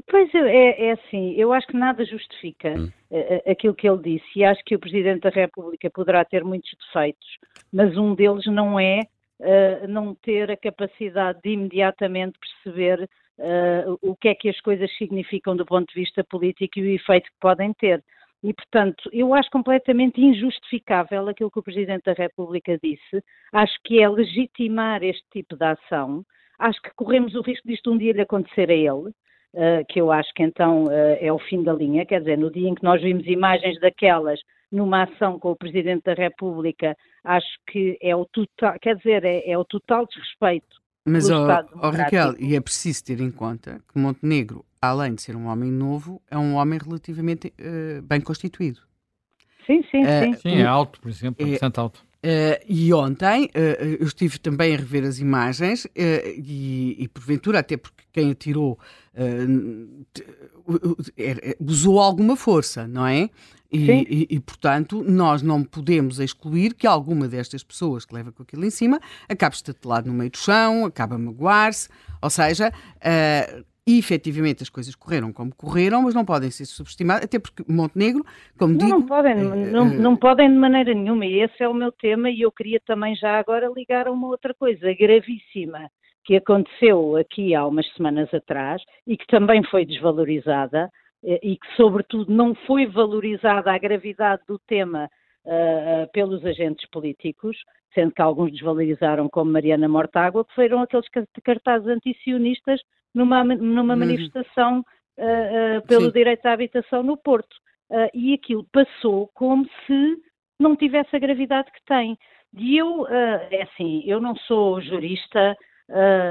[0.09, 2.91] Pois é, é assim, eu acho que nada justifica hum.
[3.11, 6.69] uh, aquilo que ele disse e acho que o Presidente da República poderá ter muitos
[6.85, 7.27] defeitos,
[7.71, 9.01] mas um deles não é
[9.41, 13.09] uh, não ter a capacidade de imediatamente perceber
[13.39, 16.95] uh, o que é que as coisas significam do ponto de vista político e o
[16.95, 18.03] efeito que podem ter.
[18.43, 23.23] E, portanto, eu acho completamente injustificável aquilo que o Presidente da República disse.
[23.51, 26.23] Acho que é legitimar este tipo de ação.
[26.59, 29.11] Acho que corremos o risco disto um dia lhe acontecer a ele.
[29.53, 32.51] Uh, que eu acho que então uh, é o fim da linha, quer dizer, no
[32.51, 34.39] dia em que nós vimos imagens daquelas
[34.71, 39.49] numa ação com o Presidente da República, acho que é o total, quer dizer, é,
[39.49, 40.75] é o total desrespeito.
[41.05, 45.37] Mas, oh, oh, Raquel, e é preciso ter em conta que Montenegro, além de ser
[45.37, 48.81] um homem novo, é um homem relativamente uh, bem constituído.
[49.65, 50.33] Sim, sim, sim.
[50.33, 52.07] Sim, é alto, por exemplo, é bastante alto.
[52.17, 57.59] Uh, e ontem uh, eu estive também a rever as imagens uh, e, e, porventura,
[57.59, 58.79] até porque quem atirou
[61.59, 63.29] usou alguma força, não é?
[63.71, 68.43] E, e, e, portanto, nós não podemos excluir que alguma destas pessoas que leva com
[68.43, 71.89] aquilo em cima acabe estatelado no meio do chão, acabe a magoar-se,
[72.21, 77.39] ou seja, uh, efetivamente as coisas correram como correram, mas não podem ser subestimadas, até
[77.39, 78.25] porque Montenegro,
[78.57, 78.99] como não, digo.
[78.99, 82.41] Não podem, não, não podem de maneira nenhuma, e esse é o meu tema, e
[82.41, 85.89] eu queria também já agora ligar a uma outra coisa gravíssima
[86.25, 90.91] que aconteceu aqui há umas semanas atrás e que também foi desvalorizada eh,
[91.41, 95.09] e que, sobretudo, não foi valorizada a gravidade do tema
[95.45, 97.57] uh, pelos agentes políticos,
[97.93, 101.07] sendo que alguns desvalorizaram, como Mariana Mortágua, que foram aqueles
[101.43, 102.79] cartazes antisionistas
[103.13, 103.99] numa, numa uhum.
[103.99, 104.79] manifestação
[105.17, 106.11] uh, uh, pelo Sim.
[106.11, 107.55] direito à habitação no Porto.
[107.89, 110.17] Uh, e aquilo passou como se
[110.59, 112.17] não tivesse a gravidade que tem.
[112.53, 115.55] E eu, é assim, eu não sou jurista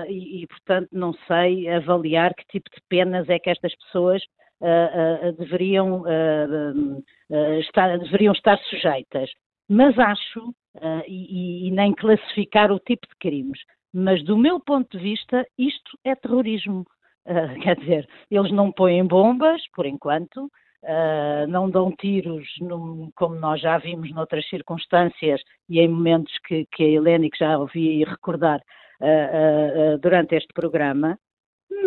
[0.09, 4.23] e, e, portanto, não sei avaliar que tipo de penas é que estas pessoas
[5.39, 6.05] deveriam,
[7.61, 9.31] estar, deveriam estar sujeitas.
[9.69, 10.55] Mas acho,
[11.07, 13.59] e, e nem classificar o tipo de crimes,
[13.97, 16.85] mas do meu ponto de vista, isto é terrorismo.
[17.24, 23.37] Uh, quer dizer, eles não põem bombas, por enquanto, uh, não dão tiros, num, como
[23.37, 28.05] nós já vimos noutras circunstâncias e em momentos que, que a Helene que já ouvi
[28.05, 28.61] recordar
[29.01, 31.19] uh, durante este programa,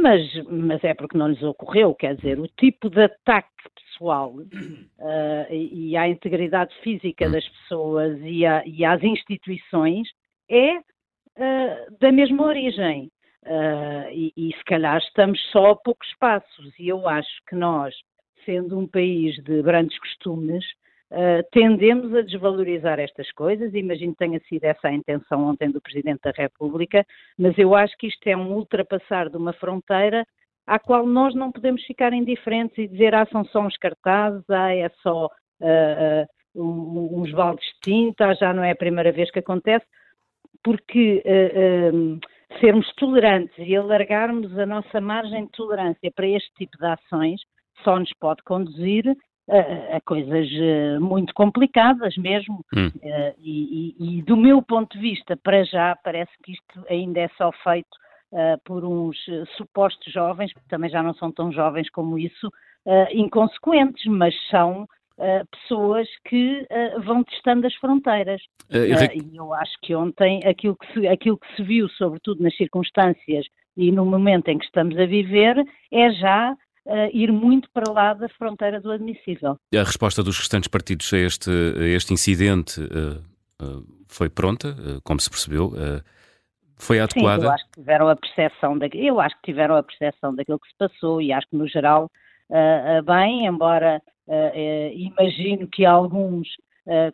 [0.02, 4.34] mas, mas, é porque não lhes ocorreu, quer dizer, o tipo de ataque pessoal
[5.50, 10.08] e, e à integridade física das pessoas e, a, e às instituições
[10.50, 13.12] é uh, da mesma origem.
[13.44, 17.96] Uh, e, e, se calhar estamos só a poucos passos, e eu acho que nós,
[18.46, 20.66] sendo um país de grandes costumes,
[21.12, 23.74] uh, tendemos a desvalorizar estas coisas.
[23.74, 27.06] Imagino que tenha sido essa a intenção ontem do Presidente da República,
[27.38, 30.26] mas eu acho que isto é um ultrapassar de uma fronteira
[30.66, 34.74] à qual nós não podemos ficar indiferentes e dizer, ah, são só uns cartazes, ah,
[34.74, 39.86] é só uh, uns baldes de tinta, já não é a primeira vez que acontece
[40.64, 42.20] porque uh, uh,
[42.60, 47.42] sermos tolerantes e alargarmos a nossa margem de tolerância para este tipo de ações
[47.84, 49.06] só nos pode conduzir
[49.50, 52.64] a, a coisas uh, muito complicadas mesmo.
[52.76, 52.92] Hum.
[53.40, 57.28] E, e, e, do meu ponto de vista, para já, parece que isto ainda é
[57.38, 57.90] só feito
[58.64, 59.18] por uns
[59.58, 62.52] supostos jovens, que também já não são tão jovens como isso,
[63.12, 64.88] inconsequentes, mas são
[65.20, 68.42] uh, pessoas que uh, vão testando as fronteiras.
[68.72, 72.56] Uh, e eu acho que ontem aquilo que, se, aquilo que se viu, sobretudo nas
[72.56, 73.46] circunstâncias
[73.76, 75.58] e no momento em que estamos a viver,
[75.92, 76.56] é já
[77.14, 79.58] ir muito para lá da fronteira do admissível.
[79.74, 82.82] A resposta dos restantes partidos a este, a este incidente
[84.08, 85.74] foi pronta, como se percebeu?
[86.80, 87.42] foi adequada?
[87.42, 90.60] Sim, eu acho que tiveram a percepção da, eu acho que tiveram a percepção daquilo
[90.60, 92.10] que se passou e acho que no geral
[92.50, 96.48] uh, bem, embora uh, imagino que alguns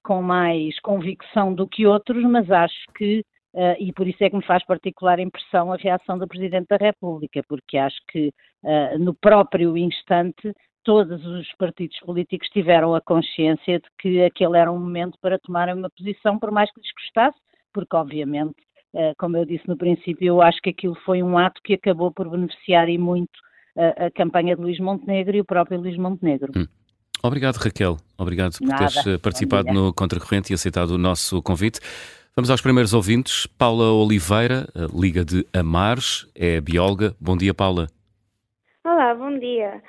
[0.03, 3.25] com mais convicção do que outros, mas acho que
[3.55, 6.75] Uh, e por isso é que me faz particular impressão a reação do Presidente da
[6.75, 8.27] República, porque acho que
[8.61, 10.53] uh, no próprio instante
[10.83, 15.73] todos os partidos políticos tiveram a consciência de que aquele era um momento para tomarem
[15.73, 17.37] uma posição, por mais que lhes custasse,
[17.73, 18.57] porque obviamente,
[18.93, 22.11] uh, como eu disse no princípio, eu acho que aquilo foi um ato que acabou
[22.11, 23.39] por beneficiar e muito
[23.77, 26.51] a, campanha de Luís Montenegro e o próprio Luís Montenegro.
[26.57, 26.65] Hum.
[27.23, 27.97] Obrigado, Raquel.
[28.17, 28.87] Obrigado por Nada.
[28.87, 31.79] teres participado no Contracorrente e aceitado o nosso convite.
[32.37, 33.47] Vamos aos primeiros ouvintes.
[33.47, 37.15] Paula Oliveira, eh, Liga de Amares, é bióloga.
[37.17, 37.87] Bom dia, Paula.
[38.83, 39.81] Olá, bom dia.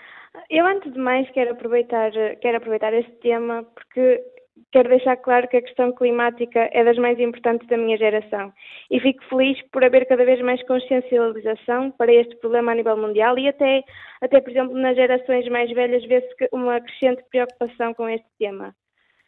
[0.49, 4.23] Eu, antes de mais, quero aproveitar, quero aproveitar este tema porque
[4.71, 8.53] quero deixar claro que a questão climática é das mais importantes da minha geração
[8.93, 13.37] e fico feliz por haver cada vez mais consciencialização para este problema a nível mundial
[13.41, 13.83] e até,
[14.23, 18.73] até por exemplo, nas gerações mais velhas vê-se uma crescente preocupação com este tema.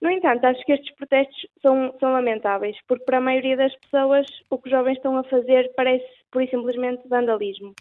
[0.00, 4.26] No entanto, acho que estes protestos são, são lamentáveis, porque para a maioria das pessoas
[4.48, 7.74] o que os jovens estão a fazer parece pura e simplesmente vandalismo.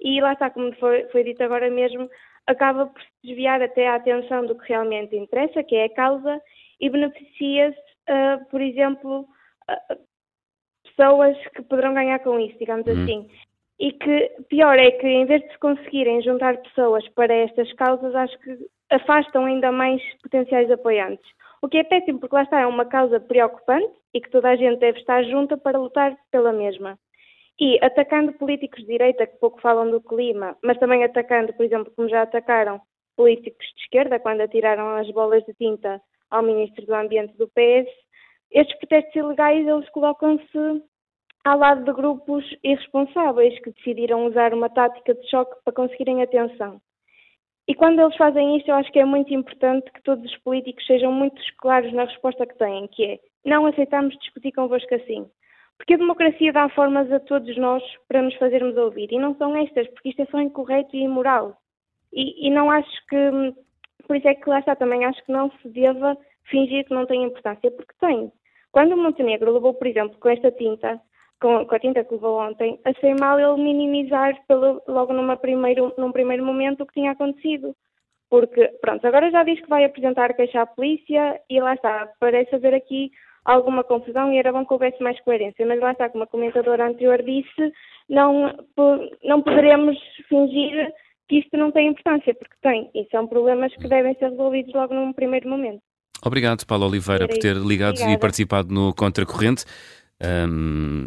[0.00, 2.08] E lá está, como foi, foi dito agora mesmo,
[2.46, 6.40] acaba por se desviar até a atenção do que realmente interessa, que é a causa,
[6.80, 9.98] e beneficia-se, uh, por exemplo, uh,
[10.84, 13.02] pessoas que poderão ganhar com isso, digamos uhum.
[13.02, 13.28] assim.
[13.78, 18.14] E que pior é que em vez de se conseguirem juntar pessoas para estas causas,
[18.14, 18.58] acho que
[18.90, 21.28] afastam ainda mais potenciais apoiantes.
[21.62, 24.56] O que é péssimo, porque lá está, é uma causa preocupante e que toda a
[24.56, 26.98] gente deve estar junta para lutar pela mesma.
[27.60, 31.92] E atacando políticos de direita que pouco falam do clima, mas também atacando, por exemplo,
[31.96, 32.80] como já atacaram
[33.16, 37.90] políticos de esquerda quando atiraram as bolas de tinta ao Ministro do Ambiente do PS,
[38.52, 40.82] estes protestos ilegais eles colocam-se
[41.44, 46.80] ao lado de grupos irresponsáveis que decidiram usar uma tática de choque para conseguirem atenção.
[47.68, 50.86] E quando eles fazem isto, eu acho que é muito importante que todos os políticos
[50.86, 55.28] sejam muito claros na resposta que têm, que é não aceitamos discutir convosco assim.
[55.76, 59.12] Porque a democracia dá formas a todos nós para nos fazermos ouvir.
[59.12, 61.58] E não são estas, porque isto é só incorreto e imoral.
[62.12, 63.54] E, e não acho que.
[64.06, 67.04] Por isso é que lá está também, acho que não se deva fingir que não
[67.04, 68.32] tem importância, porque tem.
[68.72, 70.98] Quando o Montenegro levou, por exemplo, com esta tinta,
[71.40, 75.92] com, com a tinta que levou ontem, achei mal ele minimizar pelo, logo numa primeiro,
[75.96, 77.74] num primeiro momento o que tinha acontecido.
[78.30, 82.54] Porque, pronto, agora já diz que vai apresentar queixa à polícia e lá está, parece
[82.54, 83.10] haver aqui
[83.44, 86.86] alguma confusão e era bom que houvesse mais coerência, mas lá está, como a comentadora
[86.86, 87.72] anterior disse,
[88.08, 88.54] não,
[89.24, 89.96] não poderemos
[90.28, 90.92] fingir
[91.28, 94.94] que isto não tem importância, porque tem, e são problemas que devem ser resolvidos logo
[94.94, 95.80] num primeiro momento.
[96.24, 98.12] Obrigado, Paulo Oliveira, por ter ligado Obrigada.
[98.12, 99.64] e participado no Contracorrente.
[100.20, 101.06] Um,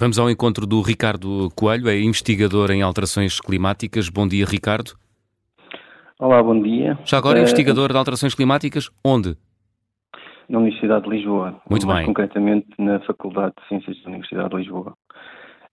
[0.00, 4.08] vamos ao encontro do Ricardo Coelho, é investigador em alterações climáticas.
[4.08, 4.92] Bom dia, Ricardo.
[6.18, 6.98] Olá, bom dia.
[7.04, 9.36] Já agora, uh, investigador de alterações climáticas, onde?
[10.48, 11.60] Na Universidade de Lisboa.
[11.68, 12.06] Muito mais bem.
[12.06, 14.94] concretamente na Faculdade de Ciências da Universidade de Lisboa.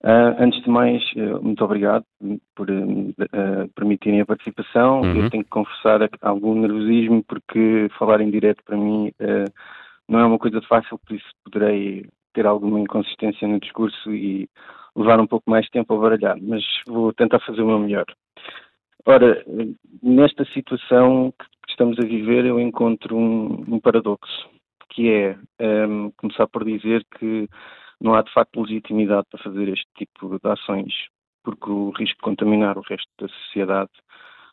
[0.03, 2.03] Uh, antes de mais, uh, muito obrigado
[2.53, 5.01] por uh, permitirem a participação.
[5.03, 5.23] Uhum.
[5.23, 9.11] Eu tenho que confessar algum nervosismo porque falar em direto para mim
[10.07, 12.05] não é uma coisa fácil, por isso poderei
[12.37, 14.47] ter alguma inconsistência no discurso e
[14.95, 18.05] levar um pouco mais de tempo a baralhar, mas vou tentar fazer o meu melhor.
[19.07, 19.43] Ora,
[20.03, 24.47] nesta situação que estamos a viver, eu encontro um, um paradoxo,
[24.91, 25.35] que é
[25.87, 27.49] um, começar por dizer que
[27.99, 30.93] não há de facto legitimidade para fazer este tipo de ações,
[31.43, 33.89] porque o risco de contaminar o resto da sociedade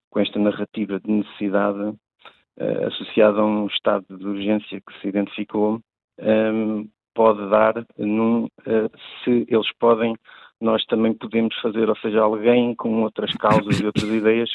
[0.09, 5.81] com esta narrativa de necessidade uh, associada a um estado de urgência que se identificou
[6.19, 8.91] um, pode dar num, uh,
[9.23, 10.15] se eles podem,
[10.61, 14.51] nós também podemos fazer, ou seja, alguém com outras causas e outras ideias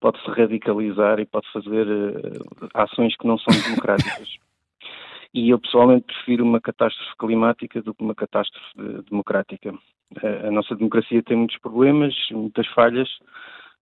[0.00, 4.28] pode se radicalizar e pode fazer uh, ações que não são democráticas
[5.34, 9.74] e eu pessoalmente prefiro uma catástrofe climática do que uma catástrofe democrática.
[10.22, 13.08] A nossa democracia tem muitos problemas, muitas falhas,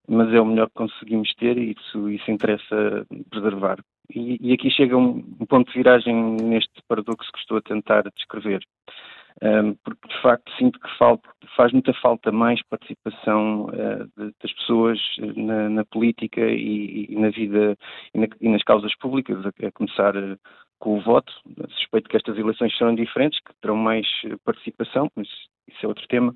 [0.08, 3.78] mas é o melhor que conseguimos ter e isso, isso interessa preservar.
[4.14, 8.62] E, aqui chega um, um, ponto de viragem neste paradoxo que estou a tentar descrever.
[9.42, 14.52] Um, porque de facto sinto que falta, faz muita falta mais participação uh, de, das
[14.52, 15.00] pessoas
[15.34, 17.76] na, na política e, e, na vida
[18.14, 20.38] e, na, e, nas causas públicas, a, a começar uh,
[20.82, 21.32] com o voto.
[21.78, 25.28] Suspeito que estas eleições serão diferentes, que terão mais eh, participação, mas
[25.68, 26.34] isso é outro tema.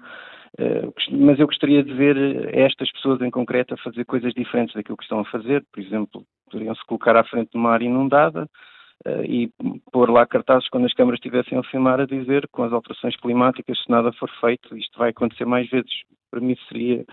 [0.56, 2.16] Uh, mas eu gostaria de ver
[2.55, 5.64] estas pessoas em concreto a fazer coisas diferentes daquilo que estão a fazer.
[5.73, 8.48] Por exemplo, poderiam se colocar à frente de uma área inundada
[9.28, 9.51] e
[9.93, 13.78] pôr lá cartazes quando as câmaras estivessem a filmar a dizer com as alterações climáticas,
[13.82, 15.93] se nada for feito, isto vai acontecer mais vezes.
[16.31, 17.05] Para mim seria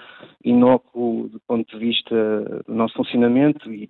[0.46, 3.90] inócuo do ponto de vista do nosso funcionamento e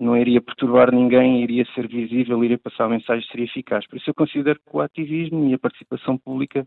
[0.00, 3.86] não iria perturbar ninguém, iria ser visível, iria passar a mensagem, seria eficaz.
[3.86, 6.66] Por isso eu considero que o ativismo e a participação pública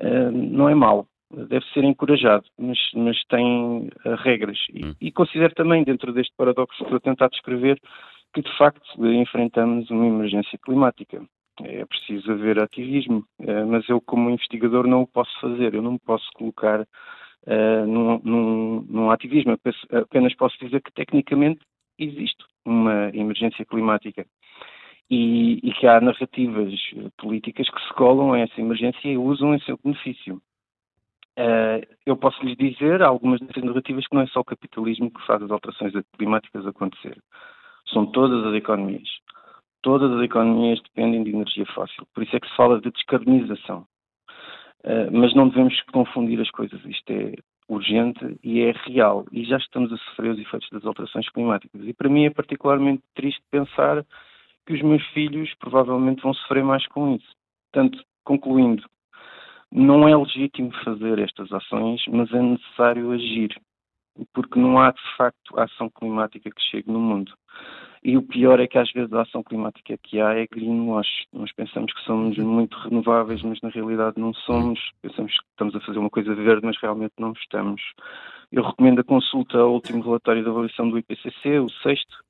[0.00, 4.58] uh, não é mau, deve ser encorajado, mas, mas tem uh, regras.
[4.72, 4.94] E, hum.
[4.98, 7.78] e, considero também, dentro deste paradoxo que estou a tentar descrever,
[8.32, 11.22] que de facto enfrentamos uma emergência climática.
[11.62, 15.92] É preciso haver ativismo, uh, mas eu, como investigador, não o posso fazer, eu não
[15.92, 16.86] me posso colocar
[17.86, 19.54] num, num, num, ativismo,
[19.92, 21.60] apenas posso dizer que tecnicamente
[21.98, 24.26] existe uma emergência climática
[25.10, 26.72] e, e, que há narrativas
[27.18, 30.40] políticas que se colam a essa emergência e usam em seu benefício.
[31.36, 35.26] Uh, eu posso lhes dizer algumas dessas narrativas que não é só o capitalismo que
[35.26, 37.20] faz as alterações climáticas acontecer.
[37.92, 39.08] São todas as economias.
[39.82, 42.06] Todas as economias dependem de energia fóssil.
[42.14, 43.84] Por isso é que se fala de descarbonização.
[44.84, 46.82] Uh, mas não devemos confundir as coisas.
[46.84, 47.34] Isto é
[47.68, 49.24] urgente e é real.
[49.32, 51.80] E já estamos a sofrer os efeitos das alterações climáticas.
[51.82, 54.04] E para mim é particularmente triste pensar
[54.66, 57.34] que os meus filhos provavelmente vão sofrer mais com isso.
[57.72, 58.84] Portanto, concluindo,
[59.70, 63.54] não é legítimo fazer estas ações, mas é necessário agir,
[64.32, 67.32] porque não há de facto ação climática que chegue no mundo.
[68.04, 71.24] E o pior é que às vezes a ação climática que há é greenwash.
[71.32, 74.78] Nós pensamos que somos muito renováveis, mas na realidade não somos.
[75.00, 77.80] Pensamos que estamos a fazer uma coisa verde, mas realmente não estamos.
[78.52, 82.22] Eu recomendo a consulta ao último relatório de avaliação do IPCC, o sexto,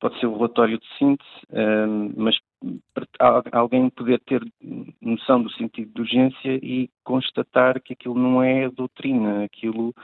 [0.00, 1.30] pode ser o relatório de síntese,
[2.16, 2.36] mas
[3.52, 4.42] alguém poder ter
[5.00, 9.94] noção do sentido de urgência e constatar que aquilo não é doutrina, aquilo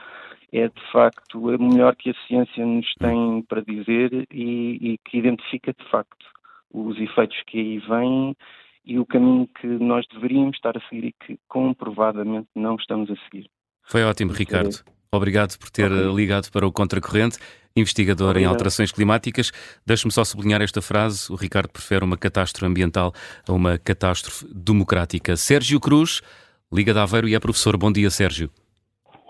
[0.51, 5.17] é de facto o melhor que a ciência nos tem para dizer e, e que
[5.17, 6.25] identifica de facto
[6.73, 8.35] os efeitos que aí vêm
[8.85, 13.15] e o caminho que nós deveríamos estar a seguir e que comprovadamente não estamos a
[13.25, 13.49] seguir.
[13.83, 14.83] Foi ótimo, Ricardo.
[15.13, 16.15] Obrigado por ter okay.
[16.15, 17.37] ligado para o Contracorrente,
[17.75, 18.49] investigador Obrigado.
[18.49, 19.51] em alterações climáticas.
[19.85, 23.11] Deixe-me só sublinhar esta frase: o Ricardo prefere uma catástrofe ambiental
[23.45, 25.35] a uma catástrofe democrática.
[25.35, 26.21] Sérgio Cruz,
[26.71, 27.75] Liga de Aveiro e é professor.
[27.75, 28.49] Bom dia, Sérgio.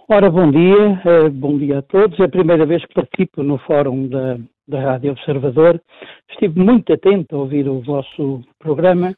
[0.07, 2.19] Ora, bom dia, uh, bom dia a todos.
[2.19, 4.37] É a primeira vez que participo no fórum da,
[4.67, 5.81] da Rádio Observador.
[6.29, 9.15] Estive muito atento a ouvir o vosso programa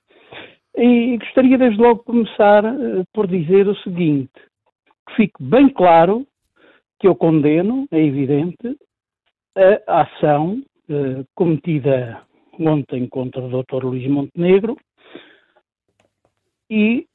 [0.78, 4.32] e gostaria desde logo de começar uh, por dizer o seguinte,
[5.10, 6.26] que fique bem claro
[7.04, 8.78] que eu condeno, é evidente,
[9.90, 12.22] a ação uh, cometida
[12.58, 13.84] ontem contra o Dr.
[13.84, 14.78] Luís Montenegro
[16.70, 17.06] e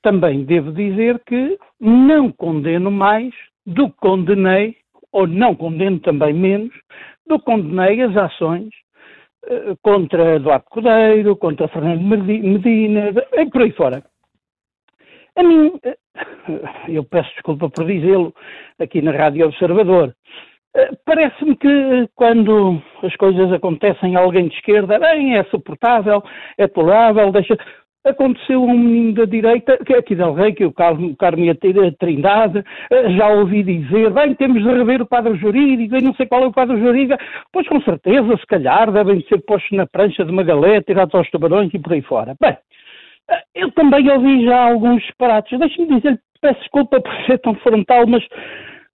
[0.00, 3.34] também devo dizer que não condeno mais
[3.66, 4.76] do que condenei,
[5.10, 6.72] ou não condeno também menos,
[7.26, 8.68] do que condenei as ações
[9.46, 14.04] uh, contra Eduardo Cordeiro, contra Fernando Medina, e por aí fora.
[15.36, 18.34] A mim, uh, eu peço desculpa por dizê-lo
[18.78, 20.14] aqui na Rádio Observador,
[20.76, 26.22] uh, Parece-me que quando as coisas acontecem a alguém de esquerda, bem, é suportável,
[26.58, 27.56] é tolerável, deixa
[28.04, 31.50] aconteceu um menino da direita, que é aqui del Rei, que é o Carmo, Carmo
[31.50, 31.54] a
[31.98, 36.26] Trindade, eh, já ouvi dizer, bem, temos de rever o quadro jurídico, e não sei
[36.26, 40.24] qual é o quadro jurídico, pois com certeza, se calhar, devem ser postos na prancha
[40.24, 42.34] de uma galé, tirados aos tubarões e por aí fora.
[42.40, 42.58] Bem, eh,
[43.54, 48.24] eu também ouvi já alguns disparates, deixe-me dizer, peço desculpa por ser tão frontal, mas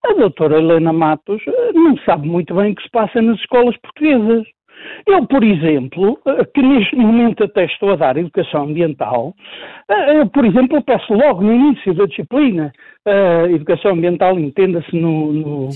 [0.04, 3.76] a doutora Helena Matos eh, não sabe muito bem o que se passa nas escolas
[3.78, 4.46] portuguesas.
[5.06, 9.36] Eu, por exemplo, eh, que neste momento até estou a dar educação ambiental,
[9.88, 12.72] eh, eu, por exemplo, peço logo no início da disciplina,
[13.04, 15.68] a educação ambiental entenda-se no, no,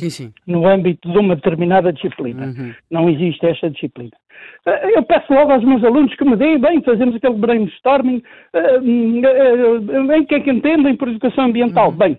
[0.49, 2.47] no, âmbito de uma determinada disciplina.
[2.47, 2.75] Uhum.
[2.91, 4.17] Não existe esta disciplina.
[4.67, 8.21] Eh, eu peço logo aos meus alunos que me deem, bem, fazemos aquele brainstorming,
[10.09, 11.91] bem, que é que entendem por educação ambiental?
[11.91, 11.97] Uhum.
[11.97, 12.19] Bem,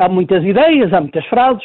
[0.00, 1.62] há muitas ideias, há muitas frases,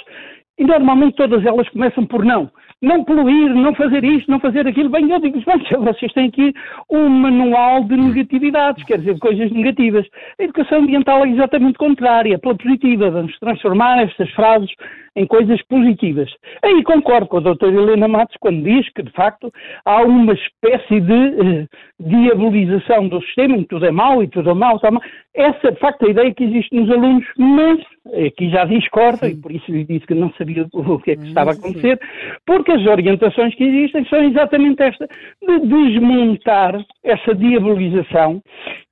[0.60, 4.90] e normalmente todas elas começam por não não poluir, não fazer isto, não fazer aquilo.
[4.90, 6.54] Bem, eu digo, bem, vocês têm aqui
[6.90, 10.08] um manual de negatividades, quer dizer, coisas negativas.
[10.40, 13.10] A educação ambiental é exatamente contrária, pela positiva.
[13.10, 14.70] Vamos transformar estas frases
[15.16, 16.32] em coisas positivas.
[16.64, 19.52] Aí concordo com a doutora Helena Matos quando diz que, de facto,
[19.84, 21.68] há uma espécie de uh,
[22.00, 25.02] diabolização do sistema, em que tudo é mau e tudo é mau, está mau.
[25.36, 27.80] Essa, de facto, a ideia que existe nos alunos, mas
[28.26, 31.28] aqui já discorda, e por isso lhe disse que não sabia o que é que
[31.28, 32.00] estava a acontecer,
[32.46, 38.42] porque as orientações que existem são exatamente esta, de desmontar essa diabolização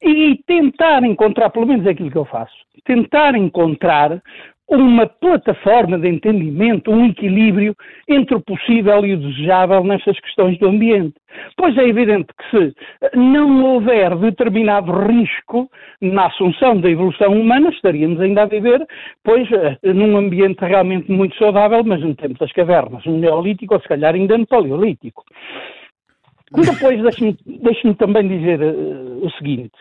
[0.02, 2.56] e tentar encontrar, pelo menos é aquilo que eu faço,
[2.86, 4.22] tentar encontrar
[4.70, 7.74] uma plataforma de entendimento, um equilíbrio
[8.08, 11.16] entre o possível e o desejável nestas questões do ambiente.
[11.56, 12.76] Pois é evidente que se
[13.16, 15.70] não houver determinado risco
[16.02, 18.86] na assunção da evolução humana, estaríamos ainda a viver,
[19.24, 23.82] pois, eh, num ambiente realmente muito saudável, mas no tempo das cavernas, no Neolítico ou
[23.82, 25.24] se calhar ainda no Paleolítico.
[26.52, 29.76] Depois, deixe-me deixe também dizer uh, o seguinte.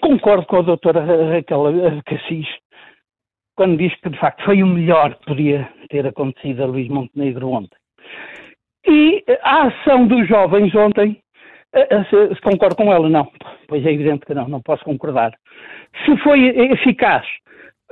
[0.00, 1.64] Concordo com a doutora Raquel
[2.06, 2.46] Cassis
[3.56, 7.48] quando diz que de facto foi o melhor que podia ter acontecido a Luís Montenegro
[7.48, 7.76] ontem.
[8.86, 11.20] E a ação dos jovens ontem,
[11.72, 13.30] eh, eh, se, se concordo com ela, não.
[13.66, 15.32] Pois é evidente que não, não posso concordar.
[16.04, 17.26] Se foi eficaz,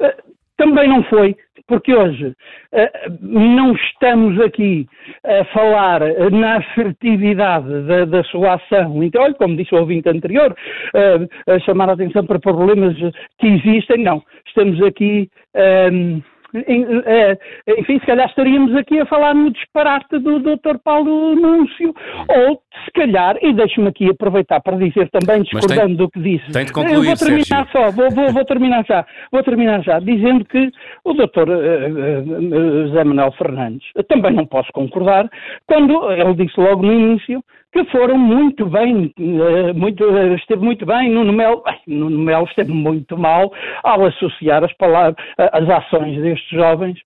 [0.01, 0.16] eh,
[0.56, 1.36] também não foi,
[1.66, 4.86] porque hoje uh, não estamos aqui
[5.24, 9.02] a falar na assertividade da, da, sua ação.
[9.02, 12.97] Então, olha, como disse o ouvinte anterior, uh, a chamar a atenção para problemas
[13.39, 14.22] que existem, não.
[14.47, 15.28] Estamos aqui.
[15.55, 20.78] Uh, eh, enfim, se calhar estaríamos aqui a falar no disparate do Dr.
[20.84, 21.94] Paulo Núncio,
[22.28, 26.52] ou se calhar, e deixe-me aqui aproveitar para dizer também, discordando tem, do que disse,
[26.52, 27.72] tem de concluir, eu vou terminar Sérgio.
[27.72, 30.70] só, vou, vou, vou, terminar já, vou terminar já, dizendo que
[31.04, 31.48] o Dr.
[31.48, 35.30] Uh, uh, José Manuel Fernandes, também não posso concordar,
[35.66, 37.42] quando ele disse logo no início
[37.72, 42.70] que foram muito bem, eh, muito, eh, esteve muito bem, Nuno Melo, Nuno Melo esteve
[42.70, 43.50] muito mal
[43.82, 47.00] ao associar as palavras, eh, as ações destes jovens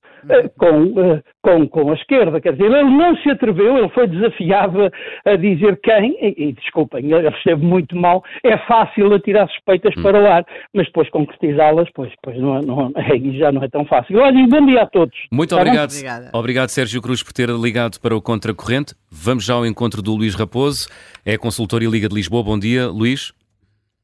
[0.59, 4.91] com, com, com a esquerda, quer dizer, ele não se atreveu, ele foi desafiado
[5.25, 10.03] a dizer quem, e, e desculpem, ele esteve muito mal, é fácil atirar suspeitas hum.
[10.03, 10.45] para o ar,
[10.75, 14.19] mas depois concretizá-las, pois, pois não, não, aí já não é tão fácil.
[14.19, 15.17] Olha, e bom dia a todos.
[15.31, 15.93] Muito obrigado.
[16.33, 18.95] Obrigado, Sérgio Cruz, por ter ligado para o Contracorrente.
[19.11, 20.57] Vamos já ao encontro do Luís Raposo.
[20.57, 20.89] Raposo,
[21.25, 22.43] é consultor e Liga de Lisboa.
[22.43, 23.33] Bom dia, Luís.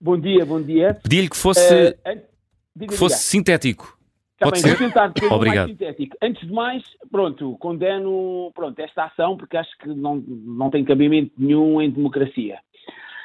[0.01, 0.99] Bom dia, bom dia.
[1.03, 3.97] Pedi-lhe que fosse, uh, que fosse sintético.
[4.43, 4.79] Pode Também ser.
[4.79, 5.69] vou tentar ser Obrigado.
[5.69, 6.17] mais sintético.
[6.23, 11.33] Antes de mais, pronto, condeno pronto, esta ação porque acho que não, não tem cabimento
[11.39, 12.59] nenhum em democracia.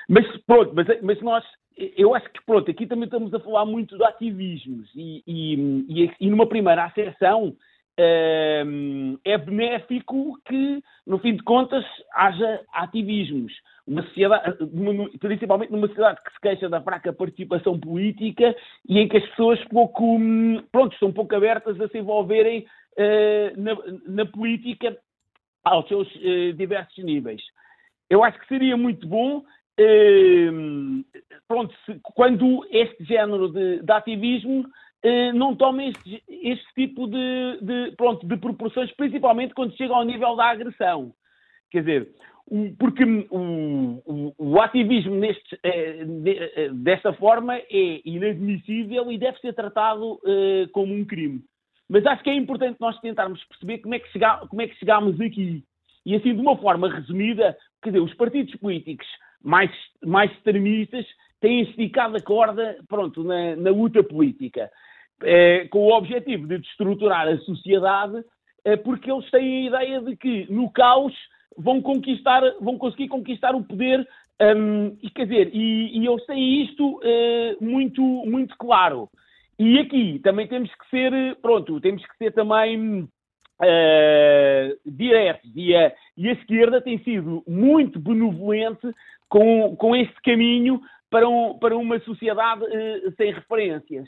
[0.07, 1.44] Mas pronto, mas, mas nós,
[1.98, 5.53] eu acho que pronto, aqui também estamos a falar muito de ativismos e, e,
[5.89, 7.56] e, e numa primeira acessão
[8.65, 11.84] hum, é benéfico que, no fim de contas,
[12.14, 13.52] haja ativismos.
[13.88, 14.57] Uma sociedade,
[15.19, 18.53] principalmente numa sociedade que se queixa da fraca participação política
[18.88, 22.65] e em que as pessoas pouco, hum, pronto, pouco abertas a se envolverem
[22.97, 24.97] eh, na, na política
[25.64, 27.41] aos seus eh, diversos níveis.
[28.09, 29.43] Eu acho que seria muito bom
[29.80, 30.49] eh,
[31.47, 34.65] pronto, se- quando este género de, de ativismo
[35.03, 40.03] eh, não toma este, este tipo de, de, pronto, de proporções, principalmente quando chega ao
[40.03, 41.14] nível da agressão.
[41.69, 42.09] Quer dizer,
[42.80, 49.53] porque o, o- o ativismo neste, eh, de- eh, forma é inadmissível e deve ser
[49.53, 51.41] tratado eh, como um crime.
[51.90, 54.76] Mas acho que é importante nós tentarmos perceber como é que, chega, como é que
[54.78, 55.64] chegámos aqui.
[56.06, 59.07] E assim, de uma forma resumida, quer dizer, os partidos políticos
[59.44, 59.72] mais,
[60.06, 61.06] mais extremistas
[61.41, 64.69] têm esticado a corda pronto, na, na luta política,
[65.24, 68.24] eh, com o objetivo de destruturar a sociedade,
[68.65, 71.14] eh, porque eles têm a ideia de que no caos
[71.58, 74.08] vão conquistar, vão conseguir conquistar o poder,
[74.56, 79.10] hum, e quer dizer, e, e eles têm isto eh, muito, muito claro.
[79.60, 83.08] E aqui também temos que ser, pronto, temos que ser também
[83.62, 85.50] eh, diretos.
[85.56, 88.88] E a, e a esquerda tem sido muito benevolente
[89.28, 90.80] com, com este caminho
[91.10, 94.08] para, um- para uma sociedade eh, sem referências.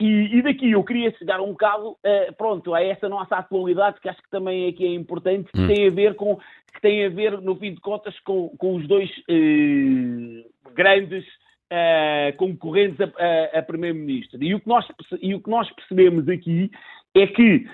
[0.00, 4.08] E, e daqui eu queria chegar um bocado, eh, pronto, a essa nossa atualidade, que
[4.08, 5.66] acho que também aqui é importante, que Hum.
[5.68, 8.86] tem a ver com, que tem a ver, no fim de contas, com, com os
[8.86, 10.44] dois eh,
[10.74, 11.24] grandes
[11.70, 14.42] eh, concorrentes a, a- a primeiro-ministro.
[14.42, 14.86] E, o que nós
[15.22, 16.70] e o que nós percebemos aqui
[17.14, 17.66] é que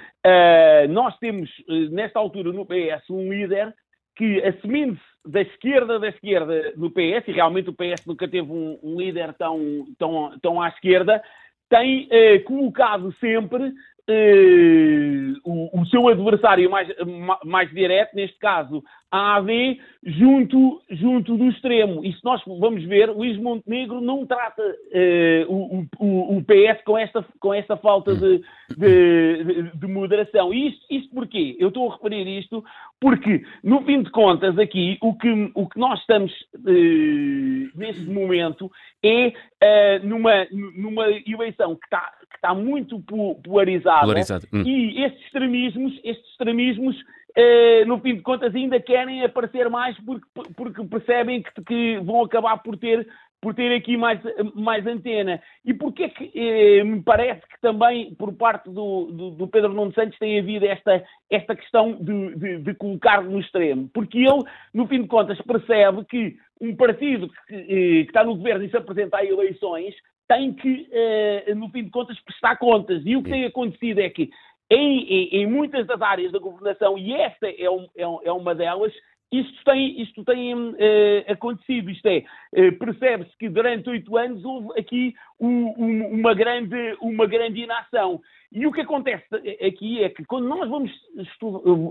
[0.91, 1.51] nós temos,
[1.91, 3.75] nesta altura no PS, um líder
[4.17, 8.79] que, assumindo-se da esquerda da esquerda no PS, e realmente o PS nunca teve um,
[8.83, 9.59] um líder tão,
[9.99, 11.21] tão, tão à esquerda,
[11.69, 13.73] tem eh, colocado sempre
[14.09, 18.83] eh, o, o seu adversário mais, ma- mais direto, neste caso
[19.13, 22.03] a AD, junto, junto do extremo.
[22.03, 26.97] E se nós vamos ver, Luís Montenegro não trata eh, o, o- o PS com
[26.97, 28.39] esta, com esta falta de,
[28.75, 30.53] de- de- de moderação.
[30.55, 31.57] E isto, isto porquê?
[31.61, 32.65] Eu estou a referir isto
[32.99, 36.33] porque, no fim de contas, aqui, o que, o que nós estamos
[36.67, 38.71] eh, neste momento
[39.05, 44.01] é eh, numa, numa eleição que está, que está muito po- polarizada.
[44.03, 44.47] Polarizado.
[44.53, 44.63] Hum.
[44.65, 46.97] E estes extremismos, estes extremismos,
[47.35, 50.27] eh, no fim de contas, ainda querem aparecer mais porque,
[50.57, 53.09] porque percebem que, que vão acabar por ter,
[53.41, 54.21] por ter aqui mais,
[54.55, 55.43] mais antena.
[55.65, 59.93] E porquê que eh, me parece que também, por parte do, do, do Pedro Nuno
[59.95, 63.89] Santos, tem havido esta, esta questão de, de, de colocar no extremo?
[63.95, 64.45] Porque ele,
[64.75, 68.71] no fim de contas, percebe que um partido que, eh, que está no governo e
[68.71, 69.95] se apresenta a eleições
[70.29, 73.03] tem que, eh, no fim de contas, prestar contas.
[73.05, 74.31] E o que tem acontecido é que
[74.75, 78.33] em, em- em muitas das áreas da governação, e esta é, um- é um- é
[78.33, 78.93] uma delas,
[79.33, 81.89] isto tem, isto tem eh, acontecido.
[81.91, 82.23] Isto é,
[82.55, 88.21] eh, percebe-se que durante oito anos houve aqui um- um- uma, grande, uma grande inação.
[88.53, 89.25] E o que acontece
[89.67, 90.91] aqui é que quando nós vamos,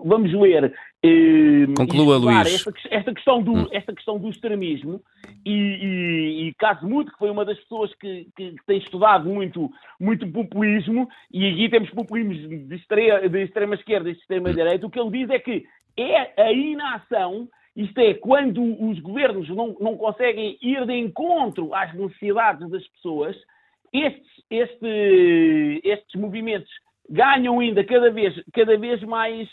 [0.06, 0.74] vamos ler
[1.04, 2.54] eh, Conclua, Luís.
[2.54, 3.68] esta, esta questão do, Hum.
[3.72, 5.02] esta questão do extremismo,
[5.46, 6.54] e, e, e
[7.12, 9.70] que foi uma das pessoas que, que- que tem estudado muito,
[10.00, 12.38] muito populismo, e aqui temos populismos
[12.68, 15.66] de, extre- de extrema esquerda e de extrema direita, o que ele diz é que
[15.98, 21.94] é a inação, isto é, quando os governos não, não conseguem ir de encontro às
[21.94, 23.36] necessidades das pessoas,
[23.94, 26.70] estes, este- estes movimentos
[27.10, 29.50] ganham ainda cada vez, cada vez mais,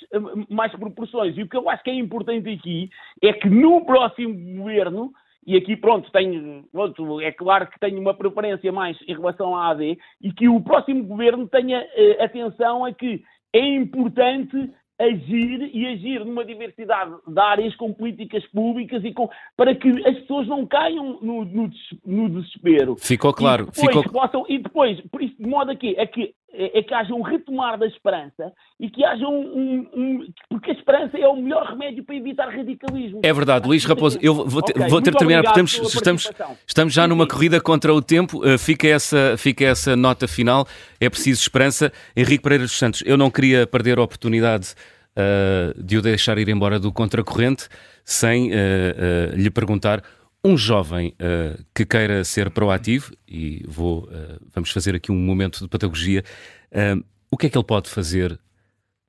[0.49, 1.37] mais proporções.
[1.37, 2.89] E o que eu acho que é importante aqui
[3.23, 5.13] é que no próximo governo,
[5.47, 9.71] e aqui pronto, tenho, pronto, é claro que tenho uma preferência mais em relação à
[9.71, 13.23] AD, e que o próximo governo tenha eh, atenção a que
[13.53, 19.75] é importante agir e agir numa diversidade de áreas com políticas públicas e com, para
[19.75, 21.71] que as pessoas não caiam no, no
[22.05, 22.97] no desespero.
[22.97, 23.65] Ficou claro.
[23.65, 24.13] E depois, Ficou...
[24.13, 25.95] possam, e depois, por isso, de modo a quê?
[25.97, 29.89] É que, é, é que haja um retomar da esperança e que haja um, um-
[29.95, 33.21] um- Porque a esperança é o melhor remédio para evitar radicalismo.
[33.23, 34.19] É verdade, Luís Raposo.
[34.23, 36.31] Eu vou ter, Ok, vou ter de terminar, porque estamos, estamos,
[36.67, 38.39] estamos já numa corrida contra o tempo.
[38.39, 40.67] Uh, fica, essa, fica essa nota final.
[41.01, 41.93] É preciso esperança.
[42.17, 44.75] Henrique Pereira dos Santos, eu não queria perder a oportunidade
[45.17, 47.69] uh, de o deixar ir embora do contracorrente
[48.05, 50.03] sem uh, lhe perguntar
[50.45, 55.61] Um jovem uh, que queira ser proativo, e vou, uh, vamos fazer aqui um momento
[55.61, 56.25] de pedagogia,
[56.73, 58.39] uh, o que é que ele pode fazer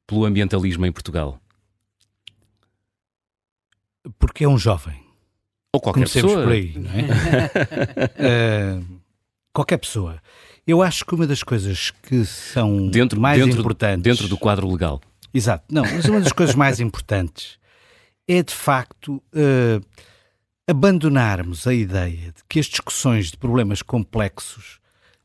[0.07, 1.39] pelo ambientalismo em Portugal?
[4.17, 4.99] Porque é um jovem.
[5.71, 6.45] Ou qualquer Comecemos pessoa.
[6.45, 8.81] por aí, não é?
[9.53, 10.19] qualquer pessoa.
[10.65, 14.03] Eu acho que uma das coisas que são dentro, mais dentro, importantes.
[14.03, 14.99] Dentro do quadro legal.
[15.31, 15.63] Exato.
[15.71, 17.59] Não, mas uma das coisas mais importantes
[18.27, 19.21] é de facto
[20.69, 24.79] abandonarmos a ideia de que as discussões de problemas complexos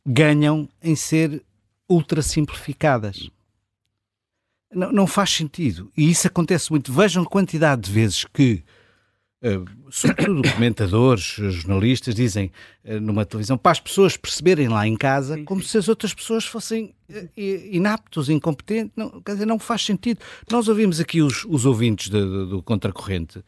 [0.07, 1.45] ganham em ser
[1.87, 3.29] ultra simplificadas.
[4.73, 5.93] Não, não faz sentido.
[5.95, 6.91] E isso acontece muito.
[6.91, 8.65] Vejam a quantidade de vezes que
[9.45, 12.51] Uh, sobretudo comentadores, jornalistas, dizem
[12.83, 16.47] uh, numa televisão para as pessoas perceberem lá em casa como se as outras pessoas
[16.47, 18.93] fossem uh, inaptos, incompetentes.
[18.97, 20.19] Não, quer dizer, não faz sentido.
[20.51, 23.45] Nós ouvimos aqui os, os ouvintes de, de, do Contracorrente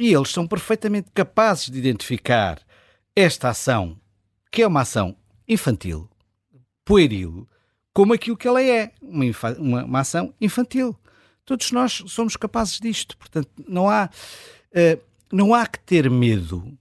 [0.00, 2.60] e eles são perfeitamente capazes de identificar
[3.14, 4.00] esta ação,
[4.50, 5.14] que é uma ação
[5.46, 6.08] infantil,
[6.84, 7.46] pueril,
[7.92, 9.24] como aquilo que ela é, uma,
[9.58, 10.96] uma, uma ação infantil.
[11.44, 13.16] Todos nós somos capazes disto.
[13.16, 14.08] Portanto, não há.
[14.72, 16.76] Uh, não há que ter medo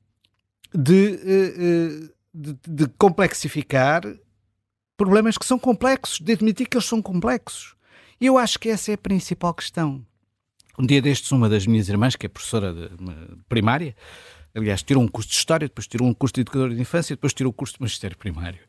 [0.74, 4.02] de, eh, de, de, complexificar
[4.98, 7.76] problemas que são complexos, de admitir que eles são complexos.
[8.20, 10.04] Eu acho que essa é a principal questão.
[10.80, 12.90] Um dia destes, uma das minhas irmãs, que é professora de
[13.50, 13.94] primária,
[14.56, 17.34] aliás, tirou um curso de História, depois tirou um curso de Educadora de Infância, depois
[17.34, 18.60] tirou o curso de Magistério Primário.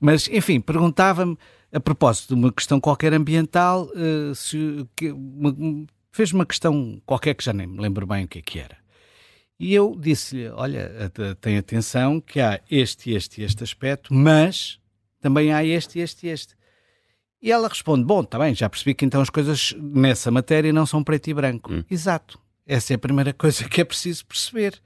[0.00, 1.36] Mas, enfim, perguntava-me,
[1.70, 5.54] a propósito de uma questão qualquer ambiental, uh, se, que, uma,
[6.10, 8.78] fez uma questão qualquer que já nem me lembro bem o que é que era.
[9.60, 14.78] E eu disse-lhe: Olha, tem atenção que há este, este e este aspecto, mas
[15.20, 16.57] também há este, este e este.
[17.40, 20.86] E ela responde: Bom, está bem, já percebi que então as coisas nessa matéria não
[20.86, 21.72] são preto e branco.
[21.72, 21.84] Hum.
[21.90, 22.38] Exato.
[22.66, 24.80] Essa é a primeira coisa que é preciso perceber.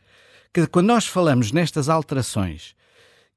[0.53, 2.74] Que quando nós falamos nestas alterações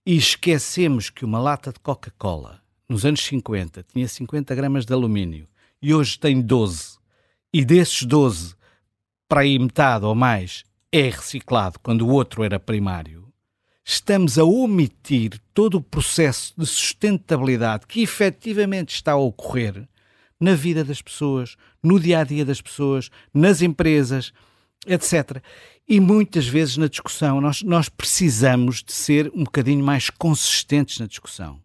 [0.06, 5.48] e esquecemos que uma lata de Coca-Cola nos anos 50 tinha 50 gramas de alumínio
[5.82, 6.98] e hoje tem 12,
[7.54, 8.56] e desses 12,
[9.28, 13.24] para aí metade ou mais é reciclado quando o outro era primário,
[13.88, 19.88] estamos a omitir todo o processo de sustentabilidade que efetivamente está a ocorrer
[20.40, 24.34] na vida das pessoas, no dia a dia das pessoas, nas empresas,
[24.88, 25.38] etc.
[25.88, 31.06] E muitas vezes na discussão nós, nós precisamos de ser um bocadinho mais consistentes na
[31.06, 31.64] discussão.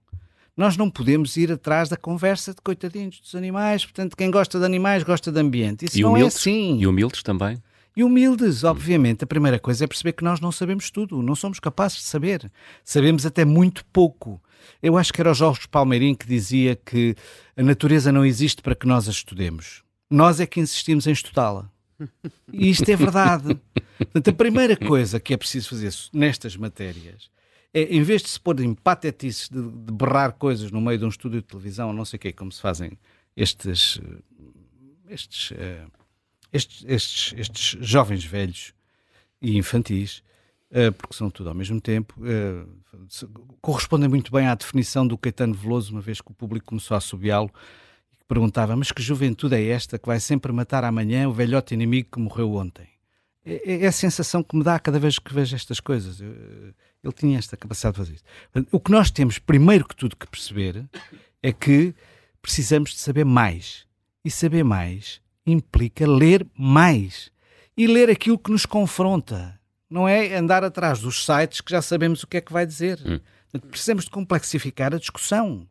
[0.54, 4.64] Nós não podemos ir atrás da conversa de coitadinhos dos animais, portanto, quem gosta de
[4.66, 5.86] animais gosta de ambiente.
[5.86, 6.78] Isso e não humildes, é assim.
[6.80, 7.62] E humildes também.
[7.96, 9.24] E humildes, obviamente.
[9.24, 12.50] A primeira coisa é perceber que nós não sabemos tudo, não somos capazes de saber.
[12.84, 14.40] Sabemos até muito pouco.
[14.82, 17.14] Eu acho que era o Jorge Palmeirim que dizia que
[17.56, 19.82] a natureza não existe para que nós a estudemos.
[20.10, 21.70] Nós é que insistimos em estudá-la.
[22.52, 23.58] E isto é verdade.
[23.98, 27.30] Portanto, a primeira coisa que é preciso fazer nestas matérias
[27.72, 31.04] é, em vez de se pôr em patetices de, de berrar coisas no meio de
[31.04, 32.98] um estúdio de televisão, não sei o quê, como se fazem
[33.36, 34.00] estes,
[35.08, 35.90] estes uh,
[36.52, 38.74] estes, estes, estes jovens velhos
[39.40, 40.22] e infantis,
[40.70, 42.68] uh, porque são tudo ao mesmo tempo, uh,
[43.60, 46.98] correspondem muito bem à definição do Caetano Veloso, uma vez que o público começou a
[46.98, 47.50] assobiá-lo
[48.12, 52.08] e perguntava: Mas que juventude é esta que vai sempre matar amanhã o velhote inimigo
[52.12, 52.88] que morreu ontem?
[53.44, 56.20] É, é, é a sensação que me dá cada vez que vejo estas coisas.
[56.20, 58.24] Ele tinha esta capacidade de fazer isso.
[58.70, 60.84] O que nós temos, primeiro que tudo, que perceber
[61.42, 61.94] é que
[62.42, 63.86] precisamos de saber mais.
[64.22, 67.30] E saber mais implica ler mais
[67.76, 69.58] e ler aquilo que nos confronta.
[69.88, 73.00] Não é andar atrás dos sites que já sabemos o que é que vai dizer.
[73.04, 73.20] Hum.
[73.70, 75.66] Precisamos de complexificar a discussão.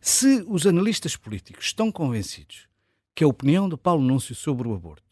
[0.00, 2.66] Se os analistas políticos estão convencidos
[3.14, 5.02] que a opinião do Paulo Núncio sobre o aborto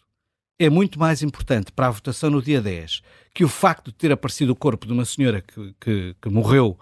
[0.58, 3.02] é muito mais importante para a votação no dia 10
[3.32, 6.78] que o facto de ter aparecido o corpo de uma senhora que, que, que morreu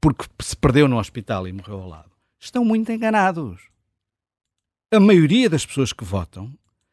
[0.00, 3.60] porque se perdeu no hospital e morreu ao lado, estão muito enganados
[4.92, 6.52] a maioria das pessoas que votam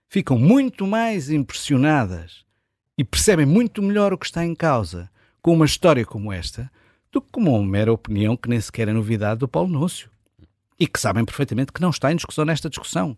[0.10, 2.44] ficam muito mais impressionadas
[2.98, 5.10] e percebem muito melhor o que está em causa
[5.42, 6.72] com uma história como esta
[7.12, 10.10] do que com uma mera opinião que nem sequer é novidade do Paulo Núncio.
[10.80, 13.16] E que sabem perfeitamente que não está em discussão nesta discussão,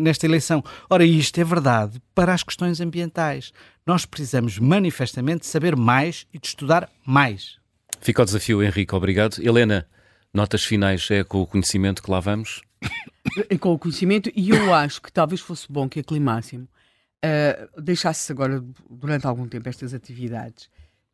[0.00, 0.64] nesta eleição.
[0.88, 3.52] Ora, isto é verdade para as questões ambientais.
[3.86, 7.58] Nós precisamos manifestamente saber mais e de estudar mais.
[8.00, 8.94] Fica o desafio, Henrique.
[8.94, 9.36] Obrigado.
[9.38, 9.86] Helena,
[10.32, 12.62] notas finais é com o conhecimento que lá vamos?
[13.60, 16.68] com o conhecimento, e eu acho que talvez fosse bom que a Climáximo
[17.24, 20.68] uh, deixasse agora, durante algum tempo, estas atividades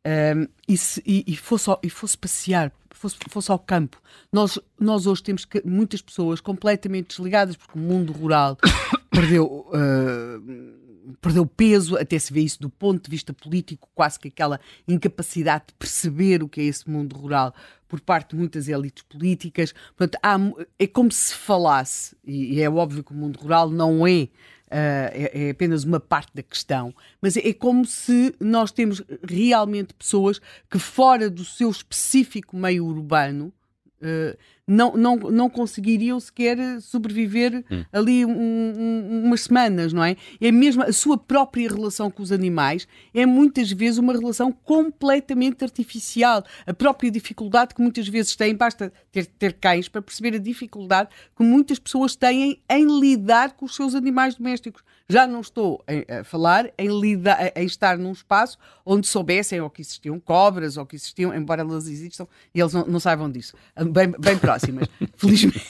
[0.05, 4.01] uh, e, se, e, e, fosse, e fosse passear, fosse, fosse ao campo.
[4.31, 8.57] Nós, nós hoje temos que, muitas pessoas completamente desligadas, porque o mundo rural
[9.09, 9.67] perdeu.
[9.69, 10.84] Uh,
[11.21, 15.65] perdeu peso, até se vê isso do ponto de vista político, quase que aquela incapacidade
[15.67, 17.53] de perceber o que é esse mundo rural
[17.87, 19.73] por parte de muitas elites políticas.
[19.95, 20.37] Portanto, há,
[20.79, 24.27] é como se falasse, e, é óbvio que o mundo rural não é
[24.65, 28.99] Uh, é, é, apenas uma parte da questão, mas é, é, como se nós temos
[29.23, 33.53] realmente pessoas que, fora do seu específico meio urbano,
[34.01, 37.83] uh, não, não, não conseguiriam sequer sobreviver hum.
[37.93, 40.15] ali um, um, umas semanas, não é?
[40.41, 45.63] É mesmo a sua própria relação com os animais é muitas vezes uma relação completamente
[45.63, 46.43] artificial.
[46.65, 51.09] A própria dificuldade que muitas vezes têm, basta ter, ter cães para perceber a dificuldade
[51.35, 54.83] que muitas pessoas têm em lidar com os seus animais domésticos.
[55.07, 59.69] Já não estou a, a falar em, lidar, em estar num espaço onde soubessem ou
[59.69, 63.55] que existiam cobras ou que existiam, embora elas existam e eles não, não saibam disso.
[63.91, 65.61] Bem, bem próximas, felizmente.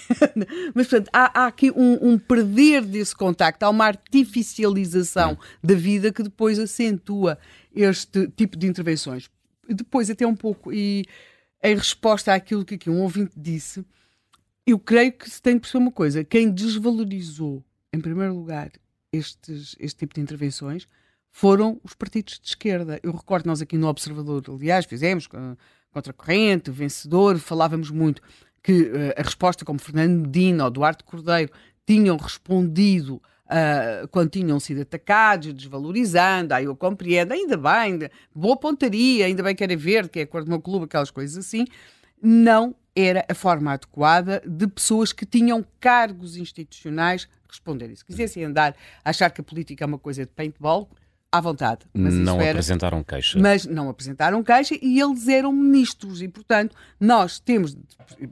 [0.74, 6.14] Mas, portanto, há, há aqui um, um, perder desse contacto, há uma artificialização da vida
[6.14, 7.38] que depois acentua
[7.76, 9.30] este tipo de intervenções.
[9.68, 11.06] Depois, até um pouco, e
[11.62, 13.84] em resposta àquilo que aqui um ouvinte disse,
[14.66, 18.72] eu creio que se tem de perceber uma coisa: quem desvalorizou, em primeiro lugar,
[19.15, 20.87] estes, este tipo de intervenções
[21.31, 22.99] foram os partidos de esquerda.
[23.03, 28.21] Eu recordo, nós aqui no Observador, aliás, fizemos contra a corrente, vencedor, falávamos muito
[28.65, 31.51] que uh, a resposta como Fernando Medina ou Duarte Cordeiro
[31.85, 38.57] tinham respondido uh, quando tinham sido atacados, desvalorizando, aí eu compreendo, ainda bem, ainda, boa
[38.57, 41.37] pontaria, ainda bem que era verde, que é a cor do meu clube, aquelas coisas
[41.37, 41.65] assim,
[42.19, 47.95] não era a forma adequada de pessoas que tinham cargos institucionais responderem.
[47.95, 50.90] Se quisessem andar a achar que a política é uma coisa de paintball,
[51.32, 51.86] à vontade.
[51.94, 53.38] Mas não era, apresentaram queixa.
[53.40, 57.76] Mas não apresentaram queixa e eles eram ministros e, portanto, nós temos,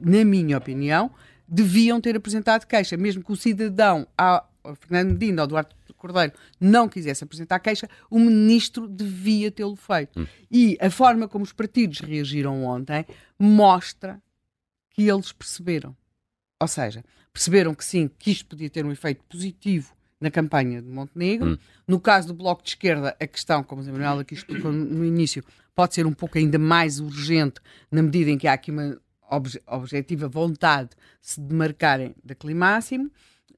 [0.00, 1.10] na minha opinião,
[1.46, 4.42] deviam ter apresentado queixa, mesmo que o cidadão, a
[4.80, 10.20] Fernando Medina ou Duarte Cordeiro, não quisesse apresentar queixa, o ministro devia tê-lo feito.
[10.20, 10.26] Hum.
[10.50, 13.06] E a forma como os partidos reagiram ontem
[13.38, 14.20] mostra
[14.90, 15.96] que eles perceberam.
[16.60, 20.88] Ou seja, perceberam que sim, que isto podia ter um efeito positivo na campanha de
[20.88, 21.50] Montenegro.
[21.50, 21.58] Hum.
[21.86, 25.44] No caso do Bloco de Esquerda, a questão, como a Manuela aqui explicou no início,
[25.74, 28.98] pode ser um pouco ainda mais urgente na medida em que há aqui uma
[29.28, 33.10] obje objetiva vontade de se demarcarem daquele máximo.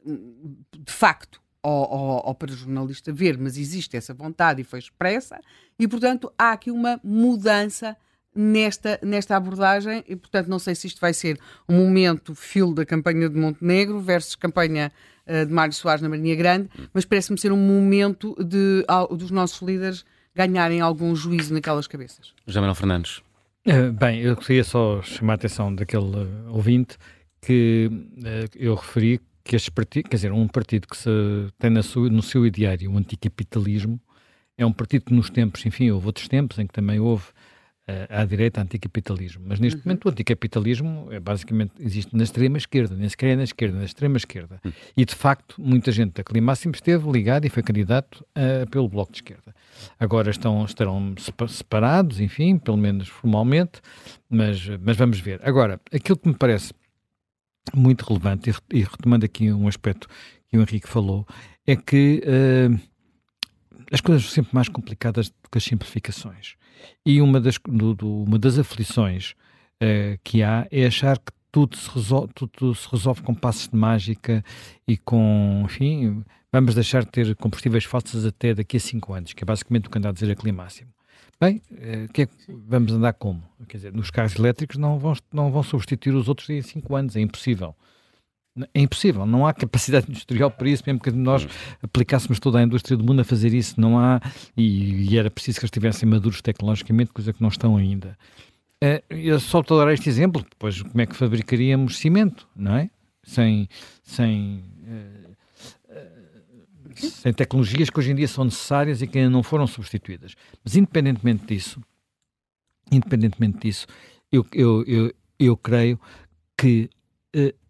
[0.04, 4.78] De facto, ou, ou, ou, para o jornalista ver, mas existe essa vontade e foi
[4.78, 5.38] expressa,
[5.78, 7.96] e portanto há aqui uma mudança
[8.36, 11.38] nesta, nesta abordagem, e portanto não sei se isto vai ser
[11.68, 14.92] um momento filo da campanha de Montenegro versus campanha
[15.26, 19.30] uh, de Mário Soares na Marinha Grande, mas parece-me ser um momento de, uh, dos
[19.30, 20.04] nossos líderes
[20.34, 22.34] ganharem algum juízo naquelas cabeças.
[22.46, 23.22] José Manuel Fernandes.
[23.66, 26.96] Uh, bem, eu queria só chamar a atenção daquele ouvinte
[27.40, 27.90] que
[28.54, 31.08] eu referi que este partido, quer dizer, um partido que se
[31.58, 34.00] tem na sua, no seu ideário o anticapitalismo,
[34.58, 37.24] é um partido que nos tempos, enfim, houve outros tempos em que também houve
[38.08, 39.44] à direita anticapitalismo.
[39.46, 39.82] Mas neste uhum.
[39.86, 43.84] momento o anticapitalismo é, basicamente existe na extrema esquerda, nem sequer é na esquerda, na
[43.84, 44.60] extrema esquerda.
[44.64, 44.72] Uhum.
[44.96, 49.12] E de facto muita gente da Climáximo esteve ligada e foi candidato uh, pelo Bloco
[49.12, 49.54] de Esquerda.
[50.00, 51.14] Agora estão, estarão
[51.48, 53.80] separados, enfim, pelo menos formalmente,
[54.28, 55.40] mas, mas vamos ver.
[55.44, 56.72] Agora, aquilo que me parece
[57.74, 60.08] muito relevante, e, retomando aqui um aspecto
[60.48, 61.26] que o Henrique falou,
[61.66, 62.80] é que uh,
[63.92, 66.56] as coisas são sempre mais complicadas do que as simplificações.
[67.04, 69.34] E uma das, do, do, uma das aflições
[69.82, 73.76] uh, que há é achar que tudo se, resolve, tudo, se resolve com passos de
[73.76, 74.44] mágica
[74.86, 76.22] e com, enfim,
[76.52, 79.90] vamos deixar de ter combustíveis fósseis até daqui a 5 anos, que é basicamente o
[79.90, 80.90] que anda a dizer a Climáximo.
[81.40, 83.42] Bem, uh, que é, vamos andar como?
[83.68, 87.16] Quer dizer, nos carros elétricos não vão, não vão substituir os outros em 5 anos,
[87.16, 87.74] é impossível.
[88.72, 91.48] É impossível, não há capacidade industrial para isso, mesmo que nós hum.
[91.82, 94.20] aplicássemos toda a indústria do mundo a fazer isso, não há,
[94.56, 98.16] e, e era preciso que eles estivessem maduros tecnologicamente, coisa que não estão ainda.
[98.82, 102.76] Uh, eu só estou a dar este exemplo, depois como é que fabricaríamos cimento, não
[102.76, 102.90] é?
[103.22, 103.68] Sem,
[104.02, 105.30] sem, uh,
[105.90, 110.34] uh, sem tecnologias que hoje em dia são necessárias e que ainda não foram substituídas.
[110.62, 111.80] Mas independentemente disso,
[112.90, 113.86] independentemente disso,
[114.30, 115.98] eu, eu, eu, eu creio
[116.56, 116.88] que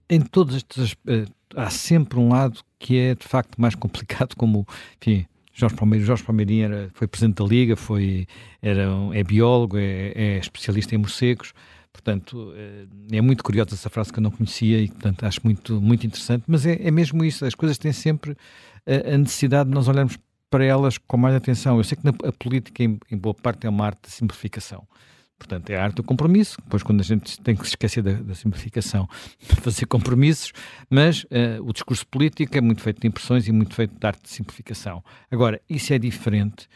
[0.08, 4.66] em todos estes uh, há sempre um lado que é de facto mais complicado, como
[5.00, 8.26] enfim, Jorge Jorge Palmeirinho era, foi presidente da Liga, foi,
[8.60, 11.54] era, é biólogo, é, é especialista em morcegos,
[11.90, 15.80] portanto eh, é muito curiosa essa frase que eu não conhecia e portanto acho muito,
[15.80, 18.36] muito interessante, mas é, é mesmo isso, as coisas têm sempre
[18.86, 20.18] a, a necessidade de nós olharmos
[20.50, 21.76] para elas com mais atenção.
[21.78, 24.86] Eu sei que na, a política em, em boa parte é uma arte de simplificação,
[25.38, 26.56] Portanto, é a arte do compromisso.
[26.62, 29.08] Depois, quando a gente tem que se esquecer da, da simplificação,
[29.60, 30.52] fazer compromissos,
[30.88, 34.22] mas uh, o discurso político é muito feito de impressões e muito feito de arte
[34.22, 35.04] de simplificação.
[35.30, 36.68] Agora, isso é diferente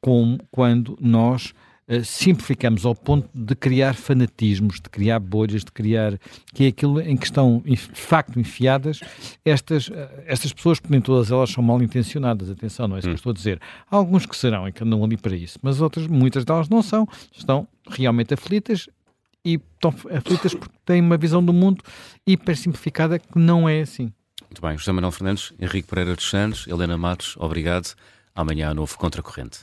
[0.00, 1.54] com, quando nós
[2.04, 6.18] simplificamos ao ponto de criar fanatismos, de criar bolhas, de criar.
[6.54, 9.00] que é aquilo em que estão, de facto, enfiadas
[9.44, 9.94] estas, uh,
[10.26, 12.50] estas pessoas, porque nem todas elas são mal intencionadas.
[12.50, 13.10] Atenção, não é isso hum.
[13.10, 13.60] que eu estou a dizer.
[13.90, 16.82] Há alguns que serão e que andam ali para isso, mas outras, muitas delas não
[16.82, 18.88] são, estão realmente aflitas
[19.44, 21.82] e estão aflitas porque têm uma visão do mundo
[22.26, 24.12] hiper simplificada que não é assim.
[24.42, 27.94] Muito bem, José Manuel Fernandes, Henrique Pereira dos Santos, Helena Matos, obrigado.
[28.34, 29.60] Amanhã, novo Contracorrente.